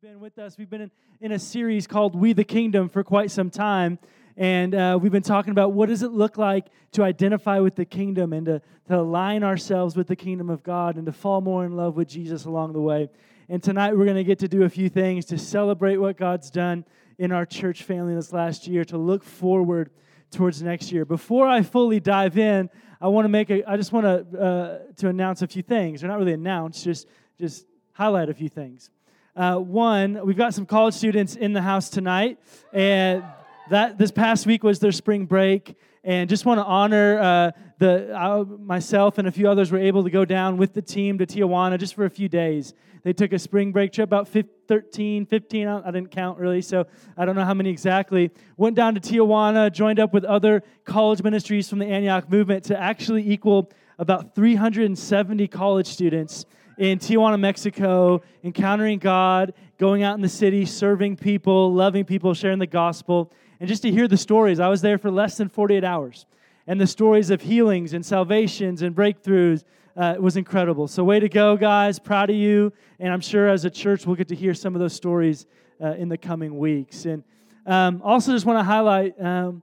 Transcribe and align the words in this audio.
you've 0.00 0.12
been 0.12 0.20
with 0.20 0.38
us, 0.38 0.56
we've 0.56 0.70
been 0.70 0.82
in, 0.82 0.90
in 1.20 1.32
a 1.32 1.38
series 1.40 1.88
called 1.88 2.14
We 2.14 2.32
the 2.32 2.44
Kingdom 2.44 2.88
for 2.88 3.02
quite 3.02 3.32
some 3.32 3.50
time. 3.50 3.98
And 4.36 4.72
uh, 4.72 4.96
we've 5.00 5.10
been 5.10 5.22
talking 5.22 5.50
about 5.50 5.72
what 5.72 5.88
does 5.88 6.04
it 6.04 6.12
look 6.12 6.38
like 6.38 6.66
to 6.92 7.02
identify 7.02 7.58
with 7.58 7.74
the 7.74 7.84
kingdom 7.84 8.32
and 8.32 8.46
to, 8.46 8.62
to 8.86 8.96
align 8.96 9.42
ourselves 9.42 9.96
with 9.96 10.06
the 10.06 10.14
kingdom 10.14 10.50
of 10.50 10.62
God 10.62 10.98
and 10.98 11.06
to 11.06 11.12
fall 11.12 11.40
more 11.40 11.64
in 11.64 11.74
love 11.74 11.96
with 11.96 12.06
Jesus 12.06 12.44
along 12.44 12.74
the 12.74 12.80
way. 12.80 13.08
And 13.48 13.60
tonight 13.60 13.96
we're 13.96 14.04
going 14.04 14.18
to 14.18 14.22
get 14.22 14.38
to 14.40 14.46
do 14.46 14.62
a 14.62 14.68
few 14.68 14.88
things 14.88 15.24
to 15.26 15.38
celebrate 15.38 15.96
what 15.96 16.16
God's 16.16 16.48
done 16.48 16.84
in 17.18 17.32
our 17.32 17.44
church 17.44 17.82
family 17.82 18.14
this 18.14 18.32
last 18.32 18.68
year, 18.68 18.84
to 18.84 18.98
look 18.98 19.24
forward 19.24 19.90
towards 20.30 20.62
next 20.62 20.92
year. 20.92 21.04
Before 21.06 21.48
I 21.48 21.62
fully 21.62 21.98
dive 21.98 22.38
in, 22.38 22.70
I 23.00 23.08
want 23.08 23.24
to 23.24 23.30
make 23.30 23.50
a, 23.50 23.68
I 23.68 23.76
just 23.76 23.92
want 23.92 24.04
to, 24.04 24.40
uh, 24.40 24.78
to 24.98 25.08
announce 25.08 25.42
a 25.42 25.48
few 25.48 25.62
things. 25.62 26.02
They're 26.02 26.10
not 26.10 26.20
really 26.20 26.34
announced, 26.34 26.84
just, 26.84 27.08
just 27.40 27.66
highlight 27.94 28.28
a 28.28 28.34
few 28.34 28.48
things. 28.48 28.90
Uh, 29.38 29.54
one, 29.56 30.26
we've 30.26 30.36
got 30.36 30.52
some 30.52 30.66
college 30.66 30.94
students 30.94 31.36
in 31.36 31.52
the 31.52 31.62
house 31.62 31.88
tonight, 31.88 32.40
and 32.72 33.22
that 33.70 33.96
this 33.96 34.10
past 34.10 34.46
week 34.46 34.64
was 34.64 34.80
their 34.80 34.90
spring 34.90 35.26
break. 35.26 35.76
And 36.02 36.28
just 36.28 36.44
want 36.44 36.58
to 36.58 36.64
honor 36.64 37.20
uh, 37.20 37.50
the 37.78 38.18
uh, 38.18 38.42
myself 38.42 39.16
and 39.16 39.28
a 39.28 39.30
few 39.30 39.48
others 39.48 39.70
were 39.70 39.78
able 39.78 40.02
to 40.02 40.10
go 40.10 40.24
down 40.24 40.56
with 40.56 40.74
the 40.74 40.82
team 40.82 41.18
to 41.18 41.26
Tijuana 41.26 41.78
just 41.78 41.94
for 41.94 42.04
a 42.04 42.10
few 42.10 42.28
days. 42.28 42.74
They 43.04 43.12
took 43.12 43.32
a 43.32 43.38
spring 43.38 43.70
break 43.70 43.92
trip, 43.92 44.08
about 44.08 44.26
15, 44.26 44.54
13, 44.66 45.26
15, 45.26 45.68
I 45.68 45.84
didn't 45.92 46.10
count 46.10 46.38
really, 46.40 46.60
so 46.60 46.88
I 47.16 47.24
don't 47.24 47.36
know 47.36 47.44
how 47.44 47.54
many 47.54 47.70
exactly. 47.70 48.32
Went 48.56 48.74
down 48.74 48.96
to 48.96 49.00
Tijuana, 49.00 49.72
joined 49.72 50.00
up 50.00 50.12
with 50.12 50.24
other 50.24 50.64
college 50.84 51.22
ministries 51.22 51.68
from 51.70 51.78
the 51.78 51.86
Antioch 51.86 52.28
movement 52.28 52.64
to 52.64 52.80
actually 52.80 53.30
equal 53.30 53.70
about 54.00 54.34
370 54.34 55.46
college 55.46 55.86
students 55.86 56.44
in 56.78 56.98
Tijuana, 57.00 57.38
Mexico, 57.38 58.22
encountering 58.44 58.98
God, 58.98 59.52
going 59.78 60.04
out 60.04 60.14
in 60.14 60.22
the 60.22 60.28
city, 60.28 60.64
serving 60.64 61.16
people, 61.16 61.74
loving 61.74 62.04
people, 62.04 62.32
sharing 62.34 62.60
the 62.60 62.66
gospel, 62.66 63.32
and 63.58 63.68
just 63.68 63.82
to 63.82 63.90
hear 63.90 64.06
the 64.06 64.16
stories. 64.16 64.60
I 64.60 64.68
was 64.68 64.80
there 64.80 64.96
for 64.96 65.10
less 65.10 65.36
than 65.36 65.48
48 65.48 65.82
hours. 65.82 66.24
And 66.68 66.80
the 66.80 66.86
stories 66.86 67.30
of 67.30 67.40
healings 67.40 67.94
and 67.94 68.06
salvations 68.06 68.82
and 68.82 68.94
breakthroughs 68.94 69.64
uh, 69.96 70.14
was 70.20 70.36
incredible. 70.36 70.86
So, 70.86 71.02
way 71.02 71.18
to 71.18 71.28
go, 71.28 71.56
guys. 71.56 71.98
Proud 71.98 72.30
of 72.30 72.36
you. 72.36 72.72
And 73.00 73.12
I'm 73.12 73.20
sure 73.20 73.48
as 73.48 73.64
a 73.64 73.70
church, 73.70 74.06
we'll 74.06 74.16
get 74.16 74.28
to 74.28 74.36
hear 74.36 74.54
some 74.54 74.76
of 74.76 74.80
those 74.80 74.92
stories 74.92 75.46
uh, 75.82 75.94
in 75.94 76.08
the 76.08 76.18
coming 76.18 76.58
weeks. 76.58 77.04
And 77.04 77.24
um, 77.66 78.00
also, 78.04 78.32
just 78.32 78.46
want 78.46 78.60
to 78.60 78.62
highlight, 78.62 79.20
um, 79.20 79.62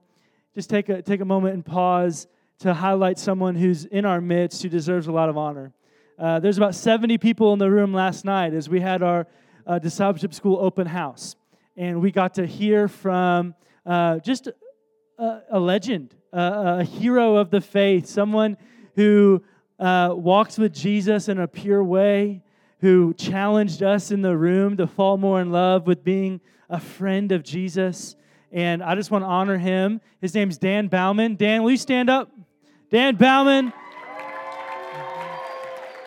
just 0.54 0.68
take 0.68 0.90
a, 0.90 1.00
take 1.00 1.20
a 1.20 1.24
moment 1.24 1.54
and 1.54 1.64
pause 1.64 2.26
to 2.58 2.74
highlight 2.74 3.18
someone 3.18 3.54
who's 3.54 3.86
in 3.86 4.04
our 4.04 4.20
midst 4.20 4.62
who 4.62 4.68
deserves 4.68 5.06
a 5.06 5.12
lot 5.12 5.30
of 5.30 5.38
honor. 5.38 5.72
Uh, 6.18 6.40
there's 6.40 6.56
about 6.56 6.74
70 6.74 7.18
people 7.18 7.52
in 7.52 7.58
the 7.58 7.70
room 7.70 7.92
last 7.92 8.24
night 8.24 8.54
as 8.54 8.68
we 8.68 8.80
had 8.80 9.02
our 9.02 9.26
uh, 9.66 9.78
discipleship 9.78 10.32
school 10.32 10.58
open 10.58 10.86
house. 10.86 11.36
And 11.76 12.00
we 12.00 12.10
got 12.10 12.34
to 12.34 12.46
hear 12.46 12.88
from 12.88 13.54
uh, 13.84 14.20
just 14.20 14.48
a, 15.18 15.40
a 15.50 15.60
legend, 15.60 16.14
a, 16.32 16.78
a, 16.78 16.84
hero 16.84 17.36
of 17.36 17.50
the 17.50 17.60
faith, 17.60 18.06
someone 18.06 18.56
who 18.94 19.42
uh, 19.78 20.14
walks 20.16 20.56
with 20.56 20.72
Jesus 20.72 21.28
in 21.28 21.38
a 21.38 21.46
pure 21.46 21.84
way, 21.84 22.42
who 22.80 23.12
challenged 23.14 23.82
us 23.82 24.10
in 24.10 24.22
the 24.22 24.36
room 24.36 24.78
to 24.78 24.86
fall 24.86 25.18
more 25.18 25.42
in 25.42 25.52
love 25.52 25.86
with 25.86 26.02
being 26.02 26.40
a 26.70 26.80
friend 26.80 27.30
of 27.30 27.42
Jesus. 27.42 28.16
And 28.52 28.82
I 28.82 28.94
just 28.94 29.10
want 29.10 29.22
to 29.22 29.28
honor 29.28 29.58
him. 29.58 30.00
His 30.22 30.34
name's 30.34 30.56
Dan 30.56 30.88
Baumann. 30.88 31.36
Dan, 31.36 31.62
will 31.62 31.72
you 31.72 31.76
stand 31.76 32.08
up? 32.08 32.30
Dan 32.90 33.16
Baumann. 33.16 33.72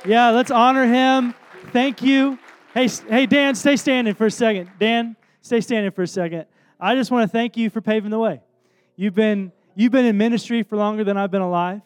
Yeah, 0.05 0.29
let's 0.29 0.49
honor 0.49 0.85
him. 0.85 1.35
Thank 1.73 2.01
you. 2.01 2.39
Hey, 2.73 2.87
hey, 2.87 3.25
Dan, 3.25 3.53
stay 3.53 3.75
standing 3.75 4.13
for 4.13 4.27
a 4.27 4.31
second. 4.31 4.69
Dan, 4.79 5.17
stay 5.41 5.59
standing 5.59 5.91
for 5.91 6.03
a 6.03 6.07
second. 6.07 6.45
I 6.79 6.95
just 6.95 7.11
want 7.11 7.29
to 7.29 7.31
thank 7.31 7.57
you 7.57 7.69
for 7.69 7.81
paving 7.81 8.09
the 8.09 8.19
way. 8.19 8.41
You've 8.95 9.13
been 9.13 9.51
you've 9.75 9.91
been 9.91 10.05
in 10.05 10.17
ministry 10.17 10.63
for 10.63 10.77
longer 10.77 11.03
than 11.03 11.17
I've 11.17 11.31
been 11.31 11.41
alive. 11.41 11.81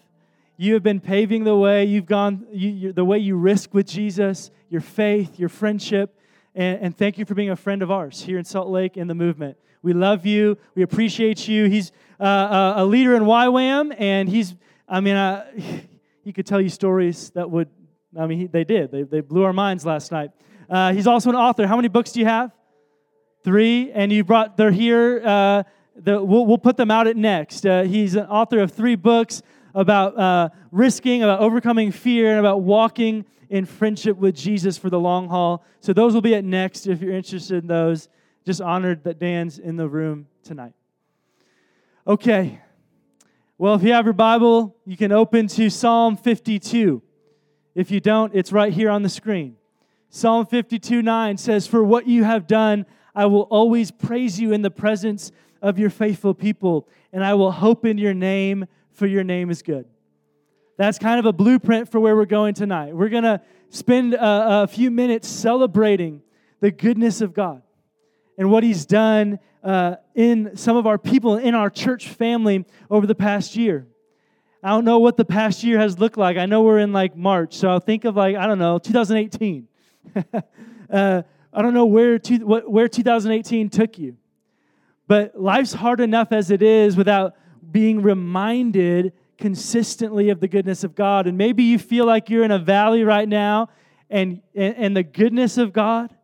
You 0.57 0.75
have 0.75 0.83
been 0.83 0.99
paving 0.99 1.43
the 1.43 1.55
way. 1.55 1.85
You've 1.85 2.05
gone 2.05 2.45
you, 2.51 2.93
the 2.93 3.03
way 3.03 3.17
you 3.17 3.35
risk 3.35 3.73
with 3.73 3.87
Jesus, 3.87 4.51
your 4.69 4.81
faith, 4.81 5.39
your 5.39 5.49
friendship, 5.49 6.15
and, 6.53 6.79
and 6.81 6.97
thank 6.97 7.17
you 7.17 7.25
for 7.25 7.33
being 7.33 7.49
a 7.49 7.55
friend 7.55 7.81
of 7.81 7.89
ours 7.89 8.21
here 8.21 8.37
in 8.37 8.45
Salt 8.45 8.67
Lake 8.67 8.95
in 8.95 9.07
the 9.07 9.15
movement. 9.15 9.57
We 9.81 9.93
love 9.93 10.25
you. 10.25 10.57
We 10.75 10.83
appreciate 10.83 11.47
you. 11.47 11.65
He's 11.65 11.91
uh, 12.19 12.73
a 12.75 12.85
leader 12.85 13.15
in 13.15 13.23
YWAM, 13.23 13.95
and 13.97 14.29
he's 14.29 14.53
I 14.87 14.99
mean, 14.99 15.15
uh, 15.15 15.45
he 16.23 16.31
could 16.31 16.45
tell 16.45 16.61
you 16.61 16.69
stories 16.69 17.31
that 17.31 17.49
would 17.49 17.69
I 18.17 18.27
mean, 18.27 18.39
he, 18.39 18.47
they 18.47 18.63
did. 18.63 18.91
They, 18.91 19.03
they 19.03 19.21
blew 19.21 19.43
our 19.43 19.53
minds 19.53 19.85
last 19.85 20.11
night. 20.11 20.31
Uh, 20.69 20.93
he's 20.93 21.07
also 21.07 21.29
an 21.29 21.35
author. 21.35 21.67
How 21.67 21.75
many 21.75 21.87
books 21.87 22.11
do 22.11 22.19
you 22.19 22.25
have? 22.25 22.51
Three. 23.43 23.91
And 23.91 24.11
you 24.11 24.23
brought, 24.23 24.57
they're 24.57 24.71
here. 24.71 25.21
Uh, 25.23 25.63
the, 25.95 26.23
we'll, 26.23 26.45
we'll 26.45 26.57
put 26.57 26.77
them 26.77 26.91
out 26.91 27.07
at 27.07 27.17
next. 27.17 27.65
Uh, 27.65 27.83
he's 27.83 28.15
an 28.15 28.25
author 28.25 28.59
of 28.59 28.71
three 28.71 28.95
books 28.95 29.41
about 29.75 30.17
uh, 30.17 30.49
risking, 30.71 31.23
about 31.23 31.39
overcoming 31.39 31.91
fear, 31.91 32.31
and 32.31 32.39
about 32.39 32.61
walking 32.61 33.25
in 33.49 33.65
friendship 33.65 34.17
with 34.17 34.35
Jesus 34.35 34.77
for 34.77 34.89
the 34.89 34.99
long 34.99 35.27
haul. 35.29 35.63
So 35.79 35.93
those 35.93 36.13
will 36.13 36.21
be 36.21 36.35
at 36.35 36.43
next 36.43 36.87
if 36.87 37.01
you're 37.01 37.13
interested 37.13 37.63
in 37.63 37.67
those. 37.67 38.09
Just 38.45 38.61
honored 38.61 39.03
that 39.03 39.19
Dan's 39.19 39.59
in 39.59 39.77
the 39.77 39.87
room 39.87 40.27
tonight. 40.43 40.73
Okay. 42.05 42.59
Well, 43.57 43.75
if 43.75 43.83
you 43.83 43.93
have 43.93 44.05
your 44.05 44.13
Bible, 44.13 44.75
you 44.85 44.97
can 44.97 45.11
open 45.11 45.47
to 45.49 45.69
Psalm 45.69 46.17
52. 46.17 47.01
If 47.75 47.91
you 47.91 47.99
don't, 47.99 48.33
it's 48.35 48.51
right 48.51 48.71
here 48.71 48.89
on 48.89 49.03
the 49.03 49.09
screen. 49.09 49.57
Psalm 50.09 50.45
52 50.45 51.01
9 51.01 51.37
says, 51.37 51.65
For 51.65 51.83
what 51.83 52.07
you 52.07 52.23
have 52.23 52.45
done, 52.45 52.85
I 53.15 53.25
will 53.25 53.43
always 53.43 53.91
praise 53.91 54.39
you 54.39 54.53
in 54.53 54.61
the 54.61 54.71
presence 54.71 55.31
of 55.61 55.79
your 55.79 55.89
faithful 55.89 56.33
people, 56.33 56.87
and 57.11 57.23
I 57.23 57.33
will 57.33 57.51
hope 57.51 57.85
in 57.85 57.97
your 57.97 58.13
name, 58.13 58.65
for 58.91 59.07
your 59.07 59.23
name 59.23 59.49
is 59.49 59.61
good. 59.61 59.85
That's 60.77 60.99
kind 60.99 61.19
of 61.19 61.25
a 61.25 61.33
blueprint 61.33 61.89
for 61.89 61.99
where 61.99 62.15
we're 62.15 62.25
going 62.25 62.53
tonight. 62.53 62.95
We're 62.95 63.09
going 63.09 63.23
to 63.23 63.41
spend 63.69 64.13
a, 64.13 64.63
a, 64.63 64.67
few 64.67 64.91
minutes 64.91 65.27
celebrating 65.27 66.21
the 66.59 66.71
goodness 66.71 67.21
of 67.21 67.33
God 67.33 67.61
and 68.37 68.51
what 68.51 68.63
He's 68.63 68.85
done 68.85 69.39
uh, 69.63 69.95
in 70.15 70.57
some 70.57 70.75
of 70.75 70.85
our 70.85 70.97
people 70.97 71.37
in 71.37 71.55
our 71.55 71.69
church 71.69 72.09
family 72.09 72.65
over 72.89 73.07
the 73.07 73.15
past 73.15 73.55
year. 73.55 73.87
I 74.63 74.69
don't 74.69 74.85
know 74.85 74.99
what 74.99 75.17
the 75.17 75.25
past 75.25 75.61
year 75.65 75.77
has 75.77 75.99
looked 75.99 76.17
like. 76.17 76.37
I 76.37 76.45
know 76.45 76.61
we're 76.61 76.79
in 76.79 76.93
like 76.93 77.17
March, 77.17 77.55
so 77.55 77.67
I'll 77.67 77.81
think 77.81 78.05
of 78.05 78.15
like, 78.15 78.37
I 78.37 78.47
don't 78.47 78.59
know, 78.59 78.79
2018. 78.79 79.67
uh, 80.89 81.21
I 81.51 81.61
don't 81.61 81.73
know 81.73 81.85
where, 81.85 82.17
to, 82.17 82.37
what, 82.37 82.71
where 82.71 82.87
2018 82.87 83.69
took 83.69 83.99
you. 83.99 84.15
But 85.05 85.39
life's 85.39 85.73
hard 85.73 85.99
enough 85.99 86.31
as 86.31 86.49
it 86.49 86.61
is 86.61 86.95
without 86.95 87.35
being 87.71 88.01
reminded 88.01 89.11
consistently 89.37 90.29
of 90.29 90.39
the 90.39 90.47
goodness 90.47 90.85
of 90.85 90.95
God. 90.95 91.27
And 91.27 91.37
maybe 91.37 91.63
you 91.63 91.77
feel 91.77 92.05
like 92.05 92.29
you're 92.29 92.45
in 92.45 92.51
a 92.51 92.59
valley 92.59 93.03
right 93.03 93.27
now 93.27 93.67
and, 94.09 94.41
and, 94.55 94.75
and 94.77 94.97
the 94.97 95.03
goodness 95.03 95.57
of 95.57 95.73
God, 95.73 96.15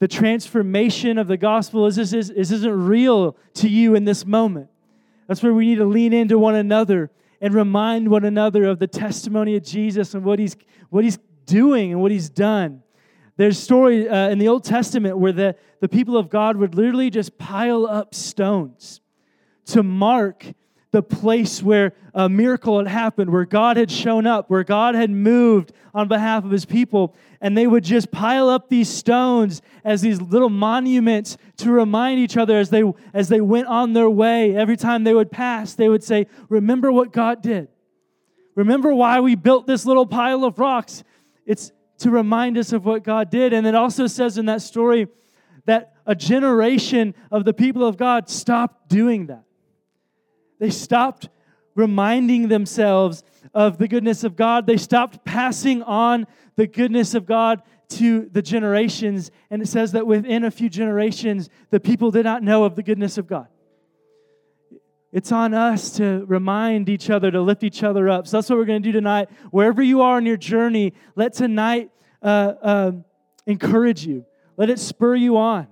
the 0.00 0.08
transformation 0.08 1.18
of 1.18 1.28
the 1.28 1.36
gospel 1.36 1.86
is, 1.86 1.98
is, 1.98 2.12
is, 2.12 2.30
isn't 2.30 2.86
real 2.86 3.36
to 3.54 3.68
you 3.68 3.94
in 3.94 4.04
this 4.04 4.26
moment. 4.26 4.68
That's 5.28 5.40
where 5.40 5.54
we 5.54 5.66
need 5.66 5.76
to 5.76 5.84
lean 5.84 6.12
into 6.12 6.36
one 6.36 6.56
another 6.56 7.12
and 7.40 7.54
remind 7.54 8.08
one 8.08 8.24
another 8.24 8.64
of 8.64 8.78
the 8.78 8.86
testimony 8.86 9.56
of 9.56 9.62
Jesus 9.62 10.14
and 10.14 10.24
what 10.24 10.38
he's, 10.38 10.56
what 10.90 11.04
he's 11.04 11.18
doing 11.46 11.92
and 11.92 12.00
what 12.00 12.10
he's 12.10 12.28
done. 12.28 12.82
There's 13.36 13.58
story 13.58 14.08
uh, 14.08 14.28
in 14.28 14.38
the 14.38 14.48
Old 14.48 14.64
Testament 14.64 15.18
where 15.18 15.32
the, 15.32 15.56
the 15.80 15.88
people 15.88 16.16
of 16.16 16.28
God 16.28 16.56
would 16.58 16.74
literally 16.74 17.08
just 17.08 17.38
pile 17.38 17.86
up 17.86 18.14
stones 18.14 19.00
to 19.66 19.82
mark 19.82 20.44
the 20.92 21.02
place 21.02 21.62
where 21.62 21.92
a 22.14 22.28
miracle 22.28 22.78
had 22.78 22.88
happened, 22.88 23.30
where 23.30 23.44
God 23.44 23.76
had 23.76 23.90
shown 23.90 24.26
up, 24.26 24.50
where 24.50 24.64
God 24.64 24.96
had 24.96 25.10
moved 25.10 25.72
on 25.94 26.08
behalf 26.08 26.44
of 26.44 26.50
his 26.50 26.64
people. 26.64 27.14
And 27.40 27.56
they 27.56 27.66
would 27.66 27.84
just 27.84 28.10
pile 28.10 28.48
up 28.48 28.68
these 28.68 28.88
stones 28.88 29.62
as 29.84 30.00
these 30.00 30.20
little 30.20 30.50
monuments 30.50 31.36
to 31.58 31.70
remind 31.70 32.18
each 32.18 32.36
other 32.36 32.58
as 32.58 32.70
they, 32.70 32.82
as 33.14 33.28
they 33.28 33.40
went 33.40 33.68
on 33.68 33.92
their 33.92 34.10
way. 34.10 34.56
Every 34.56 34.76
time 34.76 35.04
they 35.04 35.14
would 35.14 35.30
pass, 35.30 35.74
they 35.74 35.88
would 35.88 36.02
say, 36.02 36.26
Remember 36.48 36.90
what 36.90 37.12
God 37.12 37.40
did. 37.40 37.68
Remember 38.56 38.92
why 38.92 39.20
we 39.20 39.36
built 39.36 39.66
this 39.66 39.86
little 39.86 40.06
pile 40.06 40.44
of 40.44 40.58
rocks. 40.58 41.04
It's 41.46 41.70
to 41.98 42.10
remind 42.10 42.58
us 42.58 42.72
of 42.72 42.84
what 42.84 43.04
God 43.04 43.30
did. 43.30 43.52
And 43.52 43.66
it 43.66 43.74
also 43.74 44.06
says 44.06 44.38
in 44.38 44.46
that 44.46 44.62
story 44.62 45.06
that 45.66 45.94
a 46.04 46.14
generation 46.16 47.14
of 47.30 47.44
the 47.44 47.52
people 47.52 47.86
of 47.86 47.96
God 47.96 48.28
stopped 48.28 48.88
doing 48.88 49.26
that 49.26 49.44
they 50.60 50.70
stopped 50.70 51.28
reminding 51.74 52.48
themselves 52.48 53.24
of 53.52 53.78
the 53.78 53.88
goodness 53.88 54.22
of 54.22 54.36
God. 54.36 54.66
They 54.66 54.76
stopped 54.76 55.24
passing 55.24 55.82
on 55.82 56.26
the 56.54 56.66
goodness 56.66 57.14
of 57.14 57.26
God 57.26 57.62
to 57.88 58.28
the 58.30 58.42
generations. 58.42 59.30
And 59.50 59.62
it 59.62 59.66
says 59.66 59.92
that 59.92 60.06
within 60.06 60.44
a 60.44 60.50
few 60.50 60.68
generations, 60.68 61.48
the 61.70 61.80
people 61.80 62.10
did 62.10 62.24
not 62.24 62.42
know 62.42 62.64
of 62.64 62.76
the 62.76 62.82
goodness 62.82 63.18
of 63.18 63.26
God. 63.26 63.48
It's 65.12 65.32
on 65.32 65.54
us 65.54 65.90
to 65.96 66.24
remind 66.28 66.88
each 66.88 67.10
other, 67.10 67.32
to 67.32 67.40
lift 67.40 67.64
each 67.64 67.82
other 67.82 68.08
up. 68.08 68.28
So 68.28 68.36
that's 68.36 68.48
what 68.48 68.58
we're 68.58 68.64
going 68.64 68.82
to 68.82 68.88
do 68.88 68.92
tonight. 68.92 69.28
Wherever 69.50 69.82
you 69.82 70.02
are 70.02 70.18
in 70.18 70.26
your 70.26 70.36
journey, 70.36 70.92
let 71.16 71.32
tonight 71.32 71.90
uh, 72.22 72.52
uh, 72.62 72.92
encourage 73.46 74.06
you. 74.06 74.24
Let 74.56 74.70
it 74.70 74.78
spur 74.78 75.16
you 75.16 75.36
on. 75.36 75.66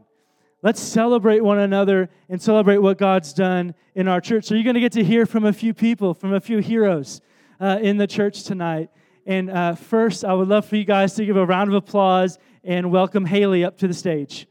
Let's 0.61 0.81
celebrate 0.81 1.39
one 1.39 1.61
another 1.61 2.11
and 2.29 2.43
celebrate 2.43 2.79
what 2.79 2.99
God's 2.99 3.33
done 3.33 3.77
in 3.95 4.09
our 4.09 4.21
church. 4.21 4.45
So, 4.47 4.57
you're 4.57 4.65
going 4.65 4.75
to 4.75 4.81
get 4.81 4.91
to 4.93 5.05
hear 5.05 5.25
from 5.25 5.45
a 5.45 5.53
few 5.53 5.73
people, 5.73 6.15
from 6.15 6.35
a 6.35 6.41
few 6.41 6.59
heroes 6.59 7.21
uh, 7.61 7.79
in 7.81 7.97
the 7.97 8.09
church 8.09 8.43
tonight. 8.43 8.91
And 9.25 9.51
uh, 9.51 9.77
first, 9.77 10.25
I 10.25 10.35
would 10.35 10.49
love 10.49 10.67
for 10.67 10.75
you 10.75 10.85
guys 10.85 11.15
to 11.15 11.25
give 11.25 11.37
a 11.37 11.47
round 11.47 11.71
of 11.71 11.77
applause 11.77 12.41
and 12.65 12.91
welcome 12.91 13.25
Haley 13.25 13.65
up 13.65 13.79
to 13.79 13.87
the 13.87 13.95
stage. 13.95 14.49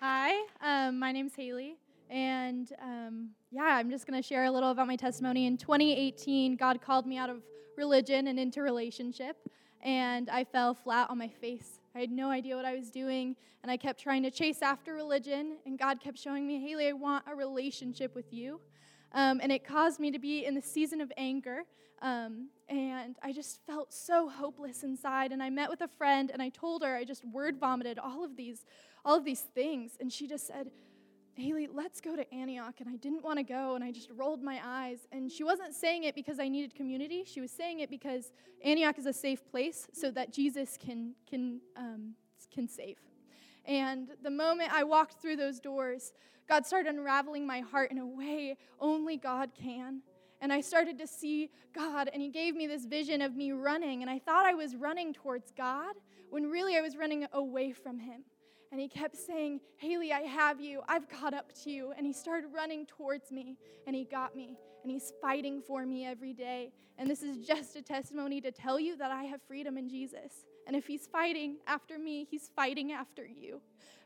Hi, 0.00 0.34
um, 0.60 0.98
my 0.98 1.12
name's 1.12 1.34
Haley. 1.34 1.78
And 2.10 2.70
um, 2.82 3.30
yeah, 3.50 3.62
I'm 3.62 3.88
just 3.88 4.06
going 4.06 4.20
to 4.22 4.26
share 4.26 4.44
a 4.44 4.50
little 4.50 4.70
about 4.70 4.86
my 4.86 4.96
testimony. 4.96 5.46
In 5.46 5.56
2018, 5.56 6.56
God 6.56 6.82
called 6.82 7.06
me 7.06 7.16
out 7.16 7.30
of 7.30 7.38
religion 7.78 8.26
and 8.26 8.38
into 8.38 8.60
relationship 8.60 9.38
and 9.86 10.28
I 10.28 10.42
fell 10.42 10.74
flat 10.74 11.08
on 11.10 11.16
my 11.16 11.28
face. 11.28 11.78
I 11.94 12.00
had 12.00 12.10
no 12.10 12.28
idea 12.28 12.56
what 12.56 12.64
I 12.64 12.74
was 12.74 12.90
doing, 12.90 13.36
and 13.62 13.70
I 13.70 13.76
kept 13.76 14.00
trying 14.00 14.24
to 14.24 14.32
chase 14.32 14.60
after 14.60 14.92
religion, 14.92 15.58
and 15.64 15.78
God 15.78 16.00
kept 16.00 16.18
showing 16.18 16.44
me, 16.44 16.60
Haley, 16.60 16.88
I 16.88 16.92
want 16.92 17.24
a 17.30 17.36
relationship 17.36 18.12
with 18.12 18.32
you. 18.32 18.60
Um, 19.12 19.40
and 19.40 19.52
it 19.52 19.64
caused 19.64 20.00
me 20.00 20.10
to 20.10 20.18
be 20.18 20.44
in 20.44 20.54
the 20.54 20.60
season 20.60 21.00
of 21.00 21.12
anger. 21.16 21.62
Um, 22.02 22.48
and 22.68 23.16
I 23.22 23.32
just 23.32 23.60
felt 23.64 23.94
so 23.94 24.28
hopeless 24.28 24.82
inside. 24.82 25.30
And 25.30 25.40
I 25.40 25.50
met 25.50 25.70
with 25.70 25.80
a 25.80 25.88
friend, 25.88 26.32
and 26.32 26.42
I 26.42 26.48
told 26.48 26.82
her 26.82 26.96
I 26.96 27.04
just 27.04 27.24
word 27.24 27.56
vomited 27.56 28.00
all 28.00 28.24
of 28.24 28.36
these, 28.36 28.64
all 29.04 29.16
of 29.16 29.24
these 29.24 29.42
things, 29.54 29.92
and 30.00 30.12
she 30.12 30.26
just 30.26 30.48
said, 30.48 30.72
Haley, 31.36 31.68
let's 31.72 32.00
go 32.00 32.16
to 32.16 32.34
Antioch. 32.34 32.74
And 32.80 32.88
I 32.88 32.96
didn't 32.96 33.22
want 33.22 33.38
to 33.38 33.42
go, 33.42 33.74
and 33.74 33.84
I 33.84 33.92
just 33.92 34.10
rolled 34.10 34.42
my 34.42 34.60
eyes. 34.64 35.06
And 35.12 35.30
she 35.30 35.44
wasn't 35.44 35.74
saying 35.74 36.04
it 36.04 36.14
because 36.14 36.38
I 36.38 36.48
needed 36.48 36.74
community. 36.74 37.24
She 37.26 37.40
was 37.40 37.50
saying 37.50 37.80
it 37.80 37.90
because 37.90 38.32
Antioch 38.64 38.98
is 38.98 39.06
a 39.06 39.12
safe 39.12 39.46
place 39.50 39.86
so 39.92 40.10
that 40.12 40.32
Jesus 40.32 40.78
can, 40.78 41.14
can, 41.28 41.60
um, 41.76 42.14
can 42.52 42.68
save. 42.68 42.96
And 43.66 44.08
the 44.22 44.30
moment 44.30 44.72
I 44.72 44.84
walked 44.84 45.20
through 45.20 45.36
those 45.36 45.60
doors, 45.60 46.12
God 46.48 46.64
started 46.66 46.88
unraveling 46.88 47.46
my 47.46 47.60
heart 47.60 47.90
in 47.90 47.98
a 47.98 48.06
way 48.06 48.56
only 48.80 49.16
God 49.16 49.50
can. 49.54 50.02
And 50.40 50.52
I 50.52 50.60
started 50.60 50.98
to 50.98 51.06
see 51.06 51.50
God, 51.74 52.08
and 52.12 52.22
He 52.22 52.28
gave 52.28 52.54
me 52.54 52.66
this 52.66 52.86
vision 52.86 53.20
of 53.20 53.34
me 53.34 53.52
running. 53.52 54.02
And 54.02 54.10
I 54.10 54.18
thought 54.18 54.46
I 54.46 54.54
was 54.54 54.76
running 54.76 55.12
towards 55.12 55.50
God 55.50 55.94
when 56.30 56.50
really 56.50 56.76
I 56.76 56.80
was 56.80 56.96
running 56.96 57.26
away 57.32 57.72
from 57.72 57.98
Him. 57.98 58.22
And 58.72 58.80
he 58.80 58.88
kept 58.88 59.16
saying, 59.16 59.60
Haley, 59.76 60.12
I 60.12 60.20
have 60.20 60.60
you. 60.60 60.82
I've 60.88 61.08
caught 61.08 61.34
up 61.34 61.52
to 61.62 61.70
you. 61.70 61.92
And 61.96 62.06
he 62.06 62.12
started 62.12 62.48
running 62.52 62.86
towards 62.86 63.30
me, 63.30 63.56
and 63.86 63.94
he 63.94 64.04
got 64.04 64.34
me. 64.34 64.58
And 64.82 64.90
he's 64.90 65.12
fighting 65.20 65.62
for 65.62 65.86
me 65.86 66.04
every 66.04 66.32
day. 66.32 66.72
And 66.98 67.08
this 67.08 67.22
is 67.22 67.46
just 67.46 67.76
a 67.76 67.82
testimony 67.82 68.40
to 68.40 68.50
tell 68.50 68.78
you 68.78 68.96
that 68.96 69.10
I 69.10 69.24
have 69.24 69.40
freedom 69.46 69.76
in 69.76 69.88
Jesus. 69.88 70.44
And 70.66 70.74
if 70.74 70.86
he's 70.86 71.06
fighting 71.06 71.56
after 71.66 71.98
me, 71.98 72.26
he's 72.30 72.50
fighting 72.54 72.92
after 72.92 73.24
you. 73.24 73.60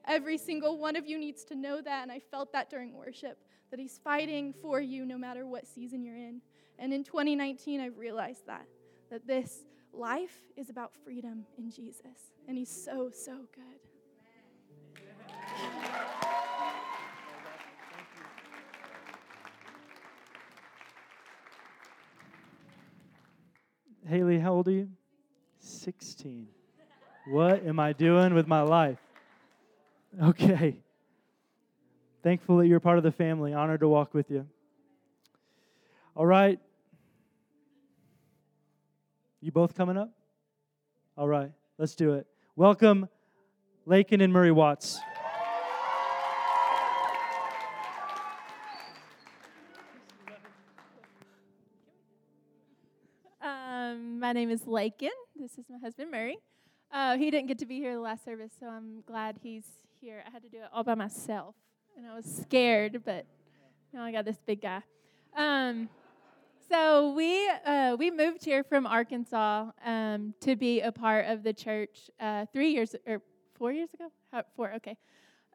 Every 0.07 0.39
single 0.39 0.79
one 0.79 0.97
of 0.97 1.07
you 1.07 1.19
needs 1.19 1.45
to 1.45 1.55
know 1.55 1.81
that. 1.81 2.03
And 2.03 2.13
I 2.13 2.19
felt 2.19 2.53
that 2.53 2.71
during 2.71 2.97
worship, 2.97 3.43
that 3.71 3.79
he's 3.79 3.99
fighting 4.03 4.55
for 4.61 4.81
you 4.81 5.05
no 5.07 5.19
matter 5.19 5.47
what 5.47 5.67
season 5.67 6.03
you're 6.03 6.17
in. 6.17 6.41
And 6.79 6.93
in 6.93 7.05
2019, 7.05 7.81
I've 7.81 7.99
realized 7.99 8.47
that, 8.47 8.67
that 9.11 9.27
this 9.27 9.65
life 9.93 10.37
is 10.57 10.71
about 10.71 10.93
freedom 11.05 11.45
in 11.59 11.71
Jesus. 11.71 12.33
And 12.49 12.57
he's 12.57 12.71
so, 12.71 13.11
so 13.13 13.37
good. 13.55 13.90
Haley, 24.09 24.39
how 24.39 24.55
old 24.55 24.67
are 24.69 24.73
you? 24.73 24.89
16. 25.61 26.49
What 27.29 27.65
am 27.65 27.79
I 27.79 27.93
doing 27.93 28.35
with 28.35 28.47
my 28.47 28.63
life? 28.63 28.99
Okay. 30.21 30.77
Thankful 32.23 32.57
that 32.59 32.67
you're 32.67 32.81
part 32.81 32.99
of 32.99 33.05
the 33.05 33.13
family. 33.13 33.55
Honored 33.55 33.81
to 33.81 33.89
walk 33.89 34.13
with 34.13 34.31
you. 34.31 34.47
All 36.17 36.27
right. 36.27 36.59
You 39.43 39.51
both 39.51 39.75
coming 39.75 39.97
up? 39.97 40.11
All 41.17 41.27
right, 41.27 41.51
let's 41.79 41.95
do 41.95 42.15
it. 42.15 42.27
Welcome, 42.57 43.09
Lakin 43.87 44.21
and 44.21 44.33
Murray 44.33 44.53
Watts. 44.53 45.01
My 54.31 54.35
name 54.35 54.53
is 54.53 54.65
Lakin. 54.65 55.11
This 55.35 55.59
is 55.59 55.65
my 55.69 55.79
husband, 55.79 56.13
Murray. 56.13 56.39
Uh, 56.93 57.17
he 57.17 57.33
didn't 57.33 57.49
get 57.49 57.59
to 57.59 57.67
be 57.67 57.79
here 57.79 57.95
the 57.95 58.01
last 58.01 58.25
service, 58.25 58.53
so 58.61 58.67
I'm 58.69 59.03
glad 59.05 59.41
he's 59.43 59.65
here. 60.01 60.23
I 60.25 60.31
had 60.31 60.45
to 60.45 60.49
do 60.49 60.59
it 60.59 60.69
all 60.73 60.85
by 60.85 60.95
myself, 60.95 61.57
and 61.97 62.07
I 62.07 62.15
was 62.15 62.27
scared, 62.27 63.03
but 63.05 63.27
now 63.93 64.05
I 64.05 64.13
got 64.13 64.25
this 64.25 64.37
big 64.47 64.63
guy. 64.63 64.83
Um, 65.37 65.89
so 66.69 67.13
we 67.13 67.51
uh, 67.67 67.97
we 67.99 68.13
moved 68.13 68.45
here 68.45 68.63
from 68.63 68.87
Arkansas 68.87 69.73
um, 69.85 70.33
to 70.43 70.55
be 70.55 70.81
a 70.81 70.93
part 70.93 71.27
of 71.27 71.43
the 71.43 71.53
church 71.53 72.09
uh, 72.21 72.47
three 72.53 72.71
years 72.71 72.95
or 73.09 73.23
four 73.59 73.73
years 73.73 73.93
ago. 73.95 74.13
How, 74.31 74.45
four, 74.55 74.73
okay, 74.75 74.97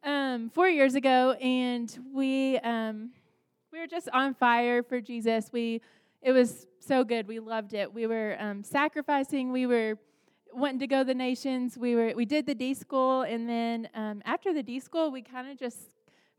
um, 0.04 0.50
four 0.50 0.68
years 0.68 0.96
ago, 0.96 1.32
and 1.40 1.98
we 2.14 2.58
um, 2.58 3.12
we 3.72 3.80
were 3.80 3.88
just 3.88 4.10
on 4.12 4.34
fire 4.34 4.84
for 4.84 5.00
Jesus. 5.00 5.50
We 5.54 5.82
it 6.22 6.34
was 6.34 6.68
so 6.86 7.04
good. 7.04 7.28
We 7.28 7.40
loved 7.40 7.74
it. 7.74 7.94
We 7.94 8.08
were 8.08 8.38
um, 8.40 8.64
sacrificing. 8.64 9.52
We 9.52 9.66
were 9.66 9.98
wanting 10.54 10.80
to 10.80 10.88
go 10.88 11.04
the 11.04 11.14
nations. 11.14 11.78
We 11.78 11.96
were 11.96 12.14
we 12.16 12.26
did 12.26 12.46
the 12.46 12.56
D 12.56 12.74
school, 12.74 13.24
and 13.24 13.48
then 13.50 13.90
um, 13.94 14.22
after 14.26 14.54
the 14.54 14.64
D 14.64 14.80
school, 14.80 15.12
we 15.12 15.22
kind 15.22 15.50
of 15.50 15.58
just 15.58 15.78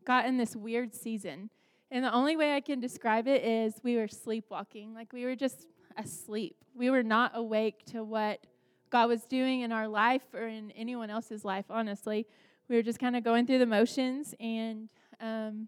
got 0.05 0.25
in 0.25 0.37
this 0.37 0.55
weird 0.55 0.93
season. 0.93 1.49
And 1.91 2.03
the 2.03 2.13
only 2.13 2.35
way 2.35 2.55
I 2.55 2.61
can 2.61 2.79
describe 2.79 3.27
it 3.27 3.43
is 3.43 3.75
we 3.83 3.95
were 3.95 4.07
sleepwalking. 4.07 4.93
Like 4.93 5.13
we 5.13 5.25
were 5.25 5.35
just 5.35 5.67
asleep. 5.97 6.57
We 6.75 6.89
were 6.89 7.03
not 7.03 7.31
awake 7.33 7.85
to 7.87 8.03
what 8.03 8.45
God 8.89 9.09
was 9.09 9.25
doing 9.25 9.61
in 9.61 9.71
our 9.71 9.87
life 9.87 10.23
or 10.33 10.47
in 10.47 10.71
anyone 10.71 11.09
else's 11.09 11.45
life. 11.45 11.65
Honestly, 11.69 12.25
we 12.69 12.75
were 12.75 12.83
just 12.83 12.99
kind 12.99 13.15
of 13.15 13.23
going 13.23 13.47
through 13.47 13.59
the 13.59 13.65
motions 13.65 14.33
and 14.39 14.89
um, 15.21 15.67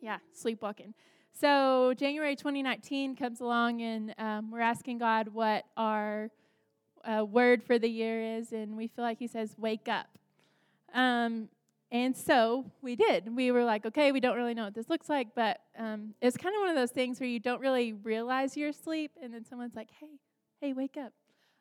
yeah, 0.00 0.18
sleepwalking. 0.32 0.94
So 1.40 1.94
January 1.96 2.34
2019 2.34 3.14
comes 3.14 3.40
along, 3.40 3.80
and 3.80 4.12
um, 4.18 4.50
we're 4.50 4.60
asking 4.60 4.98
God 4.98 5.28
what 5.28 5.64
our 5.76 6.30
uh, 7.04 7.24
word 7.24 7.62
for 7.62 7.78
the 7.78 7.88
year 7.88 8.38
is, 8.38 8.52
and 8.52 8.76
we 8.76 8.88
feel 8.88 9.04
like 9.04 9.20
He 9.20 9.28
says, 9.28 9.54
"Wake 9.56 9.86
up." 9.86 10.08
Um, 10.92 11.48
and 11.92 12.16
so 12.16 12.64
we 12.82 12.96
did. 12.96 13.34
We 13.34 13.52
were 13.52 13.64
like, 13.64 13.86
okay, 13.86 14.10
we 14.10 14.18
don't 14.18 14.36
really 14.36 14.52
know 14.52 14.64
what 14.64 14.74
this 14.74 14.90
looks 14.90 15.08
like, 15.08 15.28
but 15.34 15.60
um, 15.78 16.14
it's 16.20 16.36
kind 16.36 16.54
of 16.56 16.60
one 16.60 16.70
of 16.70 16.76
those 16.76 16.90
things 16.90 17.20
where 17.20 17.28
you 17.28 17.40
don't 17.40 17.60
really 17.60 17.92
realize 17.92 18.56
you're 18.56 18.70
asleep, 18.70 19.12
and 19.22 19.32
then 19.32 19.44
someone's 19.44 19.76
like, 19.76 19.90
hey, 20.00 20.18
hey, 20.60 20.72
wake 20.72 20.96
up. 20.96 21.12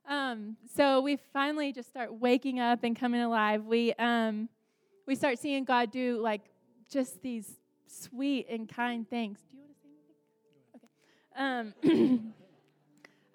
Um, 0.07 0.57
so 0.75 1.01
we 1.01 1.17
finally 1.33 1.71
just 1.71 1.89
start 1.89 2.13
waking 2.19 2.59
up 2.59 2.83
and 2.83 2.95
coming 2.95 3.21
alive. 3.21 3.63
We 3.65 3.93
um, 3.93 4.49
we 5.05 5.13
start 5.13 5.37
seeing 5.37 5.65
God 5.65 5.91
do 5.91 6.19
like 6.19 6.41
just 6.89 7.21
these 7.21 7.57
sweet 7.85 8.47
and 8.49 8.67
kind 8.67 9.07
things. 9.07 9.39
Do 9.51 9.57
you 9.57 9.66
um, 11.37 11.73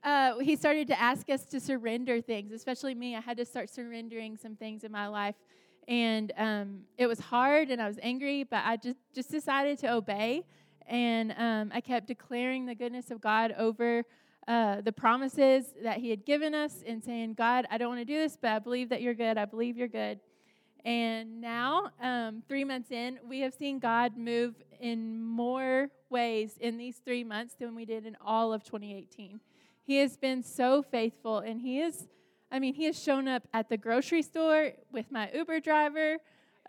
uh, 0.05 0.39
he 0.39 0.57
started 0.57 0.89
to 0.89 1.01
ask 1.01 1.31
us 1.31 1.47
to 1.47 1.61
surrender 1.61 2.21
things, 2.21 2.53
especially 2.53 2.95
me. 2.95 3.17
I 3.17 3.21
had 3.21 3.37
to 3.39 3.45
start 3.45 3.71
surrendering 3.71 4.37
some 4.37 4.57
things 4.57 4.85
in 4.85 4.93
my 4.93 5.07
life. 5.07 5.37
And 5.89 6.33
um, 6.37 6.81
it 6.97 7.07
was 7.07 7.19
hard 7.19 7.71
and 7.71 7.81
I 7.81 7.89
was 7.89 7.99
angry, 8.03 8.45
but 8.45 8.63
I 8.65 8.77
just, 8.77 8.99
just 9.15 9.31
decided 9.31 9.79
to 9.81 9.93
obey. 9.93 10.45
And 10.87 11.35
um, 11.37 11.71
I 11.75 11.81
kept 11.81 12.07
declaring 12.07 12.67
the 12.67 12.75
goodness 12.75 13.11
of 13.11 13.21
God 13.21 13.55
over 13.57 14.05
uh, 14.49 14.81
the 14.81 14.93
promises 14.93 15.73
that 15.83 15.99
He 15.99 16.11
had 16.11 16.25
given 16.25 16.55
us 16.55 16.83
and 16.87 17.03
saying, 17.03 17.35
God, 17.35 17.67
I 17.71 17.79
don't 17.79 17.89
want 17.89 18.01
to 18.01 18.05
do 18.05 18.19
this, 18.19 18.37
but 18.41 18.51
I 18.51 18.59
believe 18.59 18.89
that 18.89 19.01
you're 19.01 19.15
good. 19.15 19.39
I 19.39 19.45
believe 19.45 19.77
you're 19.77 19.89
good. 19.89 20.21
And 20.85 21.41
now, 21.41 21.91
um, 22.01 22.43
three 22.49 22.65
months 22.65 22.91
in, 22.91 23.19
we 23.29 23.41
have 23.41 23.55
seen 23.55 23.79
God 23.79 24.17
move 24.17 24.55
in 24.81 25.23
more 25.23 25.91
ways 26.11 26.57
in 26.61 26.77
these 26.77 26.97
three 27.05 27.23
months 27.23 27.55
than 27.59 27.75
we 27.75 27.85
did 27.85 28.05
in 28.05 28.17
all 28.21 28.53
of 28.53 28.65
2018. 28.65 29.41
He 29.85 29.99
has 29.99 30.17
been 30.17 30.43
so 30.43 30.83
faithful, 30.83 31.39
and 31.39 31.61
He 31.61 31.81
is, 31.81 32.09
I 32.51 32.59
mean, 32.59 32.75
He 32.75 32.85
has 32.85 33.01
shown 33.01 33.29
up 33.29 33.47
at 33.55 33.69
the 33.69 33.77
grocery 33.77 34.23
store 34.23 34.73
with 34.91 35.11
my 35.11 35.31
Uber 35.33 35.61
driver. 35.61 36.19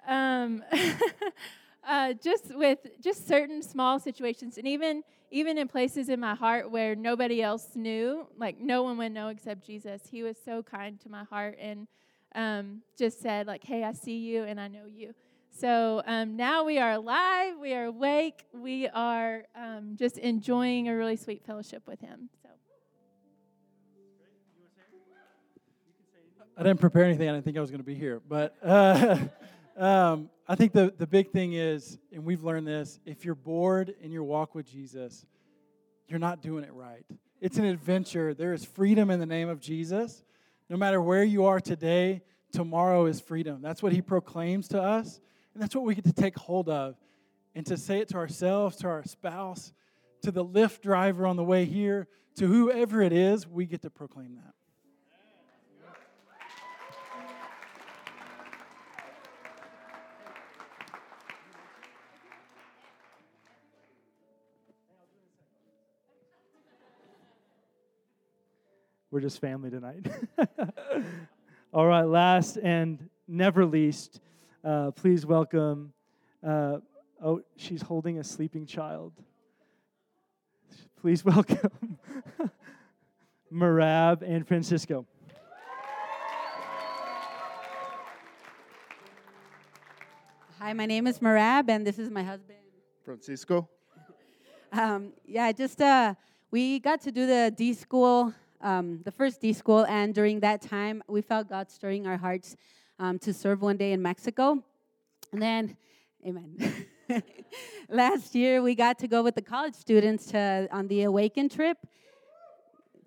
Um, 0.07 0.63
uh, 1.87 2.13
just 2.13 2.55
with 2.55 2.79
just 3.01 3.27
certain 3.27 3.61
small 3.61 3.99
situations, 3.99 4.57
and 4.57 4.67
even 4.67 5.03
even 5.31 5.57
in 5.57 5.67
places 5.67 6.09
in 6.09 6.19
my 6.19 6.35
heart 6.35 6.69
where 6.69 6.93
nobody 6.93 7.41
else 7.41 7.69
knew, 7.73 8.27
like 8.37 8.59
no 8.59 8.83
one 8.83 8.99
would 8.99 9.11
know 9.11 9.29
except 9.29 9.65
Jesus. 9.65 10.03
He 10.11 10.21
was 10.21 10.37
so 10.45 10.61
kind 10.61 10.99
to 11.01 11.09
my 11.09 11.23
heart, 11.23 11.57
and 11.59 11.87
um, 12.35 12.81
just 12.97 13.21
said, 13.21 13.47
like, 13.47 13.63
hey, 13.63 13.83
I 13.83 13.93
see 13.93 14.17
you 14.17 14.43
and 14.43 14.59
I 14.59 14.67
know 14.67 14.85
you. 14.85 15.13
So 15.51 16.01
um, 16.07 16.35
now 16.35 16.63
we 16.63 16.79
are 16.79 16.93
alive, 16.93 17.53
we 17.61 17.73
are 17.73 17.85
awake, 17.85 18.45
we 18.53 18.87
are 18.89 19.43
um, 19.55 19.95
just 19.97 20.17
enjoying 20.17 20.89
a 20.89 20.95
really 20.95 21.15
sweet 21.15 21.45
fellowship 21.45 21.83
with 21.87 22.01
Him. 22.01 22.29
So. 22.41 22.49
I 26.55 26.61
didn't 26.61 26.79
prepare 26.79 27.03
anything. 27.03 27.29
I 27.29 27.33
didn't 27.33 27.45
think 27.45 27.57
I 27.57 27.61
was 27.61 27.71
going 27.71 27.79
to 27.79 27.85
be 27.85 27.95
here. 27.95 28.21
But 28.27 28.55
uh, 28.63 29.17
um, 29.77 30.29
I 30.47 30.55
think 30.55 30.71
the, 30.71 30.93
the 30.97 31.07
big 31.07 31.31
thing 31.31 31.53
is, 31.53 31.97
and 32.11 32.23
we've 32.23 32.43
learned 32.43 32.67
this 32.67 32.99
if 33.05 33.25
you're 33.25 33.35
bored 33.35 33.93
in 34.01 34.11
your 34.11 34.23
walk 34.23 34.53
with 34.53 34.69
Jesus, 34.69 35.25
you're 36.07 36.19
not 36.19 36.41
doing 36.41 36.63
it 36.63 36.73
right. 36.73 37.05
It's 37.41 37.57
an 37.57 37.65
adventure. 37.65 38.33
There 38.33 38.53
is 38.53 38.63
freedom 38.63 39.09
in 39.09 39.19
the 39.19 39.25
name 39.25 39.49
of 39.49 39.59
Jesus. 39.59 40.23
No 40.69 40.77
matter 40.77 41.01
where 41.01 41.23
you 41.23 41.45
are 41.45 41.59
today, 41.59 42.21
tomorrow 42.51 43.05
is 43.05 43.19
freedom. 43.19 43.61
That's 43.61 43.83
what 43.83 43.91
he 43.91 44.01
proclaims 44.01 44.67
to 44.69 44.81
us, 44.81 45.19
and 45.53 45.61
that's 45.61 45.75
what 45.75 45.85
we 45.85 45.95
get 45.95 46.05
to 46.05 46.13
take 46.13 46.37
hold 46.37 46.69
of 46.69 46.95
and 47.55 47.65
to 47.65 47.77
say 47.77 47.99
it 47.99 48.07
to 48.09 48.17
ourselves, 48.17 48.77
to 48.77 48.87
our 48.87 49.03
spouse, 49.05 49.73
to 50.23 50.31
the 50.31 50.43
Lyft 50.43 50.81
driver 50.81 51.27
on 51.27 51.35
the 51.35 51.43
way 51.43 51.65
here, 51.65 52.07
to 52.35 52.47
whoever 52.47 53.01
it 53.01 53.13
is, 53.13 53.47
we 53.47 53.65
get 53.65 53.81
to 53.83 53.89
proclaim 53.89 54.35
that. 54.35 54.53
We're 69.13 69.19
just 69.19 69.39
family 69.39 69.69
tonight. 69.69 70.07
All 71.71 71.85
right, 71.85 72.01
last 72.01 72.57
and 72.57 73.11
never 73.27 73.63
least, 73.63 74.19
uh, 74.63 74.89
please 74.89 75.23
welcome. 75.23 75.93
Uh, 76.43 76.77
oh, 77.23 77.43
she's 77.55 77.83
holding 77.83 78.17
a 78.17 78.23
sleeping 78.23 78.65
child. 78.65 79.13
Please 80.99 81.23
welcome 81.25 81.99
Marab 83.53 84.23
and 84.23 84.47
Francisco. 84.47 85.05
Hi, 90.57 90.73
my 90.73 90.87
name 90.87 91.05
is 91.05 91.19
Marab, 91.19 91.69
and 91.69 91.85
this 91.85 91.99
is 91.99 92.09
my 92.09 92.23
husband. 92.23 92.57
Francisco. 93.05 93.69
Um, 94.71 95.13
yeah, 95.23 95.51
just 95.51 95.79
uh, 95.79 96.15
we 96.49 96.79
got 96.79 96.99
to 97.01 97.11
do 97.11 97.27
the 97.27 97.53
D 97.55 97.75
school, 97.75 98.33
um, 98.63 99.01
the 99.03 99.11
first 99.11 99.41
D 99.41 99.53
school, 99.53 99.85
and 99.85 100.15
during 100.15 100.39
that 100.39 100.61
time, 100.61 101.03
we 101.07 101.21
felt 101.21 101.49
God 101.49 101.69
stirring 101.69 102.07
our 102.07 102.17
hearts 102.17 102.55
um, 102.97 103.19
to 103.19 103.33
serve 103.33 103.61
one 103.61 103.77
day 103.77 103.91
in 103.91 104.01
Mexico. 104.01 104.63
And 105.31 105.41
then, 105.41 105.77
amen. 106.25 106.87
Last 107.89 108.33
year, 108.33 108.61
we 108.61 108.73
got 108.75 108.97
to 108.99 109.07
go 109.07 109.21
with 109.21 109.35
the 109.35 109.41
college 109.41 109.75
students 109.75 110.27
to, 110.27 110.67
on 110.71 110.87
the 110.87 111.03
Awaken 111.03 111.49
trip 111.49 111.77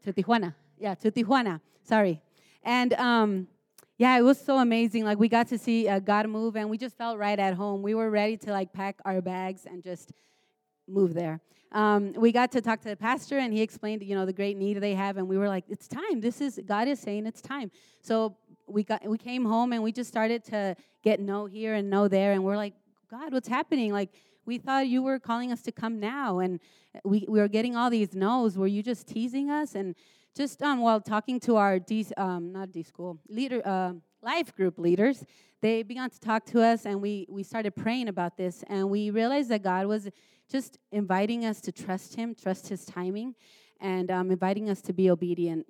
to 0.04 0.12
Tijuana. 0.12 0.54
Yeah, 0.78 0.94
to 0.94 1.10
Tijuana. 1.10 1.60
Sorry. 1.82 2.20
And 2.62 2.92
um, 2.94 3.48
yeah, 3.98 4.18
it 4.18 4.22
was 4.22 4.38
so 4.38 4.58
amazing. 4.58 5.04
Like 5.04 5.18
we 5.18 5.28
got 5.28 5.48
to 5.48 5.58
see 5.58 5.88
uh, 5.88 6.00
God 6.00 6.28
move, 6.28 6.56
and 6.56 6.68
we 6.68 6.76
just 6.76 6.96
felt 6.96 7.18
right 7.18 7.38
at 7.38 7.54
home. 7.54 7.82
We 7.82 7.94
were 7.94 8.10
ready 8.10 8.36
to 8.38 8.52
like 8.52 8.72
pack 8.72 9.00
our 9.04 9.22
bags 9.22 9.66
and 9.66 9.82
just 9.82 10.12
move 10.88 11.14
there. 11.14 11.40
Um, 11.73 12.12
we 12.12 12.33
got 12.33 12.52
to 12.52 12.61
talk 12.61 12.81
to 12.83 12.88
the 12.88 12.97
pastor, 12.97 13.38
and 13.38 13.52
he 13.52 13.61
explained, 13.61 14.02
you 14.02 14.14
know, 14.14 14.25
the 14.25 14.33
great 14.33 14.57
need 14.57 14.81
they 14.81 14.95
have, 14.95 15.16
and 15.16 15.28
we 15.28 15.37
were 15.37 15.49
like, 15.49 15.64
"It's 15.69 15.88
time. 15.88 16.21
This 16.21 16.40
is 16.40 16.61
God 16.64 16.88
is 16.88 17.00
saying 17.00 17.26
it's 17.26 17.43
time." 17.43 17.71
So 18.00 18.37
we 18.66 18.85
got 18.85 19.07
we 19.07 19.19
came 19.19 19.45
home, 19.45 19.73
and 19.73 19.83
we 19.83 19.93
just 19.93 20.09
started 20.09 20.45
to 20.45 20.76
get 21.02 21.21
no 21.21 21.47
here 21.47 21.75
and 21.75 21.90
no 21.90 22.09
there, 22.09 22.33
and 22.33 22.45
we're 22.45 22.57
like, 22.57 22.75
"God, 23.11 23.33
what's 23.33 23.49
happening?" 23.49 23.93
Like 23.93 24.11
we 24.47 24.59
thought 24.59 24.87
you 24.87 25.02
were 25.02 25.19
calling 25.19 25.52
us 25.52 25.62
to 25.62 25.73
come 25.73 25.99
now, 25.99 26.38
and 26.38 26.61
we 27.05 27.26
we 27.28 27.40
were 27.40 27.49
getting 27.49 27.76
all 27.76 27.90
these 27.90 28.14
no's. 28.14 28.57
Were 28.57 28.69
you 28.69 28.83
just 28.83 29.07
teasing 29.07 29.50
us? 29.50 29.75
And 29.75 29.97
just 30.37 30.62
um, 30.62 30.81
while 30.81 31.00
talking 31.00 31.40
to 31.40 31.57
our 31.57 31.78
D, 31.78 32.07
um, 32.16 32.52
not 32.52 32.71
D 32.71 32.83
school 32.83 33.19
leader, 33.28 33.62
uh, 33.64 33.95
life 34.23 34.55
group 34.55 34.78
leaders, 34.78 35.25
they 35.62 35.83
began 35.83 36.11
to 36.11 36.21
talk 36.21 36.45
to 36.47 36.62
us, 36.62 36.85
and 36.85 37.00
we 37.00 37.26
we 37.31 37.43
started 37.43 37.75
praying 37.75 38.09
about 38.09 38.37
this, 38.37 38.62
and 38.69 38.90
we 38.90 39.11
realized 39.11 39.49
that 39.49 39.62
God 39.62 39.87
was 39.87 40.09
just 40.50 40.78
inviting 40.93 41.47
us 41.47 41.61
to 41.62 41.73
trust 41.73 42.14
Him, 42.14 42.35
trust 42.35 42.69
His 42.69 42.85
timing, 42.85 43.35
and 43.81 44.11
um, 44.11 44.31
inviting 44.31 44.69
us 44.69 44.83
to 44.83 44.93
be 44.93 45.11
obedient. 45.11 45.66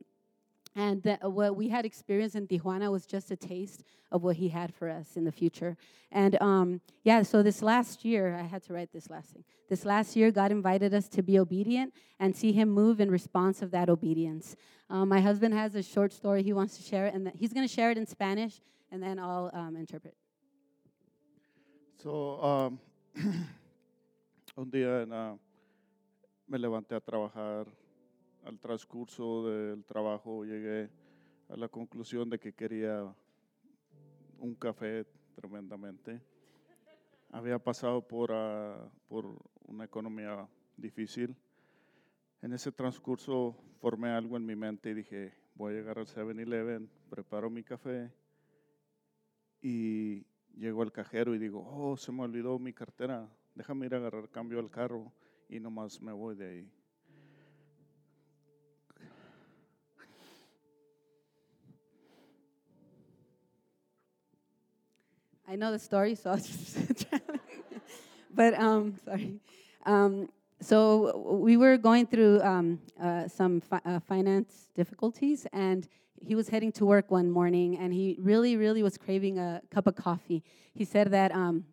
And 0.76 1.16
what 1.23 1.56
we 1.56 1.71
had 1.71 1.87
experienced 1.87 2.37
in 2.37 2.47
Tijuana 2.47 2.92
was 2.92 3.06
just 3.06 3.30
a 3.30 3.37
taste 3.37 3.83
of 4.12 4.23
what 4.23 4.37
He 4.37 4.50
had 4.50 4.75
for 4.75 4.90
us 4.90 5.16
in 5.16 5.25
the 5.25 5.33
future. 5.33 5.75
And 6.12 6.40
um, 6.42 6.83
yeah, 7.02 7.23
so 7.23 7.42
this 7.42 7.62
last 7.62 8.04
year, 8.04 8.37
I 8.37 8.42
had 8.42 8.62
to 8.64 8.75
write 8.75 8.92
this 8.92 9.09
last 9.09 9.30
thing. 9.30 9.42
This 9.71 9.87
last 9.87 10.14
year, 10.14 10.30
God 10.30 10.52
invited 10.52 10.92
us 10.92 11.09
to 11.09 11.23
be 11.23 11.38
obedient 11.38 11.95
and 12.21 12.37
see 12.37 12.52
Him 12.52 12.68
move 12.68 13.00
in 13.00 13.11
response 13.11 13.62
of 13.62 13.71
that 13.71 13.88
obedience. 13.88 14.54
Um, 14.90 15.09
my 15.09 15.21
husband 15.21 15.54
has 15.54 15.75
a 15.75 15.83
short 15.83 16.12
story 16.12 16.42
he 16.42 16.52
wants 16.52 16.76
to 16.76 16.83
share, 16.83 17.06
and 17.06 17.33
he's 17.35 17.54
going 17.54 17.66
to 17.66 17.73
share 17.73 17.90
it 17.90 17.97
in 17.97 18.06
Spanish, 18.06 18.61
and 18.92 19.02
then 19.02 19.18
I'll 19.18 19.50
um, 19.54 19.76
interpret. 19.76 20.14
So, 22.02 22.42
um, 22.42 22.78
un 24.56 24.71
día 24.71 25.02
en, 25.02 25.12
ah, 25.12 25.35
me 26.47 26.59
levanté 26.59 26.95
a 26.95 27.00
trabajar. 27.00 27.66
Al 28.47 28.61
transcurso 28.61 29.49
del 29.49 29.85
trabajo 29.85 30.45
llegué 30.45 30.88
a 31.49 31.57
la 31.57 31.69
conclusión 31.69 32.31
de 32.31 32.38
que 32.38 32.53
quería 32.53 33.12
un 34.38 34.55
café 34.55 35.05
tremendamente. 35.35 36.23
Había 37.33 37.59
pasado 37.59 38.07
por, 38.07 38.31
ah, 38.33 38.88
por 39.09 39.37
una 39.67 39.85
economía 39.85 40.49
difícil. 40.76 41.35
En 42.41 42.53
ese 42.53 42.71
transcurso 42.71 43.57
formé 43.81 44.11
algo 44.11 44.37
en 44.37 44.47
mi 44.47 44.55
mente 44.55 44.91
y 44.91 44.95
dije, 44.95 45.35
voy 45.57 45.73
a 45.73 45.79
llegar 45.79 45.99
al 45.99 46.07
7-Eleven, 46.07 46.88
preparo 47.11 47.50
mi 47.50 47.65
café 47.65 48.12
y 49.61 50.25
llego 50.55 50.83
al 50.83 50.93
cajero 50.93 51.35
y 51.35 51.41
digo, 51.41 51.67
oh, 51.69 51.97
se 51.97 52.12
me 52.12 52.23
olvidó 52.23 52.61
mi 52.61 52.73
cartera, 52.73 53.29
déjame 53.57 53.87
ir 53.87 53.95
a 53.95 53.97
agarrar 53.97 54.31
cambio 54.31 54.61
al 54.61 54.71
carro 54.71 55.12
y 55.49 55.59
nomás 55.59 56.00
me 56.00 56.12
voy 56.12 56.37
de 56.37 56.49
ahí. 56.49 56.86
I 65.49 65.55
know 65.55 65.71
the 65.71 65.79
story, 65.79 66.17
so 66.17 66.31
I'll 66.31 66.37
just. 66.38 67.07
but 68.35 68.59
um, 68.59 68.97
sorry. 69.05 69.38
Um, 69.85 70.29
so 70.61 71.38
we 71.41 71.57
were 71.57 71.76
going 71.76 72.07
through 72.07 72.43
um, 72.43 72.81
uh, 73.00 73.29
some 73.29 73.61
fi- 73.61 73.81
uh, 73.85 74.00
finance 74.00 74.69
difficulties, 74.75 75.47
and 75.53 75.87
he 76.21 76.35
was 76.35 76.49
heading 76.49 76.73
to 76.73 76.85
work 76.85 77.12
one 77.12 77.31
morning, 77.31 77.79
and 77.79 77.93
he 77.93 78.17
really, 78.21 78.57
really 78.57 78.83
was 78.83 78.99
craving 78.99 79.38
a 79.38 79.62
cup 79.71 79.87
of 79.87 79.95
coffee. 79.95 80.43
He 80.75 80.85
said 80.85 81.12
that 81.12 81.31
um, 81.33 81.65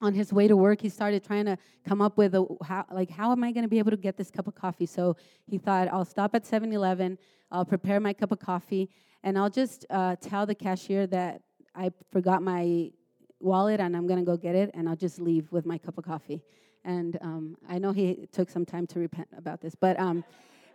on 0.00 0.14
his 0.14 0.32
way 0.32 0.46
to 0.46 0.56
work, 0.56 0.80
he 0.80 0.88
started 0.88 1.24
trying 1.24 1.46
to 1.46 1.58
come 1.84 2.00
up 2.00 2.16
with 2.16 2.36
a 2.36 2.46
how, 2.62 2.84
like 2.92 3.10
how 3.10 3.32
am 3.32 3.42
I 3.42 3.50
going 3.50 3.64
to 3.64 3.68
be 3.68 3.80
able 3.80 3.90
to 3.90 3.96
get 3.96 4.16
this 4.16 4.30
cup 4.30 4.46
of 4.46 4.54
coffee? 4.54 4.86
So 4.86 5.16
he 5.46 5.58
thought 5.58 5.88
I'll 5.88 6.04
stop 6.04 6.36
at 6.36 6.44
7-Eleven, 6.44 7.18
I'll 7.50 7.64
prepare 7.64 7.98
my 7.98 8.12
cup 8.12 8.30
of 8.30 8.38
coffee, 8.38 8.88
and 9.24 9.36
I'll 9.36 9.50
just 9.50 9.84
uh, 9.90 10.14
tell 10.20 10.46
the 10.46 10.54
cashier 10.54 11.08
that 11.08 11.42
I 11.74 11.90
forgot 12.12 12.42
my 12.42 12.92
wallet 13.40 13.80
and 13.80 13.96
I'm 13.96 14.06
going 14.06 14.18
to 14.18 14.24
go 14.24 14.36
get 14.36 14.54
it, 14.54 14.70
and 14.74 14.88
I'll 14.88 14.96
just 14.96 15.20
leave 15.20 15.50
with 15.52 15.66
my 15.66 15.78
cup 15.78 15.98
of 15.98 16.04
coffee. 16.04 16.42
And 16.84 17.18
um, 17.20 17.56
I 17.68 17.78
know 17.78 17.92
he 17.92 18.28
took 18.32 18.48
some 18.48 18.64
time 18.64 18.86
to 18.88 18.98
repent 18.98 19.28
about 19.36 19.60
this, 19.60 19.74
but 19.74 19.98
um, 20.00 20.24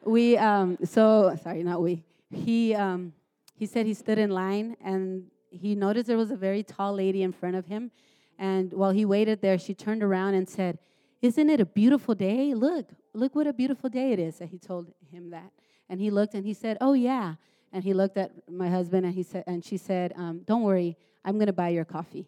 we, 0.03 0.38
um, 0.38 0.77
so, 0.84 1.36
sorry, 1.41 1.63
not 1.63 1.81
we. 1.81 2.03
He, 2.31 2.75
um, 2.75 3.13
he 3.55 3.65
said 3.65 3.86
he 3.86 3.93
stood 3.93 4.19
in 4.19 4.29
line 4.29 4.75
and 4.84 5.25
he 5.50 5.74
noticed 5.74 6.07
there 6.07 6.17
was 6.17 6.31
a 6.31 6.36
very 6.36 6.62
tall 6.63 6.93
lady 6.93 7.24
in 7.24 7.31
front 7.31 7.55
of 7.55 7.65
him. 7.65 7.91
And 8.38 8.72
while 8.74 8.91
he 8.91 9.05
waited 9.05 9.41
there, 9.41 9.57
she 9.57 9.74
turned 9.74 10.03
around 10.03 10.34
and 10.34 10.48
said, 10.48 10.77
Isn't 11.22 11.50
it 11.50 11.60
a 11.60 11.65
beautiful 11.65 12.13
day? 12.13 12.53
Look, 12.53 12.89
look 13.13 13.34
what 13.34 13.48
a 13.48 13.53
beautiful 13.53 13.89
day 13.89 14.12
it 14.12 14.19
is. 14.19 14.41
And 14.41 14.50
he 14.50 14.60
told 14.60 14.91
him 15.12 15.29
that. 15.31 15.51
And 15.89 16.00
he 16.00 16.12
looked 16.12 16.34
and 16.34 16.45
he 16.45 16.53
said, 16.53 16.77
Oh, 16.81 16.93
yeah. 16.93 17.36
And 17.75 17.84
he 17.84 17.93
looked 17.93 18.15
at 18.15 18.31
my 18.50 18.69
husband 18.69 19.05
and 19.05 19.13
he 19.13 19.22
said, 19.22 19.43
and 19.48 19.63
she 19.63 19.75
said, 19.75 20.13
um, 20.15 20.43
"Don't 20.45 20.63
worry, 20.63 20.95
I'm 21.25 21.36
going 21.36 21.48
to 21.48 21.53
buy 21.53 21.69
your 21.69 21.84
coffee." 21.84 22.25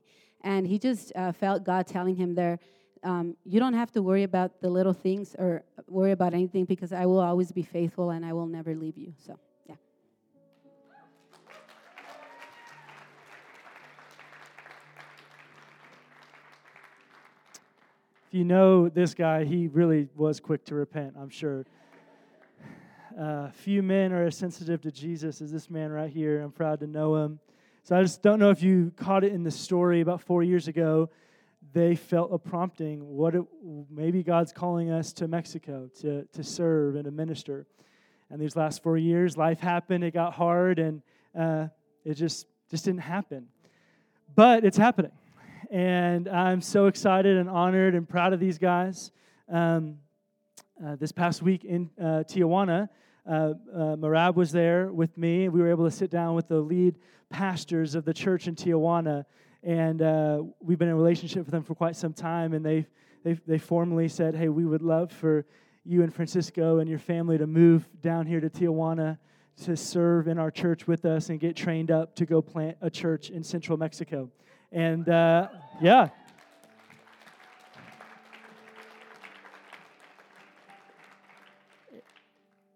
And 0.47 0.65
he 0.65 0.79
just 0.79 1.11
uh, 1.13 1.33
felt 1.33 1.65
God 1.65 1.87
telling 1.87 2.15
him 2.15 2.33
there, 2.33 2.57
um, 3.03 3.35
"You 3.43 3.59
don't 3.59 3.73
have 3.73 3.91
to 3.91 4.01
worry 4.01 4.23
about 4.23 4.61
the 4.61 4.69
little 4.69 4.93
things 4.93 5.35
or 5.37 5.61
worry 5.89 6.13
about 6.13 6.33
anything 6.33 6.63
because 6.63 6.93
I 6.93 7.05
will 7.05 7.19
always 7.19 7.51
be 7.51 7.63
faithful 7.63 8.11
and 8.11 8.25
I 8.25 8.31
will 8.31 8.47
never 8.47 8.73
leave 8.73 8.97
you." 8.97 9.13
So, 9.17 9.37
yeah. 9.67 9.75
If 18.27 18.33
you 18.33 18.45
know 18.45 18.87
this 18.87 19.13
guy, 19.13 19.43
he 19.43 19.67
really 19.67 20.07
was 20.15 20.39
quick 20.39 20.63
to 20.67 20.75
repent, 20.75 21.15
I'm 21.19 21.29
sure. 21.29 21.65
Uh, 23.19 23.49
few 23.49 23.83
men 23.83 24.13
are 24.13 24.27
as 24.27 24.37
sensitive 24.37 24.79
to 24.83 24.91
Jesus 24.93 25.41
as 25.41 25.51
this 25.51 25.69
man 25.69 25.91
right 25.91 26.09
here. 26.09 26.39
I'm 26.39 26.53
proud 26.53 26.79
to 26.79 26.87
know 26.87 27.17
him. 27.17 27.41
So 27.87 27.95
I 27.95 28.01
just 28.01 28.21
don't 28.21 28.37
know 28.37 28.49
if 28.49 28.61
you 28.61 28.91
caught 28.97 29.23
it 29.23 29.31
in 29.31 29.43
the 29.43 29.51
story 29.51 30.01
about 30.01 30.19
four 30.19 30.43
years 30.43 30.67
ago. 30.67 31.09
They 31.71 31.95
felt 31.95 32.33
a 32.33 32.37
prompting. 32.37 32.99
What 32.99 33.33
it, 33.33 33.43
maybe 33.89 34.23
God's 34.23 34.51
calling 34.51 34.91
us 34.91 35.13
to 35.13 35.27
Mexico 35.29 35.89
to, 36.01 36.25
to 36.33 36.43
serve 36.43 36.95
and 36.95 37.05
to 37.05 37.11
minister. 37.11 37.65
And 38.29 38.41
these 38.41 38.57
last 38.57 38.83
four 38.83 38.97
years, 38.97 39.37
life 39.37 39.61
happened. 39.61 40.03
It 40.03 40.13
got 40.13 40.33
hard, 40.33 40.79
and 40.79 41.01
uh, 41.33 41.67
It 42.03 42.15
just 42.15 42.47
just 42.69 42.83
didn't 42.83 43.03
happen. 43.03 43.47
But 44.35 44.65
it's 44.65 44.75
happening. 44.75 45.13
And 45.71 46.27
I'm 46.27 46.59
so 46.59 46.87
excited 46.87 47.37
and 47.37 47.49
honored 47.49 47.95
and 47.95 48.05
proud 48.05 48.33
of 48.33 48.41
these 48.41 48.57
guys. 48.57 49.11
Um, 49.47 49.99
uh, 50.85 50.97
this 50.97 51.13
past 51.13 51.41
week 51.41 51.63
in 51.63 51.89
uh, 51.97 52.25
Tijuana, 52.27 52.89
uh, 53.27 53.53
uh, 53.73 53.77
Marab 53.97 54.35
was 54.35 54.51
there 54.51 54.91
with 54.91 55.17
me. 55.17 55.49
We 55.49 55.61
were 55.61 55.69
able 55.69 55.85
to 55.85 55.91
sit 55.91 56.09
down 56.09 56.35
with 56.35 56.47
the 56.47 56.59
lead 56.59 56.97
pastors 57.29 57.93
of 57.93 58.05
the 58.05 58.13
church 58.13 58.47
in 58.47 58.55
Tijuana, 58.55 59.25
and 59.63 60.01
uh, 60.01 60.43
we've 60.61 60.79
been 60.79 60.87
in 60.87 60.95
relationship 60.95 61.39
with 61.39 61.51
them 61.51 61.63
for 61.63 61.75
quite 61.75 61.95
some 61.95 62.13
time. 62.13 62.53
And 62.53 62.65
they 62.65 62.85
they 63.23 63.33
they 63.45 63.57
formally 63.57 64.07
said, 64.07 64.33
"Hey, 64.33 64.47
we 64.47 64.65
would 64.65 64.81
love 64.81 65.11
for 65.11 65.45
you 65.83 66.03
and 66.03 66.13
Francisco 66.13 66.79
and 66.79 66.89
your 66.89 66.99
family 66.99 67.37
to 67.37 67.47
move 67.47 67.87
down 68.01 68.25
here 68.25 68.39
to 68.39 68.49
Tijuana 68.49 69.17
to 69.63 69.75
serve 69.75 70.27
in 70.27 70.37
our 70.37 70.51
church 70.51 70.87
with 70.87 71.03
us 71.03 71.29
and 71.29 71.39
get 71.39 71.55
trained 71.55 71.91
up 71.91 72.15
to 72.15 72.25
go 72.25 72.41
plant 72.41 72.77
a 72.81 72.89
church 72.89 73.29
in 73.29 73.43
central 73.43 73.77
Mexico." 73.77 74.31
And 74.71 75.09
uh, 75.09 75.49
yeah. 75.81 76.09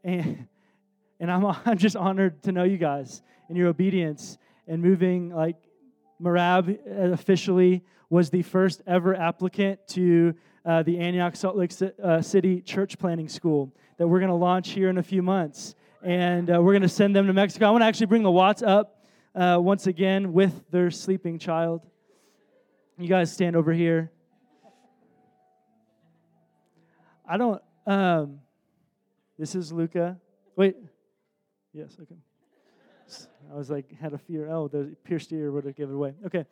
And, 0.03 0.47
and 1.19 1.31
I'm, 1.31 1.45
I'm 1.65 1.77
just 1.77 1.95
honored 1.95 2.43
to 2.43 2.51
know 2.51 2.63
you 2.63 2.77
guys 2.77 3.21
and 3.47 3.57
your 3.57 3.67
obedience 3.67 4.37
and 4.67 4.81
moving 4.81 5.29
like 5.29 5.57
Marab 6.21 6.77
officially 7.11 7.83
was 8.09 8.29
the 8.29 8.41
first 8.43 8.81
ever 8.85 9.15
applicant 9.15 9.79
to 9.87 10.35
uh, 10.65 10.83
the 10.83 10.99
Antioch 10.99 11.35
Salt 11.35 11.55
Lake 11.55 11.71
uh, 12.03 12.21
City 12.21 12.61
Church 12.61 12.97
Planting 12.99 13.27
School 13.29 13.73
that 13.97 14.07
we're 14.07 14.19
going 14.19 14.29
to 14.29 14.35
launch 14.35 14.69
here 14.69 14.89
in 14.89 14.97
a 14.97 15.03
few 15.03 15.21
months. 15.21 15.75
And 16.03 16.49
uh, 16.49 16.61
we're 16.61 16.73
going 16.73 16.81
to 16.81 16.89
send 16.89 17.15
them 17.15 17.27
to 17.27 17.33
Mexico. 17.33 17.67
I 17.67 17.71
want 17.71 17.81
to 17.81 17.85
actually 17.85 18.07
bring 18.07 18.23
the 18.23 18.31
Watts 18.31 18.61
up 18.61 19.03
uh, 19.35 19.57
once 19.59 19.87
again 19.87 20.33
with 20.33 20.63
their 20.71 20.91
sleeping 20.91 21.39
child. 21.39 21.85
You 22.97 23.07
guys 23.07 23.31
stand 23.31 23.55
over 23.55 23.73
here. 23.73 24.11
I 27.27 27.37
don't. 27.37 27.61
Um, 27.87 28.39
this 29.41 29.55
is 29.55 29.71
Luca. 29.71 30.19
Wait. 30.55 30.75
Yes. 31.73 31.97
Okay. 31.99 32.15
I 33.51 33.57
was 33.57 33.71
like, 33.71 33.91
had 33.99 34.13
a 34.13 34.19
fear. 34.19 34.47
Oh, 34.47 34.67
the 34.67 34.95
pierced 35.03 35.31
ear 35.31 35.51
would 35.51 35.65
have 35.65 35.75
given 35.75 35.95
away. 35.95 36.13
Okay. 36.27 36.45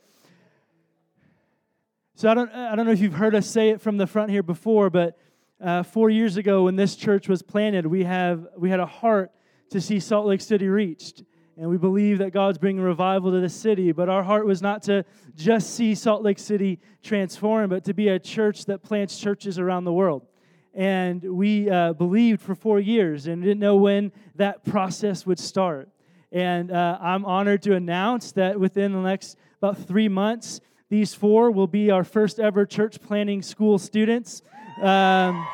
So 2.15 2.31
I 2.31 2.33
don't, 2.33 2.51
I 2.51 2.75
don't 2.75 2.87
know 2.87 2.91
if 2.91 2.99
you've 2.99 3.13
heard 3.13 3.35
us 3.35 3.45
say 3.45 3.69
it 3.69 3.79
from 3.79 3.97
the 3.97 4.07
front 4.07 4.31
here 4.31 4.41
before, 4.41 4.89
but 4.89 5.19
uh, 5.63 5.83
four 5.83 6.09
years 6.09 6.35
ago 6.37 6.63
when 6.63 6.77
this 6.77 6.95
church 6.95 7.29
was 7.29 7.43
planted, 7.43 7.85
we 7.85 8.05
have 8.05 8.47
we 8.57 8.71
had 8.71 8.79
a 8.79 8.87
heart 8.87 9.31
to 9.69 9.79
see 9.79 9.99
Salt 9.99 10.25
Lake 10.25 10.41
City 10.41 10.67
reached, 10.67 11.21
and 11.57 11.69
we 11.69 11.77
believe 11.77 12.17
that 12.17 12.31
God's 12.31 12.57
bringing 12.57 12.81
revival 12.81 13.29
to 13.29 13.39
the 13.39 13.49
city. 13.49 13.91
But 13.91 14.09
our 14.09 14.23
heart 14.23 14.47
was 14.47 14.63
not 14.63 14.81
to 14.83 15.05
just 15.35 15.75
see 15.75 15.93
Salt 15.93 16.23
Lake 16.23 16.39
City 16.39 16.79
transform, 17.03 17.69
but 17.69 17.83
to 17.83 17.93
be 17.93 18.07
a 18.07 18.17
church 18.17 18.65
that 18.65 18.81
plants 18.81 19.19
churches 19.19 19.59
around 19.59 19.83
the 19.83 19.93
world. 19.93 20.25
And 20.73 21.23
we 21.23 21.69
uh, 21.69 21.93
believed 21.93 22.41
for 22.41 22.55
four 22.55 22.79
years 22.79 23.27
and 23.27 23.41
didn't 23.41 23.59
know 23.59 23.75
when 23.75 24.11
that 24.35 24.63
process 24.63 25.25
would 25.25 25.39
start. 25.39 25.89
And 26.31 26.71
uh, 26.71 26.97
I'm 27.01 27.25
honored 27.25 27.63
to 27.63 27.75
announce 27.75 28.31
that 28.33 28.59
within 28.59 28.93
the 28.93 29.01
next 29.01 29.37
about 29.57 29.77
three 29.77 30.07
months, 30.07 30.61
these 30.89 31.13
four 31.13 31.51
will 31.51 31.67
be 31.67 31.91
our 31.91 32.03
first 32.03 32.39
ever 32.39 32.65
church 32.65 33.01
planting 33.01 33.41
school 33.41 33.77
students. 33.77 34.41
Um, 34.81 35.47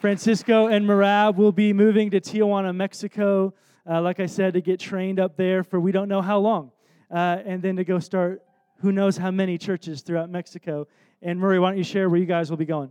Francisco 0.00 0.66
and 0.66 0.86
Marab 0.86 1.36
will 1.36 1.52
be 1.52 1.72
moving 1.72 2.10
to 2.10 2.20
Tijuana, 2.20 2.74
Mexico, 2.74 3.54
uh, 3.88 4.00
like 4.00 4.20
I 4.20 4.26
said, 4.26 4.54
to 4.54 4.60
get 4.60 4.80
trained 4.80 5.20
up 5.20 5.36
there 5.36 5.62
for 5.62 5.78
we 5.80 5.92
don't 5.92 6.08
know 6.08 6.22
how 6.22 6.38
long, 6.38 6.72
uh, 7.10 7.38
and 7.44 7.62
then 7.62 7.76
to 7.76 7.84
go 7.84 7.98
start 7.98 8.42
who 8.82 8.90
knows 8.90 9.16
how 9.16 9.30
many 9.30 9.56
churches 9.58 10.02
throughout 10.02 10.28
Mexico. 10.28 10.88
And 11.24 11.38
Murray, 11.38 11.60
why 11.60 11.70
don't 11.70 11.78
you 11.78 11.84
share 11.84 12.10
where 12.10 12.18
you 12.18 12.26
guys 12.26 12.50
will 12.50 12.56
be 12.56 12.64
going? 12.64 12.90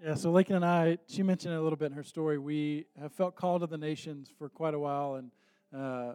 Yeah, 0.00 0.14
so 0.14 0.30
Lakin 0.30 0.54
and 0.54 0.64
I, 0.64 0.98
she 1.08 1.24
mentioned 1.24 1.54
a 1.54 1.60
little 1.60 1.76
bit 1.76 1.86
in 1.86 1.92
her 1.94 2.04
story. 2.04 2.38
We 2.38 2.86
have 3.00 3.12
felt 3.12 3.34
called 3.34 3.62
to 3.62 3.66
the 3.66 3.76
nations 3.76 4.30
for 4.38 4.48
quite 4.48 4.74
a 4.74 4.78
while 4.78 5.16
and 5.16 5.32
uh, 5.76 6.14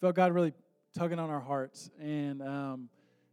felt 0.00 0.14
God 0.14 0.30
really 0.30 0.52
tugging 0.96 1.18
on 1.18 1.30
our 1.30 1.40
hearts. 1.40 1.90
And 2.00 2.40
um, 2.42 2.88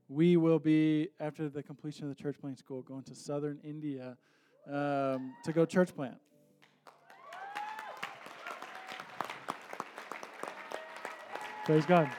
we 0.07 0.37
will 0.37 0.57
be, 0.57 1.09
after 1.19 1.49
the 1.49 1.61
completion 1.61 2.09
of 2.09 2.17
the 2.17 2.19
church 2.19 2.37
planting 2.41 2.57
school, 2.57 2.81
going 2.81 3.03
to 3.03 3.13
southern 3.13 3.59
India 3.63 4.17
um, 4.67 5.35
to 5.45 5.53
go 5.53 5.67
church 5.67 5.95
plant. 5.95 6.17
Praise 11.65 11.85
God. 11.85 12.09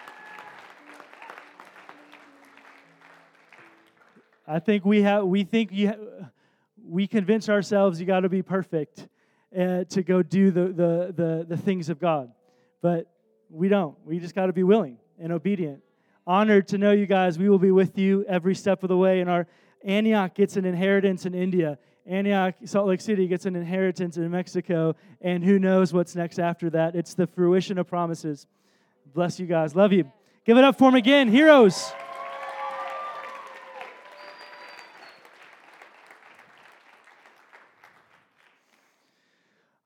I 4.51 4.59
think 4.59 4.85
we 4.85 5.03
have. 5.03 5.25
We 5.25 5.45
think 5.45 5.71
you. 5.73 5.89
Ha- 5.89 6.27
we 6.83 7.07
convince 7.07 7.49
ourselves 7.49 8.01
you 8.01 8.07
got 8.07 8.21
to 8.21 8.29
be 8.29 8.43
perfect 8.43 9.07
uh, 9.57 9.85
to 9.85 10.03
go 10.03 10.23
do 10.23 10.51
the, 10.51 10.63
the 10.63 11.15
the 11.17 11.47
the 11.51 11.57
things 11.57 11.89
of 11.89 12.01
God, 12.01 12.33
but 12.83 13.07
we 13.49 13.69
don't. 13.69 13.97
We 14.05 14.19
just 14.19 14.35
got 14.35 14.47
to 14.47 14.53
be 14.53 14.65
willing 14.65 14.99
and 15.21 15.33
obedient. 15.33 15.83
Honored 16.27 16.67
to 16.69 16.79
know 16.79 16.91
you 16.91 17.07
guys. 17.07 17.39
We 17.39 17.49
will 17.49 17.61
be 17.61 17.71
with 17.71 17.97
you 17.97 18.25
every 18.29 18.57
step 18.57 18.83
of 18.83 18.89
the 18.89 18.97
way. 18.97 19.21
And 19.21 19.31
our 19.31 19.47
Antioch 19.85 20.35
gets 20.35 20.57
an 20.57 20.65
inheritance 20.65 21.27
in 21.27 21.35
India. 21.35 21.79
Antioch, 22.05 22.55
Salt 22.65 22.89
Lake 22.89 23.01
City 23.01 23.29
gets 23.29 23.47
an 23.47 23.55
inheritance 23.55 24.17
in 24.17 24.29
Mexico. 24.31 24.97
And 25.21 25.45
who 25.45 25.59
knows 25.61 25.93
what's 25.93 26.17
next 26.17 26.41
after 26.41 26.71
that? 26.71 26.97
It's 26.97 27.15
the 27.15 27.27
fruition 27.27 27.79
of 27.79 27.87
promises. 27.87 28.47
Bless 29.15 29.39
you 29.39 29.47
guys. 29.47 29.77
Love 29.77 29.93
you. 29.93 30.11
Give 30.45 30.57
it 30.57 30.65
up 30.65 30.77
for 30.77 30.89
them 30.89 30.97
again. 30.97 31.29
Heroes. 31.29 31.93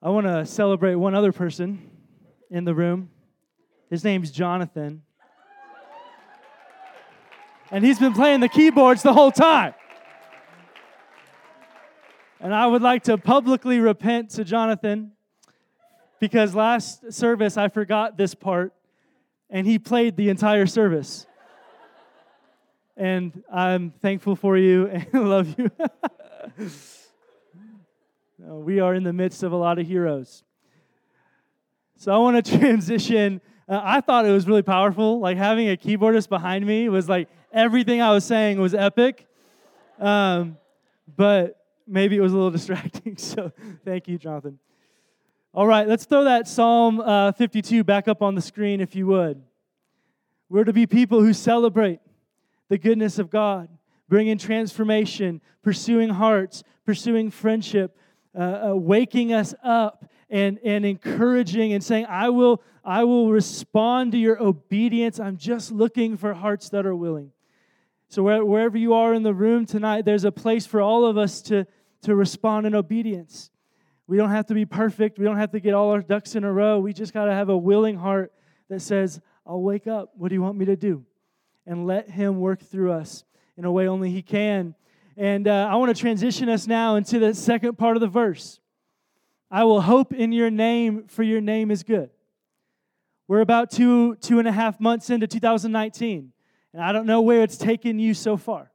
I 0.04 0.10
want 0.10 0.26
to 0.26 0.44
celebrate 0.44 0.96
one 0.96 1.14
other 1.14 1.32
person 1.32 1.90
in 2.50 2.64
the 2.64 2.74
room. 2.74 3.08
His 3.88 4.04
name's 4.04 4.30
Jonathan. 4.30 5.00
And 7.70 7.82
he's 7.82 7.98
been 7.98 8.12
playing 8.12 8.40
the 8.40 8.50
keyboards 8.50 9.02
the 9.02 9.14
whole 9.14 9.32
time. 9.32 9.72
And 12.38 12.54
I 12.54 12.66
would 12.66 12.82
like 12.82 13.04
to 13.04 13.16
publicly 13.16 13.80
repent 13.80 14.28
to 14.32 14.44
Jonathan 14.44 15.12
because 16.20 16.54
last 16.54 17.10
service 17.10 17.56
I 17.56 17.68
forgot 17.68 18.18
this 18.18 18.34
part 18.34 18.74
and 19.48 19.66
he 19.66 19.78
played 19.78 20.18
the 20.18 20.28
entire 20.28 20.66
service. 20.66 21.26
And 22.94 23.42
I'm 23.50 23.90
thankful 24.02 24.36
for 24.36 24.58
you 24.58 24.86
and 25.14 25.30
love 25.30 25.58
you. 25.58 25.70
we 28.46 28.80
are 28.80 28.94
in 28.94 29.04
the 29.04 29.12
midst 29.12 29.42
of 29.42 29.52
a 29.52 29.56
lot 29.56 29.78
of 29.78 29.86
heroes. 29.86 30.44
So 31.96 32.12
I 32.14 32.18
want 32.18 32.44
to 32.44 32.58
transition 32.58 33.40
uh, 33.68 33.80
I 33.82 34.00
thought 34.00 34.26
it 34.26 34.30
was 34.30 34.46
really 34.46 34.62
powerful. 34.62 35.20
Like 35.20 35.36
having 35.36 35.70
a 35.70 35.76
keyboardist 35.76 36.28
behind 36.28 36.66
me 36.66 36.88
was 36.88 37.08
like 37.08 37.28
everything 37.52 38.02
I 38.02 38.10
was 38.10 38.24
saying 38.24 38.60
was 38.60 38.74
epic. 38.74 39.26
Um, 39.98 40.58
but 41.16 41.64
maybe 41.86 42.16
it 42.16 42.20
was 42.20 42.32
a 42.32 42.36
little 42.36 42.50
distracting. 42.58 43.16
So 43.16 43.52
thank 43.84 44.08
you, 44.08 44.18
Jonathan. 44.18 44.58
All 45.54 45.66
right, 45.66 45.86
let's 45.86 46.04
throw 46.04 46.24
that 46.24 46.48
Psalm 46.48 47.00
uh, 47.00 47.30
52 47.32 47.84
back 47.84 48.08
up 48.08 48.22
on 48.22 48.34
the 48.34 48.42
screen 48.42 48.80
if 48.80 48.96
you 48.96 49.06
would. 49.06 49.40
We're 50.48 50.64
to 50.64 50.72
be 50.72 50.86
people 50.86 51.20
who 51.20 51.32
celebrate 51.32 52.00
the 52.68 52.76
goodness 52.76 53.20
of 53.20 53.30
God, 53.30 53.68
bringing 54.08 54.36
transformation, 54.36 55.40
pursuing 55.62 56.10
hearts, 56.10 56.64
pursuing 56.84 57.30
friendship, 57.30 57.96
uh, 58.36 58.70
uh, 58.70 58.74
waking 58.74 59.32
us 59.32 59.54
up 59.62 60.04
and, 60.28 60.58
and 60.64 60.84
encouraging 60.84 61.72
and 61.72 61.82
saying, 61.82 62.06
I 62.08 62.30
will, 62.30 62.62
I 62.84 63.04
will 63.04 63.30
respond 63.30 64.12
to 64.12 64.18
your 64.18 64.42
obedience. 64.42 65.20
I'm 65.20 65.36
just 65.36 65.70
looking 65.70 66.16
for 66.16 66.34
hearts 66.34 66.68
that 66.70 66.86
are 66.86 66.96
willing. 66.96 67.30
So, 68.08 68.22
where, 68.22 68.44
wherever 68.44 68.76
you 68.76 68.94
are 68.94 69.14
in 69.14 69.22
the 69.22 69.34
room 69.34 69.66
tonight, 69.66 70.04
there's 70.04 70.24
a 70.24 70.32
place 70.32 70.66
for 70.66 70.80
all 70.80 71.04
of 71.06 71.16
us 71.16 71.42
to, 71.42 71.66
to 72.02 72.14
respond 72.14 72.66
in 72.66 72.74
obedience. 72.74 73.50
We 74.06 74.16
don't 74.16 74.30
have 74.30 74.46
to 74.46 74.54
be 74.54 74.66
perfect. 74.66 75.18
We 75.18 75.24
don't 75.24 75.38
have 75.38 75.52
to 75.52 75.60
get 75.60 75.74
all 75.74 75.90
our 75.90 76.02
ducks 76.02 76.34
in 76.34 76.44
a 76.44 76.52
row. 76.52 76.78
We 76.78 76.92
just 76.92 77.14
got 77.14 77.24
to 77.24 77.32
have 77.32 77.48
a 77.48 77.56
willing 77.56 77.96
heart 77.96 78.32
that 78.68 78.82
says, 78.82 79.20
I'll 79.46 79.62
wake 79.62 79.86
up. 79.86 80.10
What 80.16 80.28
do 80.28 80.34
you 80.34 80.42
want 80.42 80.58
me 80.58 80.66
to 80.66 80.76
do? 80.76 81.04
And 81.66 81.86
let 81.86 82.10
Him 82.10 82.40
work 82.40 82.60
through 82.60 82.92
us 82.92 83.24
in 83.56 83.64
a 83.64 83.72
way 83.72 83.88
only 83.88 84.10
He 84.10 84.22
can. 84.22 84.74
And 85.16 85.46
uh, 85.46 85.68
I 85.70 85.76
want 85.76 85.94
to 85.94 86.00
transition 86.00 86.48
us 86.48 86.66
now 86.66 86.96
into 86.96 87.18
the 87.18 87.34
second 87.34 87.78
part 87.78 87.96
of 87.96 88.00
the 88.00 88.08
verse. 88.08 88.58
I 89.50 89.64
will 89.64 89.80
hope 89.80 90.12
in 90.12 90.32
your 90.32 90.50
name, 90.50 91.06
for 91.06 91.22
your 91.22 91.40
name 91.40 91.70
is 91.70 91.84
good. 91.84 92.10
We're 93.28 93.40
about 93.40 93.70
two, 93.70 94.16
two 94.16 94.38
and 94.38 94.48
a 94.48 94.52
half 94.52 94.80
months 94.80 95.10
into 95.10 95.26
2019, 95.26 96.32
and 96.72 96.82
I 96.82 96.92
don't 96.92 97.06
know 97.06 97.20
where 97.20 97.42
it's 97.42 97.56
taken 97.56 97.98
you 97.98 98.12
so 98.12 98.36
far. 98.36 98.70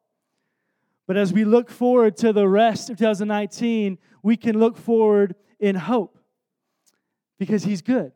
But 1.06 1.18
as 1.18 1.34
we 1.34 1.44
look 1.44 1.70
forward 1.70 2.16
to 2.18 2.32
the 2.32 2.48
rest 2.48 2.90
of 2.90 2.98
2019, 2.98 3.98
we 4.24 4.38
can 4.38 4.58
look 4.58 4.78
forward 4.78 5.36
in 5.60 5.76
hope 5.76 6.18
because 7.38 7.64
He's 7.64 7.82
good. 7.82 8.12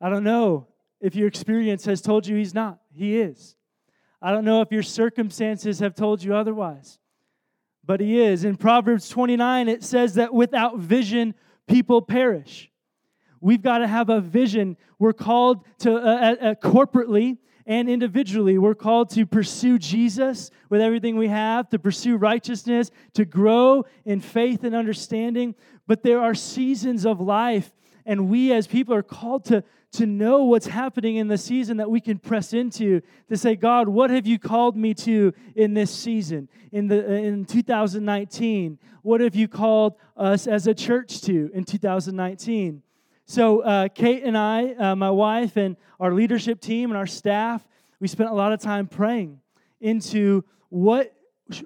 I 0.00 0.08
don't 0.08 0.24
know 0.24 0.66
if 1.00 1.14
your 1.14 1.28
experience 1.28 1.84
has 1.84 2.00
told 2.00 2.26
you 2.26 2.36
He's 2.36 2.54
not. 2.54 2.80
He 2.92 3.18
is. 3.18 3.54
I 4.22 4.30
don't 4.30 4.44
know 4.44 4.60
if 4.60 4.70
your 4.70 4.82
circumstances 4.82 5.80
have 5.80 5.94
told 5.94 6.22
you 6.22 6.34
otherwise, 6.34 6.98
but 7.84 8.00
He 8.00 8.20
is. 8.20 8.44
In 8.44 8.56
Proverbs 8.56 9.08
29, 9.08 9.68
it 9.68 9.82
says 9.82 10.14
that 10.14 10.32
without 10.32 10.78
vision, 10.78 11.34
people 11.66 12.00
perish. 12.00 12.70
We've 13.40 13.62
got 13.62 13.78
to 13.78 13.88
have 13.88 14.08
a 14.08 14.20
vision. 14.20 14.76
We're 15.00 15.12
called 15.12 15.64
to, 15.80 15.96
uh, 15.96 16.36
uh, 16.40 16.54
corporately 16.54 17.38
and 17.66 17.88
individually, 17.88 18.58
we're 18.58 18.74
called 18.74 19.10
to 19.10 19.24
pursue 19.24 19.78
Jesus 19.78 20.50
with 20.68 20.80
everything 20.80 21.16
we 21.16 21.28
have, 21.28 21.68
to 21.70 21.78
pursue 21.78 22.16
righteousness, 22.16 22.90
to 23.14 23.24
grow 23.24 23.84
in 24.04 24.20
faith 24.20 24.64
and 24.64 24.74
understanding. 24.74 25.54
But 25.86 26.02
there 26.02 26.20
are 26.20 26.34
seasons 26.34 27.06
of 27.06 27.20
life, 27.20 27.72
and 28.04 28.28
we 28.28 28.52
as 28.52 28.66
people 28.66 28.94
are 28.94 29.02
called 29.02 29.44
to, 29.46 29.62
to 29.92 30.06
know 30.06 30.44
what's 30.44 30.66
happening 30.66 31.16
in 31.16 31.28
the 31.28 31.36
season 31.36 31.76
that 31.76 31.90
we 31.90 32.00
can 32.00 32.18
press 32.18 32.54
into 32.54 33.02
to 33.28 33.36
say, 33.36 33.54
God, 33.54 33.88
what 33.88 34.10
have 34.10 34.26
you 34.26 34.38
called 34.38 34.76
me 34.76 34.94
to 34.94 35.34
in 35.54 35.74
this 35.74 35.90
season? 35.90 36.48
In, 36.72 36.88
the, 36.88 37.12
in 37.12 37.44
2019, 37.44 38.78
what 39.02 39.20
have 39.20 39.34
you 39.34 39.48
called 39.48 39.94
us 40.16 40.46
as 40.46 40.66
a 40.66 40.74
church 40.74 41.20
to 41.22 41.50
in 41.52 41.64
2019? 41.64 42.82
So, 43.26 43.60
uh, 43.60 43.88
Kate 43.88 44.24
and 44.24 44.36
I, 44.36 44.72
uh, 44.72 44.96
my 44.96 45.10
wife, 45.10 45.56
and 45.56 45.76
our 46.00 46.12
leadership 46.12 46.60
team 46.60 46.90
and 46.90 46.96
our 46.96 47.06
staff, 47.06 47.66
we 48.00 48.08
spent 48.08 48.30
a 48.30 48.34
lot 48.34 48.52
of 48.52 48.60
time 48.60 48.86
praying 48.86 49.40
into 49.80 50.42
what, 50.70 51.14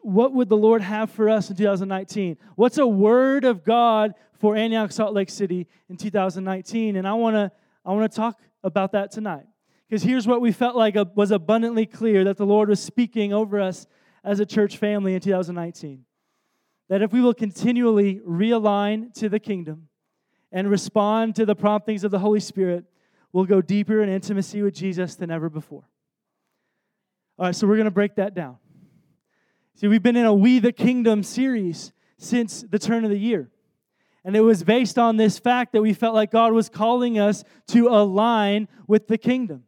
what 0.03 0.33
would 0.33 0.49
the 0.49 0.57
Lord 0.57 0.83
have 0.83 1.11
for 1.11 1.29
us 1.29 1.49
in 1.49 1.57
2019? 1.57 2.37
What's 2.57 2.79
a 2.79 2.87
word 2.87 3.45
of 3.45 3.65
God 3.65 4.15
for 4.39 4.57
Antioch 4.57 4.91
Salt 4.91 5.15
Lake 5.15 5.31
City 5.31 5.69
in 5.89 5.97
2019? 5.97 6.97
And 6.97 7.07
I 7.07 7.13
want 7.15 7.37
to 7.37 7.53
I 7.87 7.93
want 7.93 8.11
to 8.11 8.17
talk 8.17 8.41
about 8.63 8.93
that 8.93 9.11
tonight. 9.11 9.47
Because 9.89 10.03
here's 10.03 10.27
what 10.27 10.41
we 10.41 10.53
felt 10.53 10.77
like 10.77 10.97
was 11.15 11.31
abundantly 11.31 11.87
clear 11.87 12.25
that 12.25 12.37
the 12.37 12.45
Lord 12.45 12.69
was 12.69 12.81
speaking 12.81 13.33
over 13.33 13.61
us 13.61 13.87
as 14.23 14.41
a 14.41 14.47
church 14.47 14.77
family 14.77 15.15
in 15.15 15.21
2019. 15.21 16.05
That 16.89 17.01
if 17.01 17.13
we 17.13 17.21
will 17.21 17.35
continually 17.35 18.21
realign 18.27 19.15
to 19.15 19.29
the 19.29 19.39
kingdom, 19.39 19.89
and 20.53 20.71
respond 20.71 21.37
to 21.37 21.45
the 21.45 21.55
promptings 21.55 22.05
of 22.05 22.11
the 22.11 22.19
Holy 22.19 22.41
Spirit, 22.41 22.85
we'll 23.33 23.45
go 23.45 23.61
deeper 23.61 24.03
in 24.03 24.09
intimacy 24.09 24.63
with 24.63 24.75
Jesus 24.75 25.15
than 25.15 25.31
ever 25.31 25.51
before. 25.51 25.89
All 27.39 27.47
right, 27.47 27.55
so 27.55 27.67
we're 27.67 27.77
going 27.77 27.85
to 27.85 27.91
break 27.91 28.15
that 28.15 28.35
down. 28.35 28.57
See, 29.75 29.89
we've 29.89 30.03
been 30.03 30.17
in 30.17 30.25
a 30.25 30.33
We 30.33 30.59
the 30.59 30.73
Kingdom 30.73 31.23
series 31.23 31.93
since 32.17 32.63
the 32.63 32.79
turn 32.79 33.05
of 33.05 33.11
the 33.11 33.19
year. 33.19 33.51
And 34.27 34.35
it 34.35 34.41
was 34.41 34.65
based 34.65 34.99
on 34.99 35.19
this 35.19 35.39
fact 35.39 35.73
that 35.73 35.83
we 35.83 35.93
felt 35.93 36.13
like 36.13 36.33
God 36.33 36.53
was 36.53 36.69
calling 36.69 37.17
us 37.17 37.45
to 37.69 37.87
align 37.87 38.67
with 38.89 39.07
the 39.07 39.17
kingdom. 39.17 39.63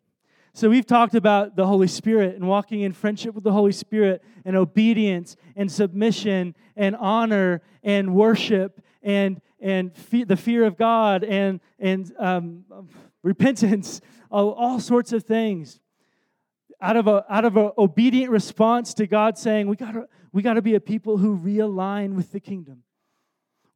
So 0.52 0.68
we've 0.68 0.84
talked 0.84 1.14
about 1.14 1.54
the 1.54 1.64
Holy 1.64 1.86
Spirit 1.86 2.34
and 2.34 2.48
walking 2.48 2.80
in 2.80 2.92
friendship 2.92 3.36
with 3.36 3.44
the 3.44 3.52
Holy 3.52 3.70
Spirit 3.70 4.20
and 4.44 4.56
obedience 4.56 5.36
and 5.54 5.70
submission 5.70 6.56
and 6.74 6.96
honor 6.96 7.62
and 7.84 8.12
worship 8.12 8.82
and 9.00 9.40
and 9.60 9.94
fe- 9.94 10.24
the 10.24 10.36
fear 10.36 10.64
of 10.64 10.76
God 10.76 11.22
and, 11.22 11.60
and 11.78 12.12
um, 12.18 12.64
repentance, 13.22 14.00
all, 14.28 14.50
all 14.54 14.80
sorts 14.80 15.12
of 15.12 15.22
things. 15.22 15.78
Out 16.80 16.96
of 16.96 17.06
a 17.06 17.24
out 17.28 17.44
of 17.44 17.56
an 17.56 17.70
obedient 17.78 18.32
response 18.32 18.92
to 18.94 19.06
God 19.06 19.38
saying, 19.38 19.68
we 19.68 19.76
gotta 19.76 20.08
we 20.32 20.42
gotta 20.42 20.62
be 20.62 20.74
a 20.74 20.80
people 20.80 21.18
who 21.18 21.38
realign 21.38 22.14
with 22.14 22.32
the 22.32 22.40
kingdom. 22.40 22.82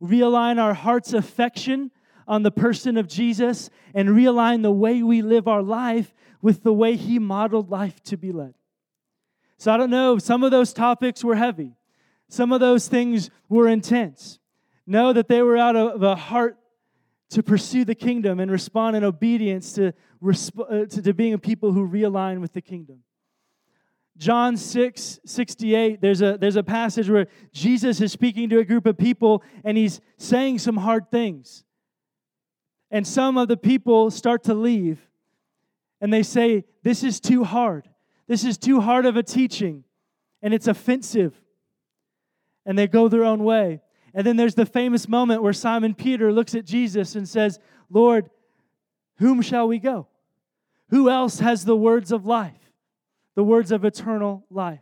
Realign 0.02 0.58
our 0.58 0.74
heart's 0.74 1.12
affection 1.12 1.90
on 2.26 2.42
the 2.42 2.50
person 2.50 2.96
of 2.96 3.08
Jesus 3.08 3.70
and 3.94 4.08
realign 4.10 4.62
the 4.62 4.72
way 4.72 5.02
we 5.02 5.22
live 5.22 5.46
our 5.46 5.62
life 5.62 6.14
with 6.40 6.62
the 6.62 6.72
way 6.72 6.96
he 6.96 7.18
modeled 7.18 7.70
life 7.70 8.02
to 8.04 8.16
be 8.16 8.32
led. 8.32 8.54
So 9.58 9.72
I 9.72 9.76
don't 9.76 9.90
know, 9.90 10.18
some 10.18 10.42
of 10.42 10.50
those 10.50 10.72
topics 10.72 11.22
were 11.22 11.36
heavy. 11.36 11.76
Some 12.28 12.52
of 12.52 12.60
those 12.60 12.88
things 12.88 13.30
were 13.48 13.68
intense. 13.68 14.40
Know 14.86 15.12
that 15.12 15.28
they 15.28 15.42
were 15.42 15.56
out 15.56 15.76
of 15.76 16.02
a 16.02 16.16
heart 16.16 16.58
to 17.30 17.42
pursue 17.42 17.84
the 17.84 17.94
kingdom 17.94 18.40
and 18.40 18.50
respond 18.50 18.96
in 18.96 19.04
obedience 19.04 19.72
to, 19.74 19.88
uh, 19.88 20.86
to, 20.86 21.02
to 21.02 21.14
being 21.14 21.34
a 21.34 21.38
people 21.38 21.72
who 21.72 21.88
realign 21.88 22.40
with 22.40 22.52
the 22.52 22.60
kingdom. 22.60 23.04
John 24.18 24.56
6, 24.56 25.20
68, 25.24 26.00
there's 26.00 26.20
a, 26.20 26.36
there's 26.38 26.56
a 26.56 26.62
passage 26.62 27.08
where 27.08 27.26
Jesus 27.52 28.00
is 28.00 28.12
speaking 28.12 28.50
to 28.50 28.58
a 28.58 28.64
group 28.64 28.86
of 28.86 28.98
people 28.98 29.42
and 29.64 29.76
he's 29.76 30.00
saying 30.18 30.58
some 30.58 30.76
hard 30.76 31.10
things. 31.10 31.64
And 32.90 33.06
some 33.06 33.38
of 33.38 33.48
the 33.48 33.56
people 33.56 34.10
start 34.10 34.44
to 34.44 34.54
leave 34.54 35.00
and 36.00 36.12
they 36.12 36.22
say, 36.22 36.64
This 36.82 37.02
is 37.02 37.20
too 37.20 37.42
hard. 37.42 37.88
This 38.28 38.44
is 38.44 38.58
too 38.58 38.80
hard 38.80 39.06
of 39.06 39.16
a 39.16 39.22
teaching 39.22 39.84
and 40.42 40.52
it's 40.52 40.66
offensive. 40.66 41.34
And 42.66 42.78
they 42.78 42.86
go 42.86 43.08
their 43.08 43.24
own 43.24 43.42
way. 43.44 43.80
And 44.14 44.26
then 44.26 44.36
there's 44.36 44.54
the 44.54 44.66
famous 44.66 45.08
moment 45.08 45.42
where 45.42 45.54
Simon 45.54 45.94
Peter 45.94 46.32
looks 46.32 46.54
at 46.54 46.66
Jesus 46.66 47.14
and 47.14 47.26
says, 47.26 47.58
Lord, 47.88 48.28
whom 49.16 49.40
shall 49.40 49.66
we 49.66 49.78
go? 49.78 50.08
Who 50.90 51.08
else 51.08 51.38
has 51.38 51.64
the 51.64 51.76
words 51.76 52.12
of 52.12 52.26
life, 52.26 52.61
the 53.34 53.44
words 53.44 53.72
of 53.72 53.84
eternal 53.84 54.44
life? 54.50 54.80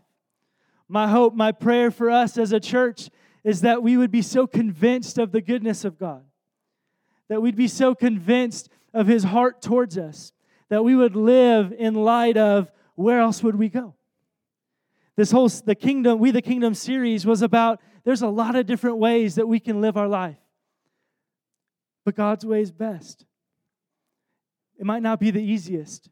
My 0.88 1.08
hope, 1.08 1.34
my 1.34 1.52
prayer 1.52 1.90
for 1.90 2.10
us 2.10 2.36
as 2.36 2.52
a 2.52 2.60
church 2.60 3.10
is 3.44 3.60
that 3.60 3.82
we 3.82 3.96
would 3.96 4.10
be 4.10 4.22
so 4.22 4.46
convinced 4.46 5.18
of 5.18 5.32
the 5.32 5.40
goodness 5.40 5.84
of 5.84 5.98
God, 5.98 6.24
that 7.28 7.40
we'd 7.40 7.56
be 7.56 7.68
so 7.68 7.94
convinced 7.94 8.68
of 8.92 9.06
his 9.06 9.24
heart 9.24 9.62
towards 9.62 9.96
us, 9.96 10.32
that 10.68 10.84
we 10.84 10.96
would 10.96 11.16
live 11.16 11.72
in 11.72 11.94
light 11.94 12.36
of 12.36 12.70
where 12.96 13.20
else 13.20 13.42
would 13.42 13.56
we 13.56 13.68
go? 13.68 13.94
This 15.16 15.30
whole 15.30 15.48
the 15.48 15.74
kingdom, 15.74 16.18
we 16.18 16.30
the 16.30 16.42
kingdom 16.42 16.74
series 16.74 17.26
was 17.26 17.42
about 17.42 17.80
there's 18.04 18.22
a 18.22 18.28
lot 18.28 18.56
of 18.56 18.66
different 18.66 18.96
ways 18.96 19.34
that 19.34 19.46
we 19.46 19.60
can 19.60 19.80
live 19.80 19.96
our 19.96 20.08
life. 20.08 20.38
But 22.04 22.16
God's 22.16 22.44
way 22.46 22.62
is 22.62 22.72
best. 22.72 23.26
It 24.78 24.86
might 24.86 25.02
not 25.02 25.20
be 25.20 25.30
the 25.30 25.42
easiest. 25.42 26.08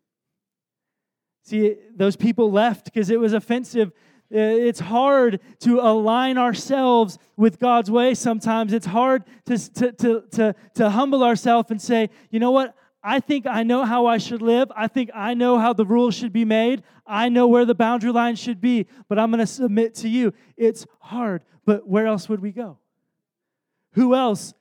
See, 1.48 1.76
those 1.96 2.14
people 2.14 2.52
left 2.52 2.84
because 2.84 3.08
it 3.08 3.18
was 3.18 3.32
offensive. 3.32 3.88
Uh, 4.30 4.37
it's 4.37 4.80
hard 4.80 5.40
to 5.61 5.80
align 5.80 6.37
ourselves 6.37 7.18
with 7.38 7.58
God's 7.58 7.90
way 7.90 8.12
sometimes. 8.12 8.74
It's 8.74 8.84
hard 8.84 9.24
to, 9.46 9.56
to, 9.72 9.92
to, 9.92 10.24
to, 10.32 10.54
to 10.74 10.90
humble 10.90 11.24
ourselves 11.24 11.70
and 11.70 11.80
say, 11.80 12.11
you 12.30 12.38
know 12.38 12.50
what? 12.50 12.74
I 13.02 13.20
think 13.20 13.46
I 13.46 13.62
know 13.62 13.87
how 13.87 14.04
I 14.04 14.18
should 14.18 14.42
live. 14.42 14.70
I 14.76 14.88
think 14.88 15.08
I 15.14 15.32
know 15.32 15.58
how 15.58 15.72
the 15.72 15.87
rules 15.87 16.14
should 16.14 16.34
be 16.34 16.44
made. 16.44 16.82
I 17.06 17.30
know 17.30 17.46
where 17.46 17.64
the 17.64 17.74
boundary 17.74 18.12
line 18.12 18.37
should 18.37 18.61
be, 18.61 18.87
but 19.08 19.18
I'm 19.18 19.30
going 19.30 19.38
to 19.38 19.46
submit 19.46 19.94
to 19.96 20.08
you. 20.11 20.34
It's 20.58 20.84
hard, 21.00 21.44
but 21.64 21.88
where 21.88 22.06
else 22.06 22.28
would 22.28 22.40
we 22.40 22.52
go? 22.52 22.76
Who 23.92 24.14
else 24.14 24.52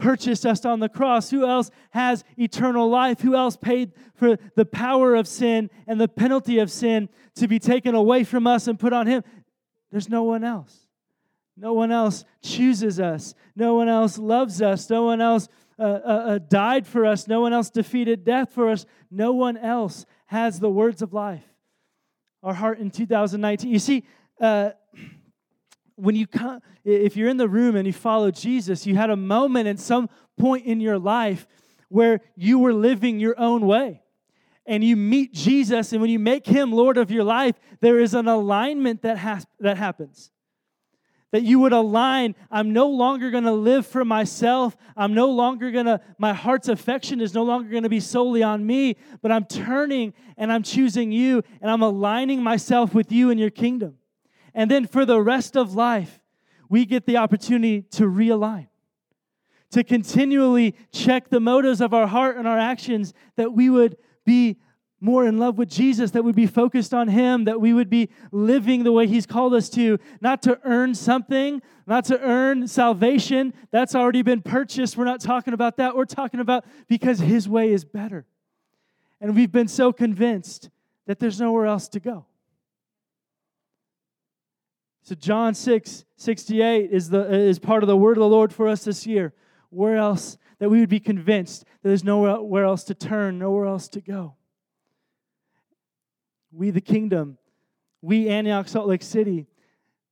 purchased 0.00 0.44
us 0.44 0.64
on 0.64 0.80
the 0.80 0.88
cross? 0.88 1.30
Who 1.30 1.46
else 1.46 1.70
has 1.90 2.24
eternal 2.36 2.88
life? 2.88 3.20
Who 3.20 3.36
else 3.36 3.56
paid 3.56 3.92
for 4.14 4.38
the 4.56 4.64
power 4.64 5.14
of 5.14 5.28
sin 5.28 5.70
and 5.86 6.00
the 6.00 6.08
penalty 6.08 6.58
of 6.58 6.70
sin 6.70 7.08
to 7.36 7.46
be 7.46 7.58
taken 7.58 7.94
away 7.94 8.24
from 8.24 8.46
us 8.46 8.66
and 8.66 8.78
put 8.78 8.92
on 8.92 9.06
Him? 9.06 9.22
There's 9.92 10.08
no 10.08 10.24
one 10.24 10.42
else. 10.42 10.86
No 11.56 11.74
one 11.74 11.92
else 11.92 12.24
chooses 12.42 12.98
us. 12.98 13.34
No 13.54 13.74
one 13.74 13.88
else 13.88 14.18
loves 14.18 14.62
us. 14.62 14.88
No 14.88 15.04
one 15.04 15.20
else 15.20 15.46
uh, 15.78 15.82
uh, 15.82 15.86
uh, 16.06 16.38
died 16.38 16.86
for 16.86 17.04
us. 17.04 17.28
No 17.28 17.40
one 17.42 17.52
else 17.52 17.70
defeated 17.70 18.24
death 18.24 18.52
for 18.52 18.70
us. 18.70 18.86
No 19.10 19.32
one 19.32 19.56
else 19.56 20.06
has 20.26 20.58
the 20.58 20.70
words 20.70 21.02
of 21.02 21.12
life. 21.12 21.44
Our 22.42 22.54
heart 22.54 22.78
in 22.78 22.90
2019. 22.90 23.70
You 23.70 23.78
see, 23.78 24.04
uh, 24.40 24.70
when 26.00 26.16
you 26.16 26.26
come, 26.26 26.60
if 26.84 27.16
you're 27.16 27.28
in 27.28 27.36
the 27.36 27.48
room 27.48 27.76
and 27.76 27.86
you 27.86 27.92
follow 27.92 28.30
Jesus, 28.30 28.86
you 28.86 28.96
had 28.96 29.10
a 29.10 29.16
moment 29.16 29.68
at 29.68 29.78
some 29.78 30.08
point 30.38 30.66
in 30.66 30.80
your 30.80 30.98
life 30.98 31.46
where 31.88 32.20
you 32.36 32.58
were 32.58 32.72
living 32.72 33.20
your 33.20 33.38
own 33.38 33.66
way. 33.66 34.02
And 34.66 34.84
you 34.84 34.96
meet 34.96 35.32
Jesus, 35.32 35.92
and 35.92 36.00
when 36.00 36.10
you 36.10 36.18
make 36.18 36.46
him 36.46 36.70
Lord 36.72 36.96
of 36.96 37.10
your 37.10 37.24
life, 37.24 37.56
there 37.80 37.98
is 37.98 38.14
an 38.14 38.28
alignment 38.28 39.02
that, 39.02 39.18
has, 39.18 39.46
that 39.58 39.76
happens 39.76 40.30
that 41.32 41.42
you 41.42 41.58
would 41.60 41.72
align. 41.72 42.34
I'm 42.50 42.72
no 42.72 42.88
longer 42.88 43.30
to 43.30 43.52
live 43.52 43.86
for 43.86 44.04
myself. 44.04 44.76
I'm 44.96 45.14
no 45.14 45.30
longer 45.30 45.70
to, 45.72 46.00
my 46.18 46.32
heart's 46.32 46.68
affection 46.68 47.20
is 47.20 47.34
no 47.34 47.44
longer 47.44 47.80
to 47.80 47.88
be 47.88 48.00
solely 48.00 48.42
on 48.42 48.66
me, 48.66 48.96
but 49.22 49.30
I'm 49.30 49.44
turning 49.44 50.12
and 50.36 50.52
I'm 50.52 50.62
choosing 50.62 51.12
you 51.12 51.42
and 51.60 51.70
I'm 51.70 51.82
aligning 51.82 52.42
myself 52.42 52.94
with 52.94 53.12
you 53.12 53.30
and 53.30 53.38
your 53.38 53.50
kingdom. 53.50 53.96
And 54.54 54.70
then 54.70 54.86
for 54.86 55.04
the 55.04 55.20
rest 55.20 55.56
of 55.56 55.74
life, 55.74 56.20
we 56.68 56.84
get 56.84 57.06
the 57.06 57.16
opportunity 57.16 57.82
to 57.92 58.04
realign, 58.04 58.68
to 59.70 59.82
continually 59.84 60.74
check 60.92 61.28
the 61.28 61.40
motives 61.40 61.80
of 61.80 61.92
our 61.92 62.06
heart 62.06 62.36
and 62.36 62.46
our 62.46 62.58
actions, 62.58 63.12
that 63.36 63.52
we 63.52 63.68
would 63.70 63.96
be 64.24 64.58
more 65.00 65.24
in 65.26 65.38
love 65.38 65.56
with 65.56 65.70
Jesus, 65.70 66.10
that 66.10 66.22
we'd 66.22 66.36
be 66.36 66.46
focused 66.46 66.92
on 66.92 67.08
Him, 67.08 67.44
that 67.44 67.60
we 67.60 67.72
would 67.72 67.88
be 67.88 68.10
living 68.32 68.84
the 68.84 68.92
way 68.92 69.06
He's 69.06 69.26
called 69.26 69.54
us 69.54 69.70
to, 69.70 69.98
not 70.20 70.42
to 70.42 70.60
earn 70.64 70.94
something, 70.94 71.62
not 71.86 72.04
to 72.04 72.20
earn 72.20 72.68
salvation. 72.68 73.54
That's 73.70 73.94
already 73.94 74.22
been 74.22 74.42
purchased. 74.42 74.96
We're 74.96 75.04
not 75.04 75.20
talking 75.20 75.54
about 75.54 75.78
that. 75.78 75.96
We're 75.96 76.04
talking 76.04 76.38
about 76.38 76.66
because 76.86 77.18
His 77.18 77.48
way 77.48 77.72
is 77.72 77.84
better. 77.84 78.26
and 79.20 79.34
we've 79.34 79.52
been 79.52 79.68
so 79.68 79.92
convinced 79.92 80.70
that 81.06 81.18
there's 81.18 81.40
nowhere 81.40 81.66
else 81.66 81.88
to 81.88 82.00
go. 82.00 82.26
So 85.02 85.14
John 85.14 85.54
6, 85.54 86.04
68 86.16 86.90
is, 86.90 87.10
the, 87.10 87.32
is 87.32 87.58
part 87.58 87.82
of 87.82 87.86
the 87.86 87.96
word 87.96 88.16
of 88.16 88.20
the 88.20 88.28
Lord 88.28 88.52
for 88.52 88.68
us 88.68 88.84
this 88.84 89.06
year. 89.06 89.32
Where 89.70 89.96
else 89.96 90.36
that 90.58 90.68
we 90.68 90.80
would 90.80 90.88
be 90.88 91.00
convinced 91.00 91.64
that 91.82 91.88
there's 91.88 92.04
nowhere 92.04 92.64
else 92.64 92.84
to 92.84 92.94
turn, 92.94 93.38
nowhere 93.38 93.66
else 93.66 93.88
to 93.88 94.00
go. 94.00 94.34
We, 96.52 96.70
the 96.70 96.80
kingdom, 96.80 97.38
we, 98.02 98.28
Antioch, 98.28 98.68
Salt 98.68 98.88
Lake 98.88 99.02
City, 99.02 99.46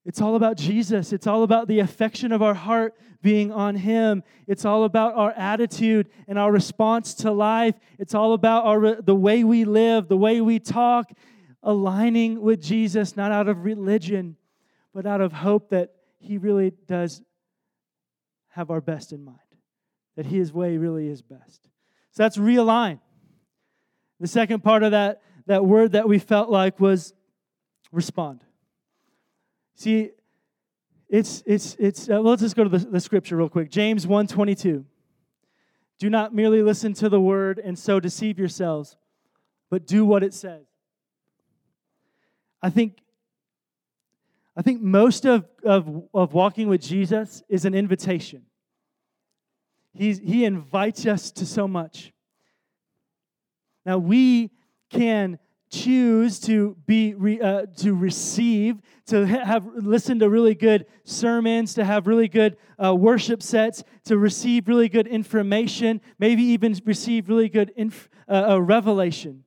it's 0.08 0.22
all 0.22 0.36
about 0.36 0.56
Jesus. 0.56 1.12
It's 1.12 1.26
all 1.26 1.42
about 1.42 1.68
the 1.68 1.80
affection 1.80 2.32
of 2.32 2.40
our 2.40 2.54
heart 2.54 2.94
being 3.20 3.52
on 3.52 3.76
Him. 3.76 4.22
It's 4.46 4.64
all 4.64 4.84
about 4.84 5.14
our 5.16 5.32
attitude 5.32 6.08
and 6.26 6.38
our 6.38 6.50
response 6.50 7.12
to 7.16 7.30
life. 7.30 7.74
It's 7.98 8.14
all 8.14 8.32
about 8.32 8.64
our, 8.64 9.02
the 9.02 9.14
way 9.14 9.44
we 9.44 9.66
live, 9.66 10.08
the 10.08 10.16
way 10.16 10.40
we 10.40 10.60
talk, 10.60 11.12
aligning 11.62 12.40
with 12.40 12.62
Jesus, 12.62 13.18
not 13.18 13.32
out 13.32 13.48
of 13.48 13.66
religion, 13.66 14.37
but 14.94 15.06
out 15.06 15.20
of 15.20 15.32
hope 15.32 15.70
that 15.70 15.94
He 16.18 16.38
really 16.38 16.72
does 16.86 17.22
have 18.48 18.70
our 18.70 18.80
best 18.80 19.12
in 19.12 19.24
mind, 19.24 19.38
that 20.16 20.26
His 20.26 20.52
way 20.52 20.76
really 20.76 21.08
is 21.08 21.22
best. 21.22 21.68
So 22.12 22.22
that's 22.22 22.36
realign. 22.36 23.00
The 24.20 24.26
second 24.26 24.64
part 24.64 24.82
of 24.82 24.90
that, 24.92 25.22
that 25.46 25.64
word 25.64 25.92
that 25.92 26.08
we 26.08 26.18
felt 26.18 26.50
like 26.50 26.80
was 26.80 27.14
respond. 27.92 28.40
See, 29.76 30.10
it's 31.08 31.42
it's 31.46 31.76
it's 31.78 32.08
uh, 32.08 32.14
well, 32.14 32.24
let's 32.24 32.42
just 32.42 32.56
go 32.56 32.64
to 32.64 32.70
the, 32.70 32.78
the 32.78 33.00
scripture 33.00 33.36
real 33.36 33.48
quick. 33.48 33.70
James 33.70 34.06
1:22. 34.06 34.84
Do 35.98 36.10
not 36.10 36.34
merely 36.34 36.62
listen 36.62 36.94
to 36.94 37.08
the 37.08 37.20
word 37.20 37.58
and 37.58 37.76
so 37.78 37.98
deceive 37.98 38.38
yourselves, 38.38 38.96
but 39.68 39.86
do 39.86 40.04
what 40.04 40.22
it 40.22 40.32
says. 40.32 40.66
I 42.62 42.70
think 42.70 42.98
I 44.58 44.62
think 44.62 44.82
most 44.82 45.24
of, 45.24 45.46
of, 45.64 46.02
of 46.12 46.34
walking 46.34 46.66
with 46.66 46.80
Jesus 46.80 47.44
is 47.48 47.64
an 47.64 47.74
invitation. 47.74 48.42
He's, 49.94 50.18
he 50.18 50.44
invites 50.44 51.06
us 51.06 51.30
to 51.32 51.46
so 51.46 51.68
much. 51.68 52.12
Now, 53.86 53.98
we 53.98 54.50
can 54.90 55.38
choose 55.70 56.40
to 56.40 56.76
be 56.86 57.14
re, 57.14 57.40
uh, 57.40 57.66
to 57.76 57.94
receive 57.94 58.80
to 59.06 59.26
have 59.26 59.66
listen 59.74 60.18
to 60.18 60.28
really 60.28 60.54
good 60.54 60.86
sermons 61.04 61.74
to 61.74 61.84
have 61.84 62.06
really 62.06 62.26
good 62.26 62.56
uh, 62.82 62.94
worship 62.94 63.42
sets 63.42 63.84
to 64.02 64.16
receive 64.16 64.66
really 64.66 64.88
good 64.88 65.06
information 65.06 66.00
maybe 66.18 66.42
even 66.42 66.74
receive 66.86 67.28
really 67.28 67.50
good 67.50 67.70
inf- 67.76 68.08
uh, 68.30 68.52
uh 68.52 68.58
revelation 68.58 69.44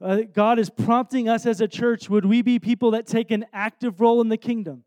uh, 0.00 0.22
god 0.32 0.58
is 0.58 0.70
prompting 0.70 1.28
us 1.28 1.46
as 1.46 1.60
a 1.60 1.68
church 1.68 2.08
would 2.08 2.24
we 2.24 2.42
be 2.42 2.58
people 2.58 2.92
that 2.92 3.06
take 3.06 3.30
an 3.30 3.46
active 3.52 4.00
role 4.00 4.20
in 4.20 4.28
the 4.28 4.36
kingdom? 4.36 4.84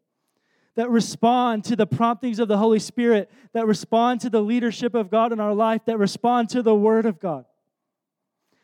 That 0.75 0.89
respond 0.89 1.65
to 1.65 1.75
the 1.75 1.85
promptings 1.85 2.39
of 2.39 2.47
the 2.47 2.57
holy 2.57 2.79
spirit 2.79 3.29
that 3.53 3.67
respond 3.67 4.21
to 4.21 4.29
the 4.29 4.41
leadership 4.41 4.95
of 4.95 5.11
god 5.11 5.31
in 5.31 5.39
our 5.39 5.53
life 5.53 5.81
that 5.85 5.99
respond 5.99 6.49
to 6.49 6.63
the 6.63 6.75
word 6.75 7.05
of 7.05 7.19
god. 7.19 7.45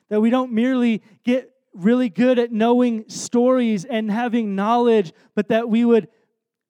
That 0.09 0.21
we 0.21 0.29
don't 0.29 0.51
merely 0.51 1.03
get 1.23 1.51
really 1.73 2.09
good 2.09 2.39
at 2.39 2.51
knowing 2.51 3.07
stories 3.09 3.85
and 3.85 4.09
having 4.09 4.55
knowledge, 4.55 5.13
but 5.35 5.49
that 5.49 5.69
we 5.69 5.85
would 5.85 6.07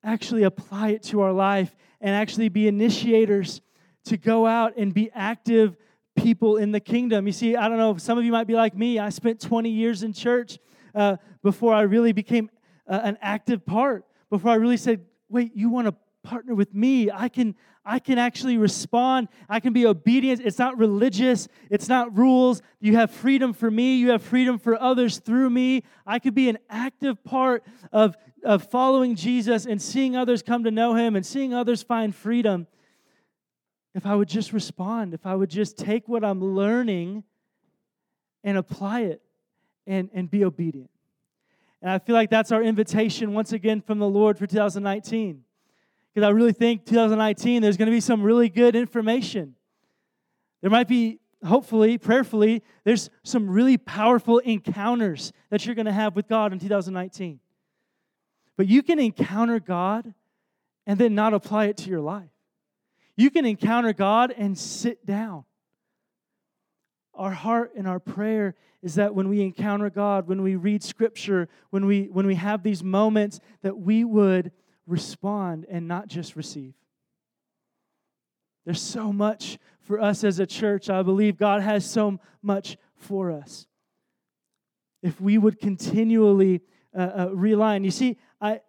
actually 0.03 0.43
apply 0.43 0.89
it 0.89 1.03
to 1.03 1.21
our 1.21 1.31
life 1.31 1.75
and 2.01 2.15
actually 2.15 2.49
be 2.49 2.67
initiators 2.67 3.61
to 4.05 4.17
go 4.17 4.45
out 4.45 4.77
and 4.77 4.93
be 4.93 5.09
active 5.13 5.75
people 6.21 6.57
in 6.57 6.71
the 6.71 6.79
kingdom. 6.79 7.25
You 7.25 7.33
see, 7.33 7.55
I 7.55 7.67
don't 7.67 7.77
know, 7.77 7.97
some 7.97 8.17
of 8.17 8.23
you 8.23 8.31
might 8.31 8.47
be 8.47 8.55
like 8.55 8.75
me. 8.75 8.99
I 8.99 9.09
spent 9.09 9.39
20 9.39 9.69
years 9.69 10.03
in 10.03 10.13
church 10.13 10.59
uh, 10.93 11.17
before 11.41 11.73
I 11.73 11.81
really 11.81 12.11
became 12.11 12.49
uh, 12.87 12.99
an 13.03 13.17
active 13.21 13.65
part, 13.65 14.05
before 14.29 14.51
I 14.51 14.55
really 14.55 14.77
said, 14.77 15.05
wait, 15.29 15.55
you 15.55 15.69
want 15.69 15.87
to 15.87 15.95
partner 16.23 16.53
with 16.53 16.73
me. 16.73 17.09
I 17.11 17.29
can 17.29 17.55
I 17.85 17.97
can 17.97 18.19
actually 18.19 18.57
respond. 18.57 19.29
I 19.47 19.59
can 19.59 19.73
be 19.73 19.87
obedient. 19.87 20.41
It's 20.43 20.59
not 20.59 20.77
religious. 20.77 21.47
It's 21.71 21.87
not 21.89 22.15
rules. 22.15 22.61
You 22.79 22.97
have 22.97 23.09
freedom 23.09 23.51
for 23.51 23.71
me. 23.71 23.95
You 23.95 24.11
have 24.11 24.21
freedom 24.21 24.59
for 24.59 24.79
others 24.79 25.17
through 25.17 25.49
me. 25.49 25.83
I 26.05 26.19
could 26.19 26.35
be 26.35 26.49
an 26.49 26.59
active 26.69 27.23
part 27.23 27.63
of, 27.91 28.15
of 28.43 28.69
following 28.69 29.15
Jesus 29.15 29.65
and 29.65 29.81
seeing 29.81 30.15
others 30.15 30.43
come 30.43 30.65
to 30.65 30.71
know 30.71 30.93
him 30.93 31.15
and 31.15 31.25
seeing 31.25 31.51
others 31.51 31.81
find 31.81 32.13
freedom. 32.13 32.67
If 33.95 34.05
I 34.05 34.15
would 34.15 34.29
just 34.29 34.53
respond, 34.53 35.13
if 35.13 35.25
I 35.25 35.35
would 35.35 35.49
just 35.49 35.77
take 35.77 36.07
what 36.07 36.23
I'm 36.23 36.43
learning 36.43 37.23
and 38.43 38.57
apply 38.57 39.01
it 39.01 39.21
and, 39.87 40.09
and 40.13 40.29
be 40.29 40.43
obedient. 40.45 40.89
And 41.81 41.91
I 41.91 41.99
feel 41.99 42.15
like 42.15 42.29
that's 42.29 42.51
our 42.51 42.61
invitation 42.61 43.33
once 43.33 43.53
again 43.53 43.81
from 43.81 43.99
the 43.99 44.07
Lord 44.07 44.37
for 44.37 44.45
2019 44.45 45.43
because 46.13 46.27
I 46.27 46.31
really 46.31 46.53
think 46.53 46.85
2019 46.85 47.61
there's 47.61 47.77
going 47.77 47.87
to 47.87 47.91
be 47.91 48.01
some 48.01 48.21
really 48.21 48.49
good 48.49 48.75
information. 48.75 49.55
There 50.61 50.69
might 50.69 50.87
be, 50.87 51.19
hopefully, 51.45 51.97
prayerfully, 51.97 52.63
there's 52.83 53.09
some 53.23 53.49
really 53.49 53.77
powerful 53.77 54.39
encounters 54.39 55.31
that 55.49 55.65
you're 55.65 55.75
going 55.75 55.85
to 55.85 55.93
have 55.93 56.15
with 56.15 56.27
God 56.27 56.51
in 56.51 56.59
2019. 56.59 57.39
But 58.57 58.67
you 58.67 58.83
can 58.83 58.99
encounter 58.99 59.59
God 59.59 60.13
and 60.85 60.99
then 60.99 61.15
not 61.15 61.33
apply 61.33 61.67
it 61.67 61.77
to 61.77 61.89
your 61.89 62.01
life. 62.01 62.29
You 63.19 63.29
can 63.29 63.45
encounter 63.45 63.91
God 63.91 64.33
and 64.37 64.57
sit 64.57 65.05
down. 65.05 65.43
Our 67.13 67.31
heart 67.31 67.73
and 67.75 67.85
our 67.85 67.99
prayer 67.99 68.55
is 68.81 68.95
that 68.95 69.13
when 69.13 69.27
we 69.27 69.41
encounter 69.41 69.89
God, 69.89 70.29
when 70.29 70.41
we 70.41 70.55
read 70.55 70.81
scripture, 70.81 71.49
when 71.69 71.85
we 71.85 72.05
when 72.05 72.25
we 72.25 72.35
have 72.35 72.63
these 72.63 72.81
moments 72.81 73.41
that 73.61 73.77
we 73.77 74.05
would 74.05 74.53
respond 74.87 75.65
and 75.69 75.85
not 75.85 76.07
just 76.07 76.37
receive. 76.37 76.75
There's 78.65 78.81
so 78.81 79.11
much 79.11 79.57
for 79.81 79.99
us 79.99 80.23
as 80.23 80.39
a 80.39 80.47
church. 80.47 80.89
I 80.89 81.03
believe 81.03 81.35
God 81.35 81.61
has 81.61 81.85
so 81.85 82.21
much 82.41 82.77
for 82.95 83.31
us. 83.31 83.67
If 85.03 85.19
we 85.19 85.37
would 85.37 85.59
continually 85.59 86.61
uh, 86.97 87.01
uh, 87.01 87.27
realign. 87.31 87.83
You 87.83 87.91
see, 87.91 88.17
I, 88.39 88.61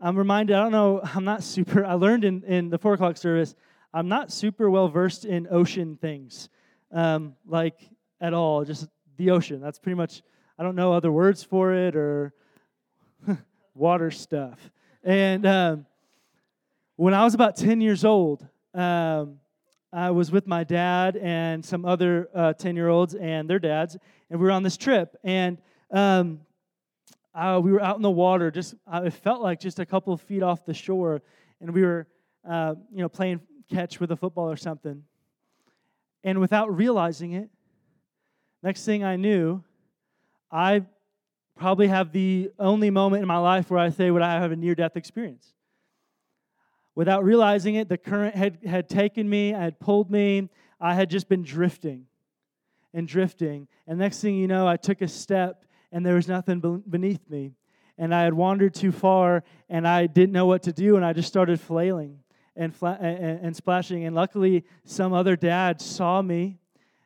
I'm 0.00 0.16
reminded, 0.16 0.56
I 0.56 0.62
don't 0.62 0.72
know, 0.72 1.00
I'm 1.14 1.24
not 1.24 1.42
super, 1.42 1.84
I 1.84 1.94
learned 1.94 2.24
in, 2.24 2.42
in 2.44 2.70
the 2.70 2.78
four 2.78 2.94
o'clock 2.94 3.16
service, 3.16 3.54
I'm 3.92 4.08
not 4.08 4.30
super 4.30 4.68
well 4.68 4.88
versed 4.88 5.24
in 5.24 5.48
ocean 5.50 5.96
things, 6.00 6.48
um, 6.92 7.34
like 7.46 7.88
at 8.20 8.34
all, 8.34 8.64
just 8.64 8.88
the 9.16 9.30
ocean. 9.30 9.60
That's 9.60 9.78
pretty 9.78 9.96
much, 9.96 10.22
I 10.58 10.62
don't 10.62 10.76
know 10.76 10.92
other 10.92 11.10
words 11.10 11.42
for 11.42 11.72
it 11.72 11.96
or 11.96 12.34
water 13.74 14.10
stuff. 14.10 14.58
And 15.02 15.46
um, 15.46 15.86
when 16.96 17.14
I 17.14 17.24
was 17.24 17.34
about 17.34 17.56
10 17.56 17.80
years 17.80 18.04
old, 18.04 18.46
um, 18.74 19.38
I 19.92 20.10
was 20.10 20.30
with 20.30 20.46
my 20.46 20.64
dad 20.64 21.16
and 21.16 21.64
some 21.64 21.86
other 21.86 22.28
10 22.58 22.72
uh, 22.72 22.74
year 22.74 22.88
olds 22.88 23.14
and 23.14 23.48
their 23.48 23.58
dads, 23.58 23.96
and 24.28 24.38
we 24.38 24.44
were 24.44 24.52
on 24.52 24.62
this 24.62 24.76
trip. 24.76 25.16
And 25.24 25.58
um, 25.90 26.40
uh, 27.36 27.60
we 27.62 27.70
were 27.70 27.82
out 27.82 27.96
in 27.96 28.02
the 28.02 28.10
water, 28.10 28.50
just 28.50 28.74
uh, 28.90 29.02
it 29.04 29.12
felt 29.12 29.42
like 29.42 29.60
just 29.60 29.78
a 29.78 29.84
couple 29.84 30.12
of 30.12 30.22
feet 30.22 30.42
off 30.42 30.64
the 30.64 30.72
shore, 30.72 31.20
and 31.60 31.72
we 31.72 31.82
were, 31.82 32.06
uh, 32.48 32.74
you 32.90 33.02
know, 33.02 33.08
playing 33.10 33.40
catch 33.70 34.00
with 34.00 34.10
a 34.10 34.16
football 34.16 34.50
or 34.50 34.56
something. 34.56 35.02
And 36.24 36.40
without 36.40 36.74
realizing 36.74 37.32
it, 37.32 37.50
next 38.62 38.86
thing 38.86 39.04
I 39.04 39.16
knew, 39.16 39.62
I 40.50 40.86
probably 41.56 41.88
have 41.88 42.10
the 42.10 42.50
only 42.58 42.88
moment 42.90 43.20
in 43.20 43.28
my 43.28 43.38
life 43.38 43.70
where 43.70 43.80
I 43.80 43.90
say, 43.90 44.10
Would 44.10 44.22
I 44.22 44.40
have 44.40 44.50
a 44.50 44.56
near 44.56 44.74
death 44.74 44.96
experience? 44.96 45.52
Without 46.94 47.22
realizing 47.22 47.74
it, 47.74 47.90
the 47.90 47.98
current 47.98 48.34
had, 48.34 48.58
had 48.64 48.88
taken 48.88 49.28
me, 49.28 49.50
had 49.50 49.78
pulled 49.78 50.10
me, 50.10 50.48
I 50.80 50.94
had 50.94 51.10
just 51.10 51.28
been 51.28 51.42
drifting 51.42 52.06
and 52.94 53.06
drifting. 53.06 53.68
And 53.86 53.98
next 53.98 54.22
thing 54.22 54.36
you 54.36 54.46
know, 54.46 54.66
I 54.66 54.78
took 54.78 55.02
a 55.02 55.08
step 55.08 55.66
and 55.96 56.04
there 56.04 56.16
was 56.16 56.28
nothing 56.28 56.60
beneath 56.90 57.26
me. 57.30 57.54
And 57.96 58.14
I 58.14 58.24
had 58.24 58.34
wandered 58.34 58.74
too 58.74 58.92
far 58.92 59.44
and 59.70 59.88
I 59.88 60.06
didn't 60.06 60.32
know 60.32 60.44
what 60.44 60.64
to 60.64 60.72
do 60.74 60.96
and 60.96 61.04
I 61.06 61.14
just 61.14 61.26
started 61.26 61.58
flailing 61.58 62.18
and, 62.54 62.76
fla- 62.76 62.98
and, 63.00 63.40
and 63.40 63.56
splashing. 63.56 64.04
And 64.04 64.14
luckily, 64.14 64.64
some 64.84 65.14
other 65.14 65.36
dad 65.36 65.80
saw 65.80 66.20
me. 66.20 66.58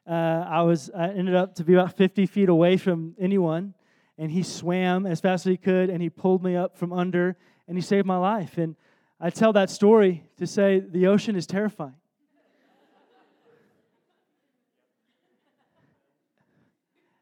Uh, 0.08 0.44
I 0.44 0.62
was 0.62 0.90
I 0.90 1.10
ended 1.10 1.36
up 1.36 1.54
to 1.54 1.64
be 1.64 1.74
about 1.74 1.96
50 1.96 2.26
feet 2.26 2.48
away 2.48 2.76
from 2.76 3.14
anyone 3.16 3.74
and 4.18 4.28
he 4.28 4.42
swam 4.42 5.06
as 5.06 5.20
fast 5.20 5.46
as 5.46 5.50
he 5.50 5.56
could 5.56 5.88
and 5.88 6.02
he 6.02 6.10
pulled 6.10 6.42
me 6.42 6.56
up 6.56 6.76
from 6.76 6.92
under 6.92 7.36
and 7.68 7.76
he 7.76 7.82
saved 7.82 8.08
my 8.08 8.16
life. 8.16 8.58
And 8.58 8.74
I 9.20 9.30
tell 9.30 9.52
that 9.52 9.70
story 9.70 10.24
to 10.38 10.48
say 10.48 10.80
the 10.80 11.06
ocean 11.06 11.36
is 11.36 11.46
terrifying. 11.46 11.99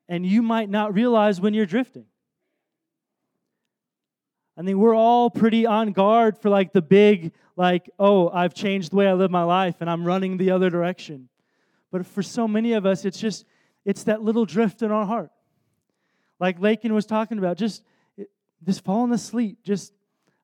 And 0.08 0.24
you 0.24 0.42
might 0.42 0.70
not 0.70 0.94
realize 0.94 1.40
when 1.40 1.54
you're 1.54 1.66
drifting. 1.66 2.06
I 4.56 4.62
think 4.62 4.76
we're 4.76 4.94
all 4.94 5.30
pretty 5.30 5.66
on 5.66 5.92
guard 5.92 6.36
for 6.36 6.50
like 6.50 6.72
the 6.72 6.82
big, 6.82 7.32
like, 7.56 7.88
oh, 7.98 8.28
I've 8.28 8.54
changed 8.54 8.90
the 8.90 8.96
way 8.96 9.06
I 9.06 9.12
live 9.12 9.30
my 9.30 9.44
life 9.44 9.76
and 9.80 9.88
I'm 9.88 10.04
running 10.04 10.36
the 10.36 10.50
other 10.50 10.68
direction. 10.68 11.28
But 11.92 12.06
for 12.06 12.22
so 12.22 12.48
many 12.48 12.72
of 12.72 12.84
us, 12.84 13.04
it's 13.04 13.20
just 13.20 13.44
it's 13.84 14.04
that 14.04 14.22
little 14.22 14.44
drift 14.44 14.82
in 14.82 14.90
our 14.90 15.06
heart. 15.06 15.30
Like 16.40 16.60
Lakin 16.60 16.92
was 16.92 17.06
talking 17.06 17.38
about, 17.38 17.56
just 17.56 17.84
just 18.66 18.84
falling 18.84 19.12
asleep, 19.12 19.58
just 19.62 19.92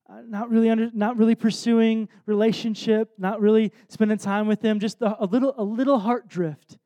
uh, 0.09 0.21
not 0.27 0.49
really 0.49 0.71
under, 0.71 0.91
not 0.95 1.17
really 1.17 1.35
pursuing 1.35 2.09
relationship, 2.27 3.11
not 3.19 3.41
really 3.41 3.73
spending 3.89 4.19
time 4.19 4.47
with 4.47 4.61
them, 4.61 4.79
just 4.79 5.03
a, 5.03 5.23
a 5.23 5.27
little 5.27 5.55
a 5.59 5.65
little 5.65 5.99
heart 5.99 6.29
drift. 6.29 6.79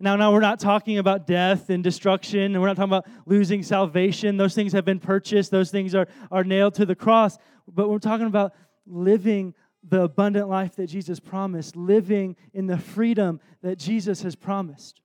Now, 0.00 0.14
now 0.14 0.32
we're 0.32 0.40
not 0.40 0.60
talking 0.60 0.98
about 0.98 1.26
death 1.26 1.70
and 1.70 1.82
destruction, 1.82 2.40
and 2.40 2.60
we're 2.60 2.68
not 2.68 2.76
talking 2.76 2.90
about 2.90 3.06
losing 3.26 3.64
salvation. 3.64 4.36
Those 4.36 4.54
things 4.54 4.72
have 4.72 4.84
been 4.84 5.00
purchased, 5.00 5.50
those 5.50 5.70
things 5.70 5.94
are, 5.94 6.06
are 6.30 6.44
nailed 6.44 6.74
to 6.74 6.86
the 6.86 6.94
cross. 6.94 7.36
But 7.66 7.88
we're 7.88 7.98
talking 7.98 8.26
about 8.26 8.54
living 8.86 9.54
the 9.82 10.02
abundant 10.02 10.48
life 10.48 10.76
that 10.76 10.86
Jesus 10.86 11.18
promised, 11.18 11.74
living 11.74 12.36
in 12.52 12.66
the 12.66 12.78
freedom 12.78 13.40
that 13.62 13.78
Jesus 13.78 14.22
has 14.22 14.36
promised. 14.36 15.00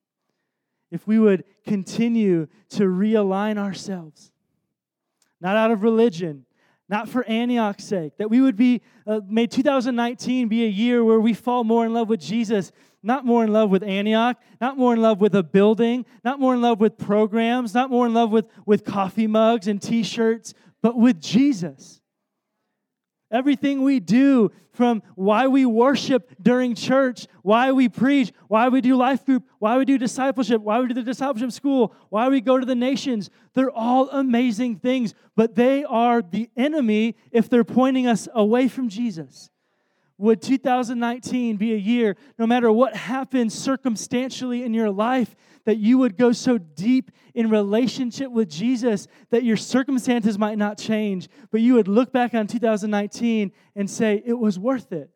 If 0.92 1.08
we 1.08 1.18
would 1.18 1.44
continue 1.66 2.48
to 2.70 2.84
realign 2.84 3.58
ourselves, 3.58 4.32
not 5.42 5.58
out 5.58 5.72
of 5.72 5.82
religion, 5.82 6.46
not 6.90 7.10
for 7.10 7.24
Antioch's 7.26 7.86
sake, 7.86 8.18
that 8.18 8.30
we 8.30 8.42
would 8.42 8.56
be, 8.56 8.82
uh, 9.08 9.22
may 9.28 9.48
2019 9.48 10.48
be 10.48 10.66
a 10.66 10.70
year 10.70 11.04
where 11.04 11.20
we 11.20 11.34
fall 11.34 11.64
more 11.64 11.86
in 11.86 11.94
love 11.94 12.10
with 12.10 12.20
Jesus, 12.20 12.72
not 13.02 13.26
more 13.26 13.44
in 13.44 13.52
love 13.52 13.70
with 13.70 13.84
Antioch, 13.84 14.38
not 14.62 14.78
more 14.78 14.94
in 14.94 15.02
love 15.02 15.20
with 15.20 15.36
a 15.36 15.44
building, 15.44 16.06
not 16.24 16.40
more 16.40 16.54
in 16.54 16.62
love 16.62 16.80
with 16.80 16.98
programs, 16.98 17.74
not 17.74 17.90
more 17.90 18.06
in 18.06 18.14
love 18.14 18.32
with, 18.32 18.46
with 18.66 18.84
coffee 18.86 19.28
mugs 19.28 19.68
and 19.68 19.82
t 19.82 20.04
shirts, 20.04 20.54
but 20.82 20.98
with 20.98 21.20
Jesus. 21.22 22.02
Everything 23.34 23.82
we 23.82 24.00
do, 24.00 24.52
from 24.74 25.04
why 25.16 25.48
we 25.48 25.66
worship 25.66 26.32
during 26.42 26.76
church, 26.76 27.28
why 27.44 27.72
we 27.72 27.88
preach, 27.88 28.32
why 28.48 28.70
we 28.70 28.82
do 28.82 28.96
life 28.96 29.26
group, 29.26 29.44
why 29.60 29.78
we 29.78 29.86
do 29.86 29.98
discipleship, 29.98 30.62
why 30.62 30.80
we 30.80 30.88
do 30.88 30.96
the 30.96 31.04
discipleship 31.04 31.52
school, 31.52 31.94
why 32.10 32.28
we 32.28 32.42
go 32.42 32.60
to 32.60 32.66
the 32.66 32.76
nations, 32.76 33.30
they're 33.54 33.72
all 33.72 34.10
amazing 34.10 34.78
things, 34.78 35.14
but 35.36 35.56
they 35.56 35.84
are 35.84 36.22
the 36.22 36.50
enemy 36.58 37.16
if 37.32 37.50
they're 37.50 37.64
pointing 37.64 38.08
us 38.08 38.28
away 38.34 38.68
from 38.68 38.90
Jesus. 38.90 39.52
Would 40.18 40.42
2019 40.42 41.58
be 41.58 41.74
a 41.74 41.78
year, 41.78 42.16
no 42.40 42.48
matter 42.48 42.72
what 42.72 42.96
happens 42.96 43.54
circumstantially 43.54 44.64
in 44.64 44.74
your 44.74 44.90
life, 44.90 45.36
that 45.66 45.78
you 45.78 45.98
would 45.98 46.18
go 46.18 46.32
so 46.32 46.58
deep 46.58 47.12
in 47.34 47.50
relationship 47.50 48.32
with 48.32 48.50
Jesus 48.50 49.08
that 49.30 49.44
your 49.44 49.58
circumstances 49.58 50.38
might 50.38 50.58
not 50.58 50.78
change, 50.78 51.30
but 51.52 51.62
you 51.62 51.76
would 51.76 51.88
look 51.88 52.12
back 52.12 52.34
on 52.34 52.48
2019 52.48 53.52
and 53.76 53.90
say, 53.90 54.22
it 54.26 54.34
was 54.34 54.60
worth 54.60 54.92
it. 54.92 55.10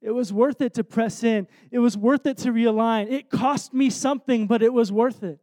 It 0.00 0.12
was 0.12 0.32
worth 0.32 0.60
it 0.60 0.74
to 0.74 0.84
press 0.84 1.24
in. 1.24 1.48
It 1.70 1.80
was 1.80 1.96
worth 1.96 2.26
it 2.26 2.38
to 2.38 2.50
realign. 2.50 3.10
It 3.10 3.30
cost 3.30 3.74
me 3.74 3.90
something, 3.90 4.46
but 4.46 4.62
it 4.62 4.72
was 4.72 4.92
worth 4.92 5.22
it. 5.22 5.40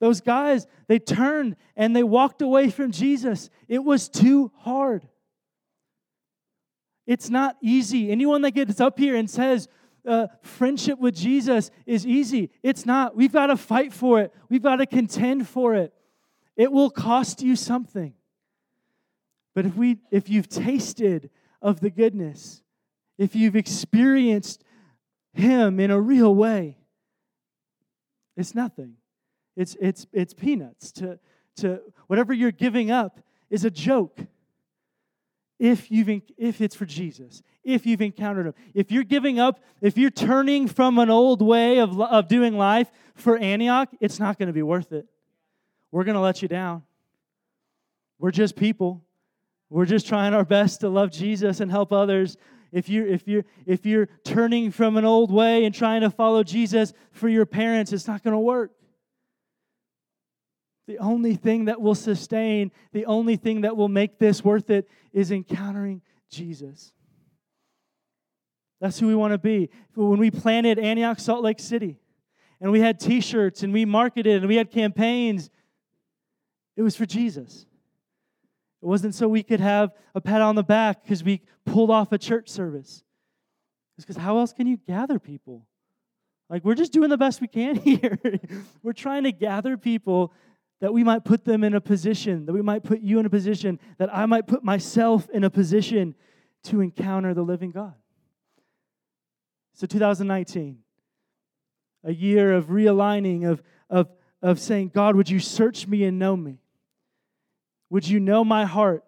Those 0.00 0.20
guys, 0.20 0.66
they 0.86 0.98
turned 0.98 1.56
and 1.76 1.94
they 1.94 2.02
walked 2.02 2.40
away 2.40 2.70
from 2.70 2.92
Jesus. 2.92 3.50
It 3.66 3.84
was 3.84 4.08
too 4.08 4.52
hard. 4.58 5.06
It's 7.06 7.30
not 7.30 7.56
easy. 7.62 8.10
Anyone 8.10 8.42
that 8.42 8.52
gets 8.52 8.80
up 8.80 8.98
here 8.98 9.16
and 9.16 9.28
says, 9.28 9.68
uh, 10.08 10.28
friendship 10.42 10.98
with 10.98 11.14
Jesus 11.14 11.70
is 11.86 12.06
easy. 12.06 12.50
It's 12.62 12.86
not. 12.86 13.14
We've 13.14 13.32
got 13.32 13.46
to 13.46 13.56
fight 13.56 13.92
for 13.92 14.20
it, 14.20 14.32
we've 14.48 14.62
got 14.62 14.76
to 14.76 14.86
contend 14.86 15.48
for 15.48 15.74
it. 15.74 15.92
It 16.56 16.72
will 16.72 16.90
cost 16.90 17.42
you 17.42 17.54
something. 17.54 18.14
But 19.54 19.66
if, 19.66 19.76
we, 19.76 19.98
if 20.10 20.28
you've 20.28 20.48
tasted 20.48 21.30
of 21.62 21.80
the 21.80 21.90
goodness, 21.90 22.62
if 23.16 23.36
you've 23.36 23.56
experienced 23.56 24.64
Him 25.32 25.78
in 25.78 25.90
a 25.90 26.00
real 26.00 26.34
way, 26.34 26.78
it's 28.36 28.54
nothing. 28.54 28.94
It's, 29.56 29.76
it's, 29.80 30.06
it's 30.12 30.34
peanuts. 30.34 30.92
To, 30.92 31.18
to 31.56 31.80
whatever 32.06 32.32
you're 32.32 32.52
giving 32.52 32.90
up 32.90 33.20
is 33.50 33.64
a 33.64 33.70
joke 33.70 34.20
if 35.58 35.90
you've 35.90 36.22
if 36.36 36.60
it's 36.60 36.74
for 36.74 36.86
Jesus, 36.86 37.42
if 37.64 37.84
you've 37.84 38.00
encountered 38.00 38.46
him. 38.46 38.54
If 38.74 38.90
you're 38.90 39.04
giving 39.04 39.40
up, 39.40 39.60
if 39.80 39.98
you're 39.98 40.10
turning 40.10 40.68
from 40.68 40.98
an 40.98 41.10
old 41.10 41.42
way 41.42 41.78
of, 41.78 42.00
of 42.00 42.28
doing 42.28 42.56
life 42.56 42.90
for 43.14 43.36
Antioch, 43.36 43.88
it's 44.00 44.18
not 44.18 44.38
going 44.38 44.46
to 44.46 44.52
be 44.52 44.62
worth 44.62 44.92
it. 44.92 45.06
We're 45.90 46.04
going 46.04 46.14
to 46.14 46.20
let 46.20 46.42
you 46.42 46.48
down. 46.48 46.82
We're 48.18 48.30
just 48.30 48.56
people. 48.56 49.02
We're 49.70 49.86
just 49.86 50.06
trying 50.06 50.34
our 50.34 50.44
best 50.44 50.80
to 50.80 50.88
love 50.88 51.10
Jesus 51.10 51.60
and 51.60 51.70
help 51.70 51.92
others. 51.92 52.36
If 52.72 52.88
you're 52.88 53.06
if 53.06 53.26
you're 53.26 53.44
if 53.66 53.86
you're 53.86 54.08
turning 54.24 54.70
from 54.70 54.96
an 54.96 55.04
old 55.04 55.32
way 55.32 55.64
and 55.64 55.74
trying 55.74 56.02
to 56.02 56.10
follow 56.10 56.42
Jesus 56.42 56.92
for 57.12 57.28
your 57.28 57.46
parents, 57.46 57.92
it's 57.92 58.06
not 58.06 58.22
going 58.22 58.32
to 58.32 58.38
work. 58.38 58.72
The 60.88 60.98
only 61.00 61.34
thing 61.34 61.66
that 61.66 61.82
will 61.82 61.94
sustain, 61.94 62.72
the 62.92 63.04
only 63.04 63.36
thing 63.36 63.60
that 63.60 63.76
will 63.76 63.90
make 63.90 64.18
this 64.18 64.42
worth 64.42 64.70
it 64.70 64.88
is 65.12 65.30
encountering 65.30 66.00
Jesus. 66.30 66.94
That's 68.80 68.98
who 68.98 69.06
we 69.06 69.14
want 69.14 69.32
to 69.32 69.38
be. 69.38 69.68
When 69.94 70.18
we 70.18 70.30
planted 70.30 70.78
Antioch 70.78 71.20
Salt 71.20 71.42
Lake 71.44 71.60
City 71.60 71.98
and 72.58 72.72
we 72.72 72.80
had 72.80 72.98
t 72.98 73.20
shirts 73.20 73.62
and 73.62 73.70
we 73.70 73.84
marketed 73.84 74.38
and 74.38 74.48
we 74.48 74.56
had 74.56 74.70
campaigns, 74.70 75.50
it 76.74 76.80
was 76.80 76.96
for 76.96 77.04
Jesus. 77.04 77.66
It 78.80 78.86
wasn't 78.86 79.14
so 79.14 79.28
we 79.28 79.42
could 79.42 79.60
have 79.60 79.90
a 80.14 80.22
pat 80.22 80.40
on 80.40 80.54
the 80.54 80.62
back 80.62 81.02
because 81.02 81.22
we 81.22 81.42
pulled 81.66 81.90
off 81.90 82.12
a 82.12 82.18
church 82.18 82.48
service. 82.48 83.04
It's 83.98 84.06
because 84.06 84.16
how 84.16 84.38
else 84.38 84.54
can 84.54 84.66
you 84.66 84.78
gather 84.78 85.18
people? 85.18 85.66
Like, 86.48 86.64
we're 86.64 86.74
just 86.74 86.92
doing 86.92 87.10
the 87.10 87.18
best 87.18 87.42
we 87.42 87.48
can 87.48 87.76
here. 87.76 88.18
we're 88.82 88.94
trying 88.94 89.24
to 89.24 89.32
gather 89.32 89.76
people 89.76 90.32
that 90.80 90.92
we 90.92 91.02
might 91.02 91.24
put 91.24 91.44
them 91.44 91.64
in 91.64 91.74
a 91.74 91.80
position, 91.80 92.46
that 92.46 92.52
we 92.52 92.62
might 92.62 92.84
put 92.84 93.00
you 93.00 93.18
in 93.18 93.26
a 93.26 93.30
position, 93.30 93.80
that 93.98 94.14
I 94.14 94.26
might 94.26 94.46
put 94.46 94.62
myself 94.62 95.28
in 95.30 95.44
a 95.44 95.50
position 95.50 96.14
to 96.64 96.80
encounter 96.80 97.34
the 97.34 97.42
living 97.42 97.70
God. 97.70 97.94
So, 99.74 99.86
2019, 99.86 100.78
a 102.04 102.12
year 102.12 102.52
of 102.52 102.66
realigning, 102.66 103.48
of, 103.48 103.62
of, 103.90 104.08
of 104.42 104.60
saying, 104.60 104.92
God, 104.94 105.16
would 105.16 105.30
you 105.30 105.40
search 105.40 105.86
me 105.86 106.04
and 106.04 106.18
know 106.18 106.36
me? 106.36 106.60
Would 107.90 108.06
you 108.06 108.20
know 108.20 108.44
my 108.44 108.64
heart? 108.64 109.04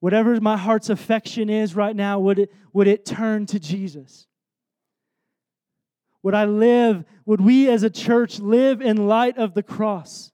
Whatever 0.00 0.40
my 0.40 0.56
heart's 0.56 0.90
affection 0.90 1.50
is 1.50 1.74
right 1.74 1.94
now, 1.94 2.18
would 2.20 2.38
it, 2.38 2.52
would 2.72 2.86
it 2.86 3.04
turn 3.04 3.46
to 3.46 3.58
Jesus? 3.58 4.26
Would 6.26 6.34
I 6.34 6.44
live, 6.44 7.04
would 7.24 7.40
we 7.40 7.70
as 7.70 7.84
a 7.84 7.88
church 7.88 8.40
live 8.40 8.82
in 8.82 9.06
light 9.06 9.38
of 9.38 9.54
the 9.54 9.62
cross? 9.62 10.32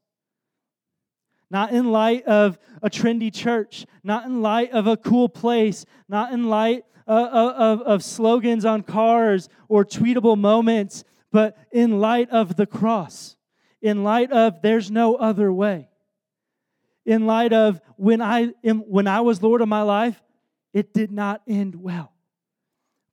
Not 1.50 1.70
in 1.70 1.92
light 1.92 2.24
of 2.24 2.58
a 2.80 2.88
trendy 2.88 3.30
church, 3.30 3.84
not 4.02 4.24
in 4.24 4.40
light 4.40 4.70
of 4.70 4.86
a 4.86 4.96
cool 4.96 5.28
place, 5.28 5.84
not 6.08 6.32
in 6.32 6.48
light 6.48 6.86
of, 7.06 7.18
uh, 7.18 7.36
uh, 7.36 7.54
of, 7.58 7.82
of 7.82 8.02
slogans 8.02 8.64
on 8.64 8.84
cars 8.84 9.50
or 9.68 9.84
tweetable 9.84 10.38
moments, 10.38 11.04
but 11.30 11.58
in 11.70 12.00
light 12.00 12.30
of 12.30 12.56
the 12.56 12.64
cross, 12.64 13.36
in 13.82 14.02
light 14.02 14.32
of 14.32 14.62
there's 14.62 14.90
no 14.90 15.16
other 15.16 15.52
way, 15.52 15.90
in 17.04 17.26
light 17.26 17.52
of 17.52 17.82
when 17.96 18.22
I, 18.22 18.54
am, 18.64 18.78
when 18.78 19.06
I 19.06 19.20
was 19.20 19.42
Lord 19.42 19.60
of 19.60 19.68
my 19.68 19.82
life, 19.82 20.22
it 20.72 20.94
did 20.94 21.12
not 21.12 21.42
end 21.46 21.74
well. 21.74 22.14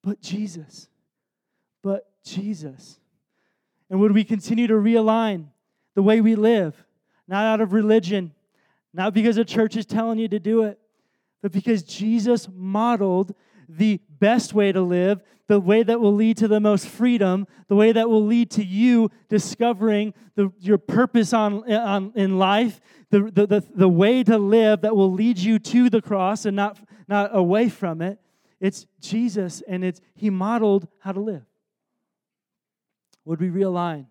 But 0.01 0.21
Jesus, 0.21 0.87
but 1.83 2.08
Jesus? 2.29 2.99
And 3.89 3.99
would 3.99 4.11
we 4.11 4.23
continue 4.23 4.67
to 4.67 4.75
realign 4.75 5.47
the 5.95 6.03
way 6.03 6.21
we 6.21 6.35
live, 6.35 6.85
not 7.27 7.45
out 7.45 7.61
of 7.61 7.73
religion, 7.73 8.33
not 8.93 9.13
because 9.13 9.37
a 9.37 9.45
church 9.45 9.75
is 9.75 9.85
telling 9.85 10.19
you 10.19 10.27
to 10.27 10.39
do 10.39 10.63
it, 10.63 10.79
but 11.41 11.51
because 11.51 11.83
Jesus 11.83 12.47
modeled 12.53 13.33
the 13.67 13.99
best 14.19 14.53
way 14.53 14.71
to 14.71 14.81
live, 14.81 15.21
the 15.47 15.59
way 15.59 15.83
that 15.83 15.99
will 15.99 16.13
lead 16.13 16.37
to 16.37 16.47
the 16.47 16.59
most 16.59 16.87
freedom, 16.87 17.47
the 17.67 17.75
way 17.75 17.91
that 17.91 18.09
will 18.09 18.23
lead 18.23 18.51
to 18.51 18.63
you 18.63 19.09
discovering 19.29 20.13
the, 20.35 20.51
your 20.59 20.77
purpose 20.77 21.33
on, 21.33 21.71
on, 21.71 22.11
in 22.15 22.37
life, 22.37 22.79
the, 23.09 23.31
the, 23.31 23.47
the, 23.47 23.63
the 23.75 23.89
way 23.89 24.23
to 24.23 24.37
live 24.37 24.81
that 24.81 24.95
will 24.95 25.11
lead 25.11 25.37
you 25.39 25.57
to 25.57 25.89
the 25.89 26.01
cross 26.01 26.45
and 26.45 26.55
not, 26.55 26.79
not 27.07 27.31
away 27.33 27.69
from 27.69 28.01
it. 28.01 28.19
It's 28.59 28.85
Jesus, 28.99 29.63
and 29.67 29.83
it's 29.83 30.01
He 30.15 30.29
modeled 30.29 30.87
how 30.99 31.13
to 31.13 31.19
live. 31.19 31.48
Would 33.29 33.41
we 33.41 33.49
realign? 33.49 34.07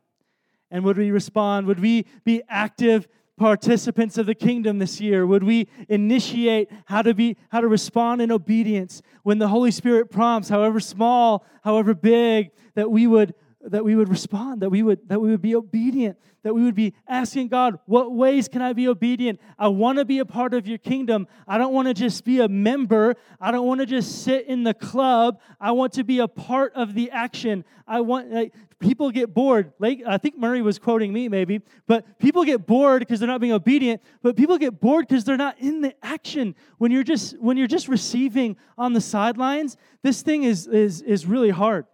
And 0.71 0.85
would 0.85 0.97
we 0.97 1.11
respond? 1.11 1.67
Would 1.67 1.81
we 1.81 2.07
be 2.23 2.41
active 2.49 3.09
participants 3.37 4.17
of 4.17 4.27
the 4.27 4.35
kingdom 4.35 4.79
this 4.79 5.01
year? 5.01 5.27
Would 5.27 5.43
we 5.43 5.67
initiate 5.89 6.71
how 6.85 7.03
to 7.03 7.13
be 7.15 7.37
how 7.49 7.61
to 7.61 7.67
respond 7.67 8.23
in 8.23 8.31
obedience 8.31 9.03
when 9.25 9.41
the 9.41 9.49
Holy 9.49 9.73
Spirit 9.73 10.09
prompts, 10.13 10.49
however 10.49 10.79
small, 10.79 11.45
however 11.65 11.95
big, 11.95 12.53
that 12.77 12.93
we 12.93 13.09
would 13.09 13.35
that 13.73 13.85
we 13.85 13.95
would 13.95 14.09
respond, 14.09 14.63
that 14.63 14.71
we 14.71 14.83
would, 14.83 15.09
that 15.09 15.21
we 15.21 15.31
would 15.31 15.43
be 15.43 15.55
obedient, 15.55 16.19
that 16.43 16.55
we 16.55 16.63
would 16.63 16.75
be 16.75 16.95
asking 17.07 17.49
God, 17.49 17.79
what 17.87 18.13
ways 18.13 18.49
can 18.49 18.63
I 18.63 18.73
be 18.73 18.89
obedient? 18.89 19.41
I 19.59 19.69
want 19.69 19.99
to 19.99 20.05
be 20.05 20.19
a 20.19 20.25
part 20.25 20.55
of 20.55 20.67
your 20.67 20.79
kingdom. 20.79 21.27
I 21.47 21.59
don't 21.59 21.73
want 21.73 21.89
to 21.89 21.95
just 21.95 22.25
be 22.25 22.41
a 22.41 22.49
member. 22.49 23.17
I 23.41 23.51
don't 23.51 23.67
want 23.67 23.81
to 23.81 23.87
just 23.87 24.23
sit 24.23 24.47
in 24.47 24.63
the 24.63 24.75
club. 24.75 25.41
I 25.61 25.73
want 25.73 25.93
to 25.95 26.05
be 26.05 26.21
a 26.21 26.29
part 26.29 26.73
of 26.75 26.95
the 26.95 27.11
action. 27.11 27.65
I 27.87 28.01
want, 28.01 28.31
like, 28.31 28.55
people 28.79 29.11
get 29.11 29.35
bored. 29.35 29.73
Like, 29.79 30.03
I 30.07 30.19
think 30.19 30.39
Murray 30.39 30.63
was 30.63 30.79
quoting 30.79 31.13
me 31.13 31.29
maybe, 31.29 31.61
but 31.87 32.19
people 32.19 32.45
get 32.45 32.67
bored 32.67 33.01
because 33.01 33.21
they're 33.21 33.27
not 33.27 33.41
being 33.41 33.53
obedient, 33.53 34.03
but 34.23 34.37
people 34.37 34.59
get 34.59 34.81
bored 34.81 35.09
because 35.09 35.25
they're 35.25 35.37
not 35.37 35.59
in 35.59 35.81
the 35.81 35.95
action. 36.03 36.55
When 36.79 36.91
you're 36.93 37.03
just, 37.03 37.39
when 37.39 37.57
you're 37.57 37.67
just 37.67 37.89
receiving 37.89 38.57
on 38.77 38.93
the 38.93 39.01
sidelines, 39.01 39.77
this 40.03 40.23
thing 40.23 40.45
is, 40.45 40.67
is, 40.67 41.03
is 41.03 41.27
really 41.27 41.51
hard. 41.51 41.87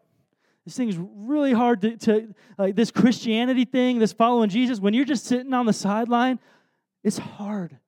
This 0.64 0.76
thing 0.76 0.88
is 0.88 0.98
really 0.98 1.52
hard 1.52 1.82
to, 1.82 1.96
to 1.98 2.34
like 2.56 2.74
this 2.74 2.90
Christianity 2.90 3.64
thing, 3.64 3.98
this 3.98 4.12
following 4.12 4.48
Jesus, 4.48 4.80
when 4.80 4.94
you're 4.94 5.04
just 5.04 5.26
sitting 5.26 5.52
on 5.52 5.66
the 5.66 5.72
sideline, 5.72 6.38
it's 7.02 7.18
hard. 7.18 7.78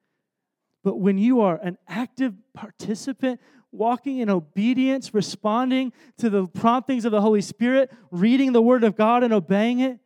But 0.85 0.99
when 0.99 1.17
you 1.17 1.41
are 1.41 1.57
an 1.57 1.79
active 1.89 2.35
participant, 2.55 3.41
walking 3.73 4.19
in 4.19 4.29
obedience, 4.29 5.15
responding 5.15 5.93
to 6.19 6.29
the 6.29 6.47
promptings 6.47 7.05
of 7.05 7.13
the 7.13 7.21
Holy 7.21 7.41
Spirit, 7.41 7.91
reading 8.11 8.53
the 8.53 8.63
Word 8.63 8.85
of 8.85 8.95
God 8.95 9.23
and 9.23 9.33
obeying 9.33 9.81
it, 9.81 9.99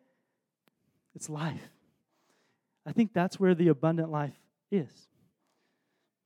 it's 1.14 1.28
life. 1.28 1.60
I 2.86 2.92
think 2.92 3.12
that's 3.12 3.38
where 3.38 3.54
the 3.54 3.68
abundant 3.68 4.10
life 4.10 4.38
is. 4.70 4.90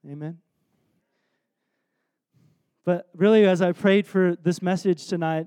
Amen. 0.09 0.38
But 2.84 3.09
really, 3.16 3.47
as 3.47 3.62
I 3.62 3.72
prayed 3.72 4.07
for 4.07 4.36
this 4.36 4.61
message 4.61 5.07
tonight, 5.07 5.47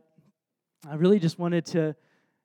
I 0.86 0.96
really 0.96 1.20
just 1.20 1.40
wanted 1.40 1.66
to 1.68 1.96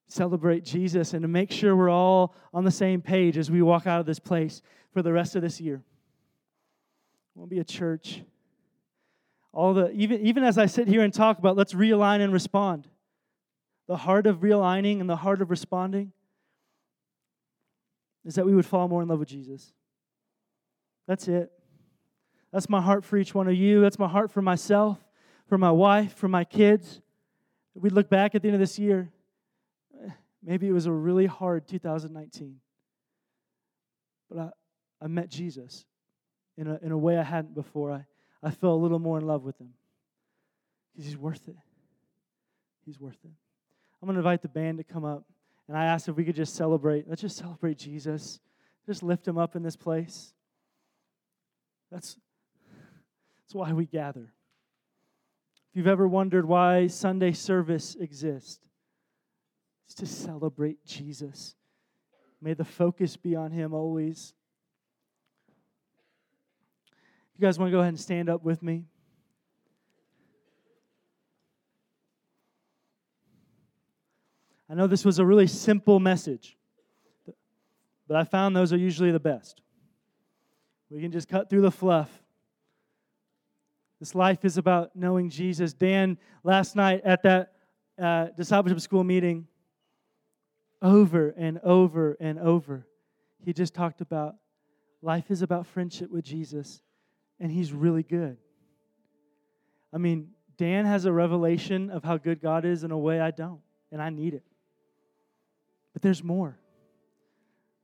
celebrate 0.08 0.64
Jesus 0.64 1.14
and 1.14 1.22
to 1.22 1.28
make 1.28 1.50
sure 1.50 1.74
we're 1.74 1.90
all 1.90 2.34
on 2.52 2.64
the 2.64 2.70
same 2.70 3.00
page 3.00 3.36
as 3.38 3.50
we 3.50 3.62
walk 3.62 3.86
out 3.86 4.00
of 4.00 4.06
this 4.06 4.18
place 4.18 4.62
for 4.92 5.02
the 5.02 5.12
rest 5.12 5.36
of 5.36 5.42
this 5.42 5.60
year. 5.60 5.82
We'll 7.34 7.46
be 7.46 7.60
a 7.60 7.64
church. 7.64 8.22
All 9.52 9.74
the 9.74 9.90
even 9.92 10.24
even 10.26 10.44
as 10.44 10.58
I 10.58 10.66
sit 10.66 10.88
here 10.88 11.02
and 11.02 11.12
talk 11.12 11.38
about 11.38 11.56
let's 11.56 11.74
realign 11.74 12.20
and 12.20 12.32
respond. 12.32 12.88
The 13.86 13.96
heart 13.96 14.26
of 14.26 14.40
realigning 14.40 15.00
and 15.00 15.08
the 15.08 15.16
heart 15.16 15.42
of 15.42 15.50
responding 15.50 16.12
is 18.24 18.36
that 18.36 18.46
we 18.46 18.54
would 18.54 18.66
fall 18.66 18.88
more 18.88 19.02
in 19.02 19.08
love 19.08 19.18
with 19.18 19.28
Jesus. 19.28 19.72
That's 21.06 21.28
it. 21.28 21.50
That's 22.52 22.68
my 22.68 22.80
heart 22.80 23.04
for 23.04 23.16
each 23.16 23.34
one 23.34 23.48
of 23.48 23.54
you. 23.54 23.80
That's 23.80 23.98
my 23.98 24.08
heart 24.08 24.30
for 24.30 24.40
myself, 24.40 24.98
for 25.46 25.58
my 25.58 25.70
wife, 25.70 26.14
for 26.14 26.28
my 26.28 26.44
kids 26.44 27.00
we 27.74 27.90
look 27.90 28.08
back 28.08 28.34
at 28.34 28.42
the 28.42 28.48
end 28.48 28.54
of 28.54 28.60
this 28.60 28.78
year, 28.78 29.10
eh, 30.04 30.10
maybe 30.42 30.68
it 30.68 30.72
was 30.72 30.86
a 30.86 30.92
really 30.92 31.26
hard 31.26 31.66
2019. 31.66 32.56
But 34.30 34.38
I, 34.38 35.04
I 35.04 35.06
met 35.08 35.30
Jesus 35.30 35.84
in 36.56 36.66
a, 36.66 36.78
in 36.82 36.92
a 36.92 36.98
way 36.98 37.18
I 37.18 37.22
hadn't 37.22 37.54
before. 37.54 37.92
I, 37.92 38.04
I 38.42 38.50
fell 38.50 38.74
a 38.74 38.76
little 38.76 38.98
more 38.98 39.18
in 39.18 39.26
love 39.26 39.42
with 39.42 39.58
him 39.60 39.72
because 40.92 41.06
he's 41.06 41.18
worth 41.18 41.48
it. 41.48 41.56
He's 42.84 43.00
worth 43.00 43.18
it. 43.24 43.30
I'm 44.00 44.06
going 44.06 44.14
to 44.14 44.20
invite 44.20 44.42
the 44.42 44.48
band 44.48 44.78
to 44.78 44.84
come 44.84 45.04
up, 45.04 45.24
and 45.68 45.76
I 45.76 45.84
asked 45.84 46.08
if 46.08 46.16
we 46.16 46.24
could 46.24 46.34
just 46.34 46.56
celebrate. 46.56 47.08
Let's 47.08 47.22
just 47.22 47.36
celebrate 47.36 47.78
Jesus. 47.78 48.40
Just 48.86 49.02
lift 49.02 49.26
him 49.26 49.38
up 49.38 49.54
in 49.54 49.62
this 49.62 49.76
place. 49.76 50.34
That's, 51.90 52.16
that's 53.44 53.54
why 53.54 53.72
we 53.72 53.86
gather. 53.86 54.32
If 55.72 55.78
you've 55.78 55.86
ever 55.86 56.06
wondered 56.06 56.44
why 56.44 56.86
Sunday 56.88 57.32
service 57.32 57.96
exists, 57.98 58.60
it's 59.86 59.94
to 59.94 60.06
celebrate 60.06 60.84
Jesus. 60.84 61.54
May 62.42 62.52
the 62.52 62.64
focus 62.64 63.16
be 63.16 63.34
on 63.34 63.52
Him 63.52 63.72
always. 63.72 64.34
You 67.38 67.40
guys 67.40 67.58
want 67.58 67.70
to 67.70 67.72
go 67.72 67.80
ahead 67.80 67.88
and 67.88 67.98
stand 67.98 68.28
up 68.28 68.44
with 68.44 68.62
me? 68.62 68.84
I 74.68 74.74
know 74.74 74.86
this 74.86 75.06
was 75.06 75.18
a 75.18 75.24
really 75.24 75.46
simple 75.46 76.00
message, 76.00 76.58
but 78.06 78.18
I 78.18 78.24
found 78.24 78.54
those 78.54 78.74
are 78.74 78.78
usually 78.78 79.10
the 79.10 79.20
best. 79.20 79.62
We 80.90 81.00
can 81.00 81.12
just 81.12 81.28
cut 81.28 81.48
through 81.48 81.62
the 81.62 81.70
fluff 81.70 82.21
this 84.02 84.16
life 84.16 84.44
is 84.44 84.58
about 84.58 84.96
knowing 84.96 85.30
Jesus. 85.30 85.72
Dan, 85.72 86.18
last 86.42 86.74
night 86.74 87.02
at 87.04 87.22
that 87.22 87.52
uh, 87.96 88.26
discipleship 88.36 88.80
school 88.80 89.04
meeting, 89.04 89.46
over 90.82 91.32
and 91.38 91.60
over 91.62 92.16
and 92.18 92.36
over, 92.40 92.84
he 93.44 93.52
just 93.52 93.74
talked 93.74 94.00
about 94.00 94.34
life 95.02 95.30
is 95.30 95.42
about 95.42 95.68
friendship 95.68 96.10
with 96.10 96.24
Jesus, 96.24 96.82
and 97.38 97.52
he's 97.52 97.72
really 97.72 98.02
good. 98.02 98.38
I 99.92 99.98
mean, 99.98 100.30
Dan 100.56 100.84
has 100.84 101.04
a 101.04 101.12
revelation 101.12 101.88
of 101.88 102.02
how 102.02 102.16
good 102.16 102.40
God 102.40 102.64
is 102.64 102.82
in 102.82 102.90
a 102.90 102.98
way 102.98 103.20
I 103.20 103.30
don't, 103.30 103.60
and 103.92 104.02
I 104.02 104.10
need 104.10 104.34
it. 104.34 104.42
But 105.92 106.02
there's 106.02 106.24
more. 106.24 106.58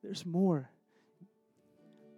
There's 0.03 0.27
more. 0.27 0.69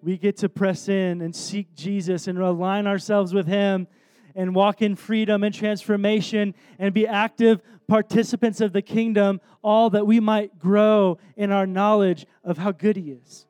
We 0.02 0.16
get 0.16 0.38
to 0.38 0.48
press 0.48 0.88
in 0.88 1.20
and 1.20 1.34
seek 1.34 1.74
Jesus 1.74 2.26
and 2.26 2.38
align 2.38 2.86
ourselves 2.86 3.34
with 3.34 3.46
Him 3.46 3.86
and 4.34 4.54
walk 4.54 4.80
in 4.80 4.96
freedom 4.96 5.42
and 5.42 5.54
transformation 5.54 6.54
and 6.78 6.94
be 6.94 7.06
active 7.06 7.60
participants 7.88 8.60
of 8.60 8.72
the 8.72 8.82
kingdom, 8.82 9.40
all 9.62 9.90
that 9.90 10.06
we 10.06 10.20
might 10.20 10.58
grow 10.58 11.18
in 11.36 11.50
our 11.50 11.66
knowledge 11.66 12.26
of 12.44 12.58
how 12.58 12.72
good 12.72 12.96
He 12.96 13.10
is 13.10 13.46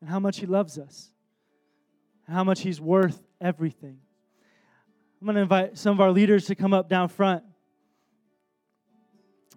and 0.00 0.10
how 0.10 0.20
much 0.20 0.38
He 0.38 0.46
loves 0.46 0.78
us, 0.78 1.10
and 2.26 2.36
how 2.36 2.44
much 2.44 2.60
He's 2.60 2.80
worth 2.80 3.20
everything. 3.40 3.98
I'm 5.20 5.26
going 5.26 5.36
to 5.36 5.42
invite 5.42 5.78
some 5.78 5.94
of 5.94 6.00
our 6.00 6.12
leaders 6.12 6.46
to 6.46 6.54
come 6.54 6.74
up 6.74 6.88
down 6.88 7.08
front 7.08 7.42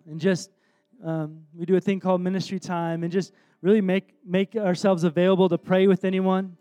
and 0.10 0.20
just 0.20 0.50
um, 1.06 1.42
we 1.54 1.66
do 1.66 1.76
a 1.76 1.82
thing 1.82 2.00
called 2.00 2.22
ministry 2.22 2.60
time 2.60 3.04
and 3.04 3.12
just 3.12 3.32
really 3.62 3.82
make 3.82 4.14
make 4.26 4.56
ourselves 4.56 5.04
available 5.04 5.50
to 5.50 5.58
pray 5.58 5.88
with 5.88 6.06
anyone. 6.06 6.58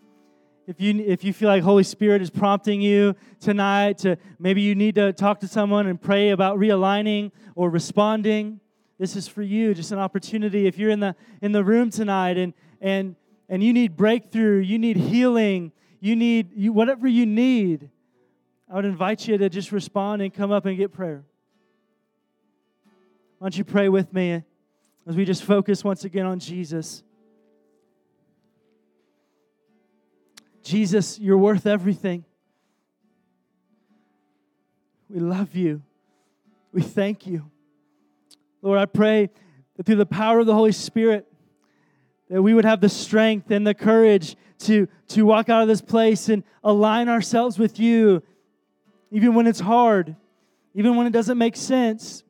If 0.67 0.81
you 0.81 1.01
if 1.01 1.25
you 1.25 1.33
feel 1.33 1.49
like 1.49 1.63
holy 1.63 1.85
spirit 1.85 2.21
is 2.21 2.31
prompting 2.31 2.81
you 2.81 3.15
tonight 3.41 3.99
to 3.99 4.17
maybe 4.39 4.61
you 4.61 4.75
need 4.75 4.97
to 4.97 5.13
talk 5.13 5.41
to 5.41 5.49
someone 5.49 5.87
and 5.87 6.01
pray 6.01 6.31
about 6.31 6.59
realigning 6.59 7.33
or 7.55 7.71
responding 7.71 8.61
this 8.99 9.15
is 9.15 9.29
for 9.29 9.43
you 9.43 9.75
just 9.75 9.93
an 9.93 9.99
opportunity. 9.99 10.67
If 10.67 10.77
you're 10.77 10.91
in 10.91 11.01
the 11.01 11.15
in 11.41 11.53
the 11.53 11.63
room 11.63 11.91
tonight 11.91 12.37
and 12.37 12.53
and 12.81 13.15
and 13.49 13.63
you 13.63 13.73
need 13.73 13.97
breakthrough 13.97 14.59
you 14.59 14.79
need 14.79 14.97
healing 14.97 15.73
you 16.01 16.17
need 16.17 16.51
you 16.55 16.73
whatever 16.73 17.09
you 17.09 17.25
need 17.25 17.91
i 18.71 18.75
would 18.75 18.85
invite 18.85 19.27
you 19.27 19.39
to 19.39 19.49
just 19.49 19.73
respond 19.73 20.21
and 20.21 20.35
come 20.35 20.51
up 20.51 20.67
and 20.67 20.77
get 20.77 20.93
prayer. 20.93 21.25
Why 23.39 23.47
don't 23.47 23.57
you 23.57 23.65
pray 23.65 23.89
with 23.89 24.13
me 24.13 24.43
as 25.09 25.17
we 25.17 25.25
just 25.25 25.43
focus 25.43 25.83
once 25.83 26.05
again 26.05 26.27
on 26.27 26.39
Jesus. 26.39 27.03
Jesus, 30.63 31.19
you're 31.19 31.39
worth 31.39 31.67
everything. 31.67 32.27
We 35.09 35.21
love 35.21 35.57
you. 35.57 35.83
We 36.73 36.83
thank 36.83 37.27
you. 37.27 37.51
Lord, 38.61 38.79
I 38.79 38.85
pray 38.85 39.31
that 39.79 39.87
through 39.87 39.97
the 39.97 40.05
power 40.05 40.41
of 40.41 40.47
the 40.47 40.53
Holy 40.53 40.73
Spirit, 40.73 41.27
that 42.29 42.43
we 42.43 42.53
would 42.53 42.67
have 42.67 42.83
the 42.83 42.91
strength 42.91 43.51
and 43.51 43.67
the 43.67 43.73
courage 43.73 44.37
to, 44.59 44.89
to 45.09 45.23
walk 45.23 45.49
out 45.49 45.63
of 45.63 45.69
this 45.69 45.81
place 45.81 46.29
and 46.29 46.45
align 46.63 47.09
ourselves 47.09 47.59
with 47.59 47.81
you, 47.81 48.23
even 49.11 49.35
when 49.35 49.47
it's 49.47 49.61
hard, 49.61 50.17
even 50.75 50.97
when 50.97 51.07
it 51.07 51.15
doesn't 51.15 51.39
make 51.39 51.57
sense, 51.57 52.25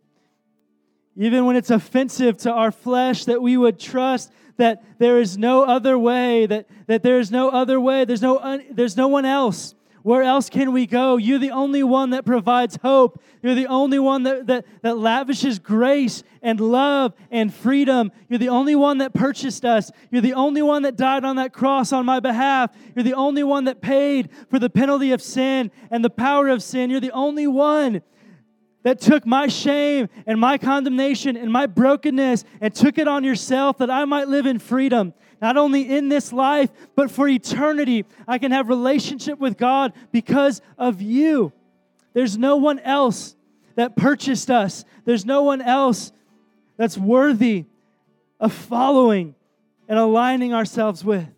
even 1.19 1.45
when 1.45 1.57
it's 1.57 1.71
offensive 1.71 2.37
to 2.39 2.53
our 2.53 2.71
flesh, 2.71 3.25
that 3.25 3.43
we 3.43 3.57
would 3.57 3.79
trust 3.79 4.33
that 4.57 4.83
there 4.99 5.21
is 5.21 5.37
no 5.37 5.64
other 5.64 5.99
way, 5.99 6.47
that, 6.47 6.66
that 6.87 7.03
there 7.03 7.19
is 7.19 7.31
no 7.31 7.49
other 7.51 7.81
way, 7.81 8.05
there's 8.05 8.23
no, 8.23 8.39
un, 8.39 8.64
there's 8.71 8.97
no 8.97 9.09
one 9.09 9.25
else. 9.25 9.75
Where 10.03 10.23
else 10.23 10.49
can 10.49 10.73
we 10.73 10.87
go? 10.87 11.16
You're 11.16 11.41
the 11.41 11.51
only 11.51 11.83
one 11.83 12.11
that 12.11 12.25
provides 12.25 12.79
hope. 12.83 13.21
You're 13.43 13.57
the 13.57 13.66
only 13.66 13.99
one 13.99 14.23
that, 14.23 14.47
that, 14.47 14.64
that 14.83 14.97
lavishes 14.97 15.59
grace 15.59 16.23
and 16.41 16.61
love 16.61 17.14
and 17.31 17.53
freedom. 17.53 18.12
You're 18.29 18.39
the 18.39 18.49
only 18.49 18.77
one 18.77 18.99
that 18.99 19.12
purchased 19.12 19.64
us. 19.64 19.91
You're 20.11 20.23
the 20.23 20.35
only 20.35 20.62
one 20.62 20.83
that 20.83 20.97
died 20.97 21.25
on 21.25 21.37
that 21.37 21.53
cross 21.53 21.93
on 21.93 22.07
my 22.07 22.21
behalf. 22.21 22.75
You're 22.95 23.03
the 23.03 23.14
only 23.14 23.43
one 23.43 23.64
that 23.64 23.81
paid 23.81 24.31
for 24.49 24.59
the 24.59 24.71
penalty 24.71 25.11
of 25.12 25.21
sin 25.21 25.71
and 25.91 26.05
the 26.05 26.11
power 26.11 26.49
of 26.49 26.62
sin. 26.62 26.91
You're 26.91 27.01
the 27.01 27.11
only 27.11 27.49
one 27.49 28.01
that 28.83 29.01
took 29.01 29.26
my 29.26 29.49
shame 29.49 30.09
and 30.26 30.41
my 30.41 30.59
condemnation 30.59 31.37
and 31.37 31.53
my 31.53 31.66
brokenness 31.66 32.45
and 32.61 32.74
took 32.74 32.99
it 32.99 33.09
on 33.09 33.24
yourself 33.24 33.79
that 33.79 33.91
I 33.91 34.05
might 34.05 34.29
live 34.29 34.47
in 34.47 34.59
freedom. 34.59 35.14
Not 35.41 35.57
only 35.57 35.89
in 35.89 36.09
this 36.09 36.33
life, 36.33 36.70
but 36.97 37.11
for 37.11 37.29
eternity. 37.29 38.05
I 38.26 38.39
can 38.39 38.53
have 38.53 38.68
relationship 38.68 39.39
with 39.39 39.57
God 39.57 39.93
because 40.11 40.61
of 40.76 41.01
you. 41.01 41.53
There's 42.12 42.37
no 42.37 42.57
one 42.57 42.79
else 42.81 43.37
that 43.76 43.95
purchased 43.95 44.51
us. 44.51 44.85
There's 45.05 45.24
no 45.24 45.43
one 45.43 45.61
else 45.61 46.12
that's 46.76 46.99
worthy 46.99 47.66
of 48.41 48.53
following 48.53 49.35
and 49.89 49.99
aligning 49.99 50.53
ourselves 50.53 51.05
with. 51.05 51.29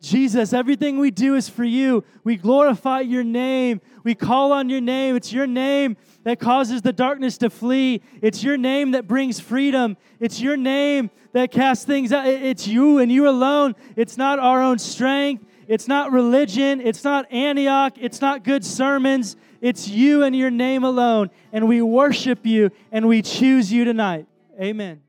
Jesus, 0.00 0.54
everything 0.54 0.98
we 0.98 1.10
do 1.10 1.34
is 1.34 1.48
for 1.48 1.64
you. 1.64 2.04
We 2.24 2.36
glorify 2.36 3.00
your 3.00 3.22
name. 3.22 3.82
We 4.02 4.14
call 4.14 4.50
on 4.52 4.70
your 4.70 4.80
name. 4.80 5.14
It's 5.14 5.30
your 5.30 5.46
name 5.46 5.98
that 6.24 6.40
causes 6.40 6.80
the 6.80 6.92
darkness 6.92 7.36
to 7.38 7.50
flee. 7.50 8.00
It's 8.22 8.42
your 8.42 8.56
name 8.56 8.92
that 8.92 9.06
brings 9.06 9.40
freedom. 9.40 9.98
It's 10.18 10.40
your 10.40 10.56
name 10.56 11.10
that 11.32 11.50
casts 11.50 11.84
things 11.84 12.12
out. 12.12 12.26
It's 12.26 12.66
you 12.66 12.98
and 12.98 13.12
you 13.12 13.28
alone. 13.28 13.74
It's 13.94 14.16
not 14.16 14.38
our 14.38 14.62
own 14.62 14.78
strength. 14.78 15.44
It's 15.68 15.86
not 15.86 16.12
religion. 16.12 16.80
It's 16.80 17.04
not 17.04 17.30
Antioch. 17.30 17.94
It's 18.00 18.22
not 18.22 18.42
good 18.42 18.64
sermons. 18.64 19.36
It's 19.60 19.86
you 19.86 20.22
and 20.22 20.34
your 20.34 20.50
name 20.50 20.82
alone. 20.82 21.28
And 21.52 21.68
we 21.68 21.82
worship 21.82 22.46
you 22.46 22.70
and 22.90 23.06
we 23.06 23.20
choose 23.20 23.70
you 23.70 23.84
tonight. 23.84 24.26
Amen. 24.58 25.02